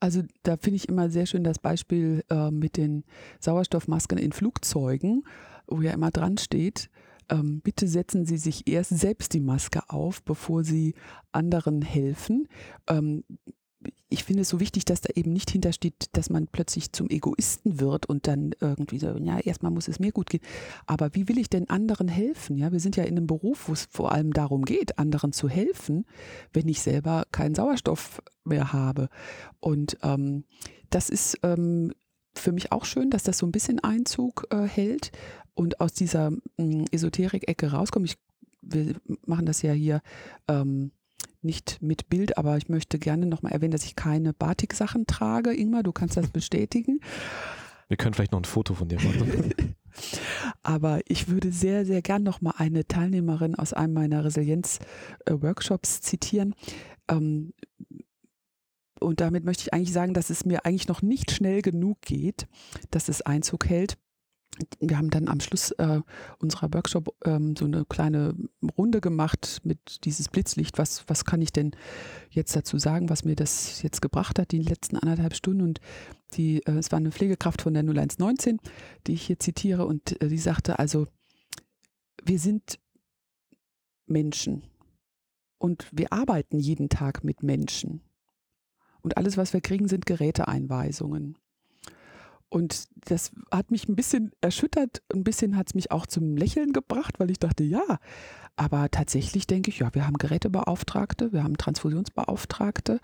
Also 0.00 0.22
da 0.42 0.56
finde 0.56 0.76
ich 0.76 0.88
immer 0.88 1.10
sehr 1.10 1.26
schön 1.26 1.44
das 1.44 1.58
Beispiel 1.58 2.24
äh, 2.30 2.50
mit 2.50 2.76
den 2.76 3.04
Sauerstoffmasken 3.38 4.18
in 4.18 4.32
Flugzeugen, 4.32 5.24
wo 5.66 5.82
ja 5.82 5.92
immer 5.92 6.10
dran 6.10 6.38
steht, 6.38 6.90
ähm, 7.30 7.60
bitte 7.60 7.86
setzen 7.86 8.26
Sie 8.26 8.38
sich 8.38 8.66
erst 8.66 8.90
selbst 8.90 9.34
die 9.34 9.40
Maske 9.40 9.82
auf, 9.88 10.22
bevor 10.22 10.64
Sie 10.64 10.94
anderen 11.32 11.82
helfen. 11.82 12.48
Ähm, 12.88 13.24
ich 14.08 14.24
finde 14.24 14.42
es 14.42 14.48
so 14.48 14.60
wichtig, 14.60 14.84
dass 14.84 15.00
da 15.00 15.10
eben 15.14 15.32
nicht 15.32 15.50
hintersteht, 15.50 16.08
dass 16.12 16.30
man 16.30 16.48
plötzlich 16.48 16.92
zum 16.92 17.08
Egoisten 17.08 17.80
wird 17.80 18.06
und 18.06 18.26
dann 18.26 18.54
irgendwie 18.60 18.98
so, 18.98 19.16
ja, 19.16 19.38
erstmal 19.38 19.70
muss 19.70 19.88
es 19.88 20.00
mir 20.00 20.12
gut 20.12 20.30
gehen. 20.30 20.42
Aber 20.86 21.14
wie 21.14 21.28
will 21.28 21.38
ich 21.38 21.48
denn 21.48 21.70
anderen 21.70 22.08
helfen? 22.08 22.58
Ja, 22.58 22.72
wir 22.72 22.80
sind 22.80 22.96
ja 22.96 23.04
in 23.04 23.16
einem 23.16 23.26
Beruf, 23.26 23.68
wo 23.68 23.72
es 23.72 23.86
vor 23.90 24.12
allem 24.12 24.32
darum 24.32 24.64
geht, 24.64 24.98
anderen 24.98 25.32
zu 25.32 25.48
helfen, 25.48 26.04
wenn 26.52 26.68
ich 26.68 26.82
selber 26.82 27.24
keinen 27.30 27.54
Sauerstoff 27.54 28.20
mehr 28.44 28.72
habe. 28.72 29.08
Und 29.60 29.96
ähm, 30.02 30.44
das 30.90 31.08
ist 31.08 31.38
ähm, 31.42 31.92
für 32.34 32.52
mich 32.52 32.72
auch 32.72 32.84
schön, 32.84 33.10
dass 33.10 33.22
das 33.22 33.38
so 33.38 33.46
ein 33.46 33.52
bisschen 33.52 33.78
Einzug 33.78 34.46
äh, 34.50 34.62
hält 34.62 35.12
und 35.54 35.80
aus 35.80 35.92
dieser 35.92 36.30
mm, 36.30 36.84
Esoterik-Ecke 36.90 37.70
rauskommt. 37.70 38.06
Ich, 38.06 38.18
wir 38.60 38.96
machen 39.24 39.46
das 39.46 39.62
ja 39.62 39.72
hier 39.72 40.02
ähm, 40.48 40.90
nicht 41.42 41.80
mit 41.80 42.08
Bild, 42.08 42.38
aber 42.38 42.56
ich 42.56 42.68
möchte 42.68 42.98
gerne 42.98 43.26
nochmal 43.26 43.52
erwähnen, 43.52 43.72
dass 43.72 43.84
ich 43.84 43.96
keine 43.96 44.32
Batik-Sachen 44.32 45.06
trage. 45.06 45.52
Ingmar, 45.52 45.82
du 45.82 45.92
kannst 45.92 46.16
das 46.16 46.28
bestätigen. 46.32 47.00
Wir 47.88 47.96
können 47.96 48.14
vielleicht 48.14 48.32
noch 48.32 48.40
ein 48.40 48.44
Foto 48.44 48.74
von 48.74 48.88
dir 48.88 49.00
machen. 49.00 49.74
aber 50.62 51.00
ich 51.06 51.28
würde 51.28 51.50
sehr, 51.50 51.84
sehr 51.84 52.02
gern 52.02 52.22
nochmal 52.22 52.54
eine 52.58 52.86
Teilnehmerin 52.86 53.56
aus 53.56 53.72
einem 53.72 53.94
meiner 53.94 54.24
Resilienz-Workshops 54.24 56.00
zitieren. 56.00 56.54
Ähm, 57.08 57.52
und 59.00 59.20
damit 59.20 59.44
möchte 59.44 59.62
ich 59.62 59.74
eigentlich 59.74 59.92
sagen, 59.92 60.14
dass 60.14 60.30
es 60.30 60.44
mir 60.44 60.64
eigentlich 60.64 60.88
noch 60.88 61.02
nicht 61.02 61.30
schnell 61.30 61.62
genug 61.62 62.02
geht, 62.02 62.46
dass 62.90 63.08
es 63.08 63.22
Einzug 63.22 63.68
hält 63.68 63.98
wir 64.80 64.98
haben 64.98 65.10
dann 65.10 65.28
am 65.28 65.40
Schluss 65.40 65.70
äh, 65.72 66.00
unserer 66.38 66.72
Workshop 66.72 67.14
ähm, 67.24 67.54
so 67.56 67.64
eine 67.64 67.84
kleine 67.84 68.34
Runde 68.76 69.00
gemacht 69.00 69.60
mit 69.64 70.04
dieses 70.04 70.28
Blitzlicht. 70.28 70.78
Was, 70.78 71.04
was 71.08 71.24
kann 71.24 71.42
ich 71.42 71.52
denn 71.52 71.72
jetzt 72.30 72.54
dazu 72.54 72.78
sagen, 72.78 73.08
was 73.08 73.24
mir 73.24 73.36
das 73.36 73.82
jetzt 73.82 74.02
gebracht 74.02 74.38
hat, 74.38 74.52
die 74.52 74.62
letzten 74.62 74.96
anderthalb 74.96 75.34
Stunden? 75.34 75.62
Und 75.62 75.80
die, 76.34 76.64
äh, 76.66 76.72
es 76.72 76.92
war 76.92 76.98
eine 76.98 77.12
Pflegekraft 77.12 77.62
von 77.62 77.74
der 77.74 77.82
0119, 77.82 78.58
die 79.06 79.14
ich 79.14 79.22
hier 79.22 79.38
zitiere, 79.38 79.86
und 79.86 80.20
äh, 80.22 80.28
die 80.28 80.38
sagte 80.38 80.78
also, 80.78 81.06
wir 82.24 82.38
sind 82.38 82.78
Menschen 84.06 84.62
und 85.58 85.86
wir 85.92 86.12
arbeiten 86.12 86.58
jeden 86.58 86.88
Tag 86.88 87.24
mit 87.24 87.42
Menschen. 87.42 88.02
Und 89.02 89.16
alles, 89.16 89.36
was 89.36 89.52
wir 89.52 89.60
kriegen, 89.60 89.88
sind 89.88 90.06
Geräteeinweisungen. 90.06 91.38
Und 92.50 92.88
das 93.08 93.30
hat 93.52 93.70
mich 93.70 93.88
ein 93.88 93.96
bisschen 93.96 94.32
erschüttert, 94.40 95.02
ein 95.14 95.24
bisschen 95.24 95.56
hat 95.56 95.68
es 95.68 95.74
mich 95.74 95.92
auch 95.92 96.06
zum 96.06 96.36
Lächeln 96.36 96.72
gebracht, 96.72 97.20
weil 97.20 97.30
ich 97.30 97.38
dachte, 97.38 97.62
ja, 97.62 98.00
aber 98.56 98.90
tatsächlich 98.90 99.46
denke 99.46 99.70
ich, 99.70 99.78
ja, 99.78 99.94
wir 99.94 100.04
haben 100.06 100.18
Gerätebeauftragte, 100.18 101.32
wir 101.32 101.44
haben 101.44 101.56
Transfusionsbeauftragte, 101.56 103.00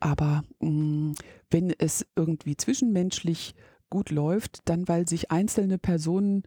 aber 0.00 0.42
mh, 0.60 0.70
mm, 0.70 1.14
wenn 1.50 1.70
es 1.78 2.06
irgendwie 2.16 2.56
zwischenmenschlich 2.56 3.54
gut 3.90 4.10
läuft, 4.10 4.60
dann 4.64 4.88
weil 4.88 5.06
sich 5.06 5.30
einzelne 5.30 5.78
Personen 5.78 6.42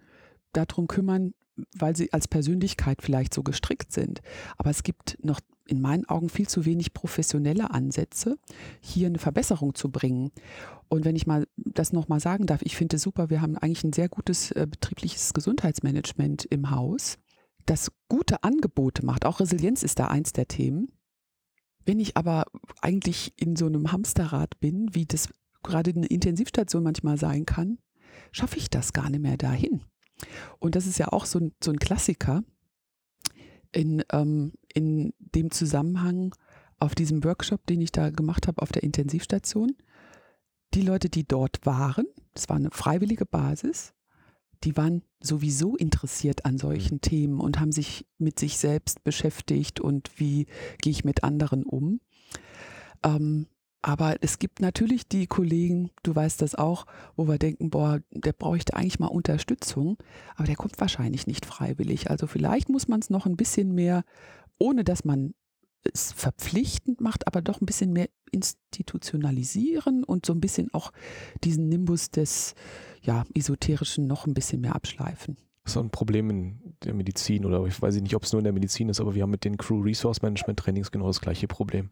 darum 0.52 0.88
kümmern, 0.88 1.34
weil 1.78 1.96
sie 1.96 2.12
als 2.12 2.28
Persönlichkeit 2.28 3.02
vielleicht 3.02 3.34
so 3.34 3.44
gestrickt 3.44 3.92
sind. 3.94 4.22
Aber 4.58 4.72
es 4.72 4.84
gibt 4.84 5.18
noch 5.24 5.40
in 5.70 5.82
meinen 5.82 6.06
Augen 6.06 6.30
viel 6.30 6.48
zu 6.48 6.66
wenig 6.66 6.94
professionelle 6.94 7.72
Ansätze, 7.72 8.38
hier 8.82 9.08
eine 9.08 9.20
Verbesserung 9.20 9.76
zu 9.76 9.90
bringen. 9.90 10.32
Und 10.88 11.06
wenn 11.06 11.16
ich 11.16 11.28
mal 11.28 11.48
das 11.56 11.94
nochmal 11.94 12.20
sagen 12.20 12.46
darf, 12.46 12.62
ich 12.64 12.76
finde 12.76 12.96
es 12.96 13.04
super, 13.04 13.30
wir 13.30 13.42
haben 13.42 13.58
eigentlich 13.58 13.84
ein 13.84 13.94
sehr 13.94 14.10
gutes 14.10 14.52
äh, 14.52 14.68
betriebliches 14.70 15.34
Gesundheitsmanagement 15.34 16.46
im 16.46 16.72
Haus, 16.72 17.18
das 17.66 17.92
gute 18.08 18.44
Angebote 18.44 19.06
macht. 19.06 19.26
Auch 19.26 19.40
Resilienz 19.40 19.84
ist 19.84 20.00
da 20.00 20.08
eins 20.08 20.34
der 20.34 20.48
Themen. 20.48 20.92
Wenn 21.86 22.00
ich 22.00 22.18
aber 22.18 22.46
eigentlich 22.82 23.34
in 23.38 23.56
so 23.56 23.68
einem 23.68 23.92
Hamsterrad 23.92 24.60
bin, 24.60 24.94
wie 24.94 25.06
das 25.06 25.30
gerade 25.62 25.92
eine 25.92 26.08
Intensivstation 26.08 26.84
manchmal 26.84 27.18
sein 27.18 27.46
kann, 27.46 27.78
schaffe 28.32 28.58
ich 28.58 28.70
das 28.70 28.94
gar 28.94 29.10
nicht 29.10 29.22
mehr 29.22 29.38
dahin. 29.38 29.82
Und 30.58 30.76
das 30.76 30.88
ist 30.88 30.98
ja 30.98 31.10
auch 31.10 31.26
so 31.26 31.40
ein, 31.40 31.52
so 31.64 31.72
ein 31.72 31.80
Klassiker 31.80 32.44
in, 33.72 34.04
ähm, 34.12 34.54
in 34.74 35.14
dem 35.20 35.52
Zusammenhang 35.52 36.36
auf 36.80 36.96
diesem 36.96 37.24
Workshop, 37.24 37.66
den 37.68 37.82
ich 37.82 37.92
da 37.92 38.10
gemacht 38.10 38.48
habe 38.48 38.62
auf 38.62 38.72
der 38.72 38.84
Intensivstation. 38.84 39.76
Die 40.74 40.82
Leute, 40.82 41.10
die 41.10 41.28
dort 41.28 41.66
waren, 41.66 42.06
das 42.34 42.50
war 42.50 42.56
eine 42.56 42.72
freiwillige 42.72 43.26
Basis, 43.26 43.94
die 44.64 44.78
waren 44.78 45.04
sowieso 45.22 45.76
interessiert 45.76 46.46
an 46.46 46.58
solchen 46.58 46.96
mhm. 46.96 47.02
Themen 47.02 47.40
und 47.40 47.60
haben 47.60 47.72
sich 47.72 48.06
mit 48.18 48.40
sich 48.40 48.58
selbst 48.58 49.04
beschäftigt 49.04 49.80
und 49.80 50.12
wie 50.20 50.48
gehe 50.82 50.92
ich 50.92 51.04
mit 51.04 51.24
anderen 51.24 51.64
um. 51.64 52.02
Ähm, 53.04 53.48
Aber 53.82 54.18
es 54.22 54.40
gibt 54.40 54.60
natürlich 54.60 55.08
die 55.08 55.26
Kollegen, 55.28 55.90
du 56.04 56.14
weißt 56.14 56.42
das 56.42 56.56
auch, 56.56 56.86
wo 57.16 57.28
wir 57.28 57.38
denken, 57.38 57.70
boah, 57.70 58.02
der 58.12 58.34
bräuchte 58.34 58.76
eigentlich 58.76 59.00
mal 59.00 59.08
Unterstützung, 59.08 59.98
aber 60.36 60.48
der 60.48 60.58
kommt 60.58 60.80
wahrscheinlich 60.82 61.28
nicht 61.28 61.46
freiwillig. 61.46 62.10
Also 62.10 62.28
vielleicht 62.28 62.68
muss 62.68 62.90
man 62.90 63.00
es 63.00 63.10
noch 63.10 63.26
ein 63.26 63.38
bisschen 63.38 63.74
mehr, 63.74 64.04
ohne 64.60 64.84
dass 64.84 65.04
man 65.04 65.34
es 65.84 66.12
verpflichtend 66.12 67.02
macht, 67.02 67.28
aber 67.28 67.42
doch 67.42 67.62
ein 67.62 67.66
bisschen 67.66 67.94
mehr 67.94 68.10
institutionalisieren 68.32 70.04
und 70.04 70.26
so 70.26 70.34
ein 70.34 70.42
bisschen 70.42 70.74
auch 70.74 70.92
diesen 71.44 71.70
Nimbus 71.70 72.12
des 72.12 72.54
ja, 73.02 73.24
Esoterischen 73.34 74.06
noch 74.06 74.28
ein 74.28 74.34
bisschen 74.34 74.62
mehr 74.62 74.76
abschleifen. 74.76 75.38
Das 75.64 75.76
ist 75.76 75.82
ein 75.82 75.90
Problem 75.90 76.30
in 76.30 76.76
der 76.84 76.94
Medizin 76.94 77.46
oder 77.46 77.66
ich 77.66 77.82
weiß 77.82 77.96
nicht, 78.02 78.16
ob 78.16 78.24
es 78.24 78.32
nur 78.32 78.40
in 78.40 78.46
der 78.46 78.54
Medizin 78.54 78.90
ist, 78.90 79.00
aber 79.00 79.16
wir 79.16 79.24
haben 79.24 79.30
mit 79.30 79.46
den 79.46 79.58
Crew 79.58 79.82
Resource 79.82 80.22
Management 80.22 80.60
Trainings 80.60 80.92
genau 80.92 81.08
das 81.08 81.22
gleiche 81.22 81.48
Problem. 81.48 81.92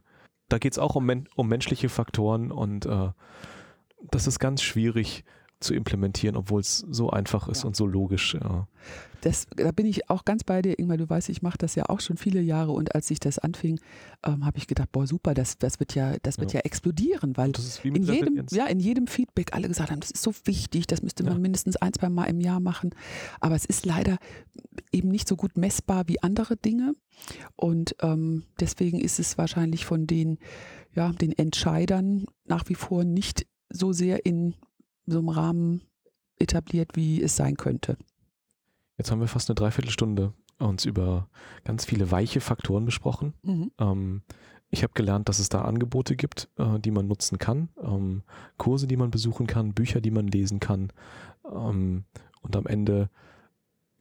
Da 0.49 0.57
geht 0.57 0.73
es 0.73 0.79
auch 0.79 0.95
um, 0.95 1.05
men 1.05 1.27
um 1.35 1.47
menschliche 1.47 1.89
Faktoren 1.89 2.51
und 2.51 2.85
äh, 2.85 3.09
das 4.11 4.27
ist 4.27 4.39
ganz 4.39 4.61
schwierig, 4.61 5.23
zu 5.59 5.73
implementieren, 5.73 6.35
obwohl 6.35 6.61
es 6.61 6.85
so 6.89 7.09
einfach 7.09 7.47
ist 7.47 7.63
ja. 7.63 7.67
und 7.67 7.75
so 7.75 7.85
logisch. 7.85 8.35
Ja. 8.35 8.67
Das, 9.21 9.47
da 9.55 9.71
bin 9.71 9.87
ich 9.87 10.09
auch 10.09 10.23
ganz 10.23 10.43
bei 10.43 10.61
dir, 10.61 10.77
Ingmar. 10.77 10.97
Du 10.97 11.09
weißt, 11.09 11.29
ich 11.29 11.41
mache 11.41 11.57
das 11.57 11.73
ja 11.75 11.85
auch 11.89 11.99
schon 11.99 12.17
viele 12.17 12.39
Jahre 12.41 12.71
und 12.71 12.93
als 12.93 13.09
ich 13.09 13.19
das 13.19 13.39
anfing, 13.39 13.79
ähm, 14.23 14.45
habe 14.45 14.57
ich 14.57 14.67
gedacht, 14.67 14.91
boah, 14.91 15.07
super, 15.07 15.33
das, 15.33 15.57
das 15.57 15.79
wird 15.79 15.95
ja, 15.95 16.15
das 16.21 16.37
wird 16.37 16.53
ja, 16.53 16.59
ja 16.59 16.65
explodieren, 16.65 17.35
weil 17.35 17.51
in 17.83 18.03
jedem, 18.03 18.45
ja, 18.51 18.67
in 18.67 18.79
jedem 18.79 19.07
Feedback 19.07 19.53
alle 19.53 19.67
gesagt 19.67 19.89
haben, 19.89 19.99
das 19.99 20.11
ist 20.11 20.21
so 20.21 20.33
wichtig, 20.45 20.85
das 20.85 21.01
müsste 21.01 21.23
man 21.23 21.41
mindestens 21.41 21.75
ein, 21.77 21.93
zwei 21.93 22.09
Mal 22.09 22.25
im 22.25 22.39
Jahr 22.39 22.59
machen. 22.59 22.91
Aber 23.39 23.55
es 23.55 23.65
ist 23.65 23.85
leider 23.85 24.17
eben 24.91 25.09
nicht 25.09 25.27
so 25.27 25.35
gut 25.35 25.57
messbar 25.57 26.07
wie 26.07 26.21
andere 26.21 26.55
Dinge. 26.55 26.93
Und 27.55 27.95
ähm, 28.01 28.43
deswegen 28.59 28.99
ist 28.99 29.19
es 29.19 29.37
wahrscheinlich 29.37 29.85
von 29.85 30.05
den, 30.05 30.37
ja, 30.93 31.11
den 31.11 31.31
Entscheidern 31.31 32.25
nach 32.45 32.69
wie 32.69 32.75
vor 32.75 33.03
nicht 33.03 33.47
so 33.69 33.91
sehr 33.91 34.25
in 34.25 34.55
so 35.07 35.19
einem 35.19 35.29
Rahmen 35.29 35.81
etabliert, 36.37 36.91
wie 36.95 37.21
es 37.21 37.35
sein 37.35 37.57
könnte. 37.57 37.97
Jetzt 38.97 39.11
haben 39.11 39.19
wir 39.19 39.27
fast 39.27 39.49
eine 39.49 39.55
Dreiviertelstunde 39.55 40.33
uns 40.59 40.85
über 40.85 41.29
ganz 41.63 41.85
viele 41.85 42.11
weiche 42.11 42.41
Faktoren 42.41 42.85
besprochen. 42.85 43.33
Mhm. 43.43 43.71
Ähm, 43.79 44.21
ich 44.69 44.83
habe 44.83 44.93
gelernt, 44.93 45.29
dass 45.29 45.39
es 45.39 45.49
da 45.49 45.61
Angebote 45.61 46.15
gibt, 46.15 46.49
äh, 46.57 46.79
die 46.79 46.91
man 46.91 47.07
nutzen 47.07 47.37
kann, 47.37 47.69
ähm, 47.81 48.23
Kurse, 48.57 48.87
die 48.87 48.97
man 48.97 49.11
besuchen 49.11 49.47
kann, 49.47 49.73
Bücher, 49.73 50.01
die 50.01 50.11
man 50.11 50.27
lesen 50.27 50.59
kann. 50.59 50.91
Ähm, 51.45 52.05
und 52.41 52.55
am 52.55 52.65
Ende 52.65 53.09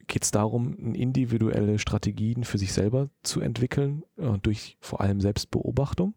geht 0.07 0.23
es 0.23 0.31
darum, 0.31 0.93
individuelle 0.93 1.79
Strategien 1.79 2.43
für 2.43 2.57
sich 2.57 2.73
selber 2.73 3.09
zu 3.23 3.41
entwickeln, 3.41 4.03
äh, 4.17 4.37
durch 4.39 4.77
vor 4.81 5.01
allem 5.01 5.21
Selbstbeobachtung. 5.21 6.15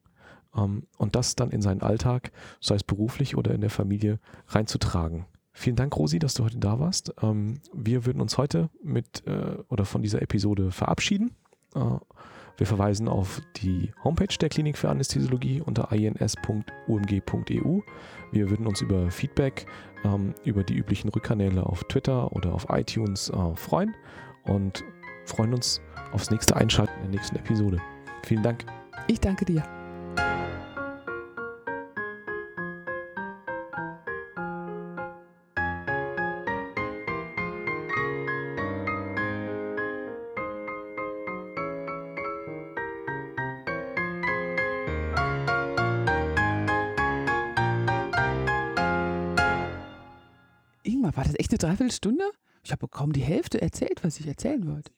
Ähm, 0.56 0.84
und 0.98 1.16
das 1.16 1.36
dann 1.36 1.50
in 1.50 1.62
seinen 1.62 1.82
Alltag, 1.82 2.32
sei 2.60 2.74
es 2.74 2.84
beruflich 2.84 3.36
oder 3.36 3.54
in 3.54 3.60
der 3.60 3.70
Familie, 3.70 4.18
reinzutragen. 4.48 5.26
Vielen 5.52 5.76
Dank, 5.76 5.96
Rosi, 5.96 6.18
dass 6.18 6.34
du 6.34 6.44
heute 6.44 6.58
da 6.58 6.78
warst. 6.78 7.12
Ähm, 7.22 7.60
wir 7.72 8.06
würden 8.06 8.20
uns 8.20 8.38
heute 8.38 8.70
mit 8.82 9.26
äh, 9.26 9.56
oder 9.68 9.84
von 9.84 10.02
dieser 10.02 10.22
Episode 10.22 10.70
verabschieden. 10.70 11.32
Äh, 11.74 11.98
wir 12.56 12.66
verweisen 12.66 13.08
auf 13.08 13.40
die 13.56 13.90
Homepage 14.04 14.36
der 14.38 14.50
Klinik 14.50 14.76
für 14.76 14.90
Anästhesiologie 14.90 15.62
unter 15.62 15.90
ins.umg.eu. 15.92 17.80
Wir 18.32 18.50
würden 18.50 18.66
uns 18.66 18.82
über 18.82 19.10
Feedback, 19.10 19.66
ähm, 20.04 20.34
über 20.44 20.62
die 20.62 20.74
üblichen 20.74 21.08
Rückkanäle 21.08 21.64
auf 21.64 21.84
Twitter 21.84 22.32
oder 22.32 22.52
auf 22.52 22.66
iTunes 22.68 23.30
äh, 23.30 23.56
freuen 23.56 23.94
und 24.44 24.84
freuen 25.24 25.54
uns 25.54 25.80
aufs 26.12 26.30
nächste 26.30 26.54
Einschalten 26.54 26.92
in 26.96 27.12
der 27.12 27.20
nächsten 27.20 27.36
Episode. 27.36 27.78
Vielen 28.24 28.42
Dank. 28.42 28.66
Ich 29.08 29.20
danke 29.20 29.46
dir. 29.46 29.79
Dreiviertelstunde? 51.62 52.24
Ich 52.62 52.72
habe 52.72 52.88
kaum 52.88 53.12
die 53.12 53.20
Hälfte 53.20 53.60
erzählt, 53.60 54.02
was 54.02 54.20
ich 54.20 54.26
erzählen 54.26 54.66
wollte. 54.66 54.92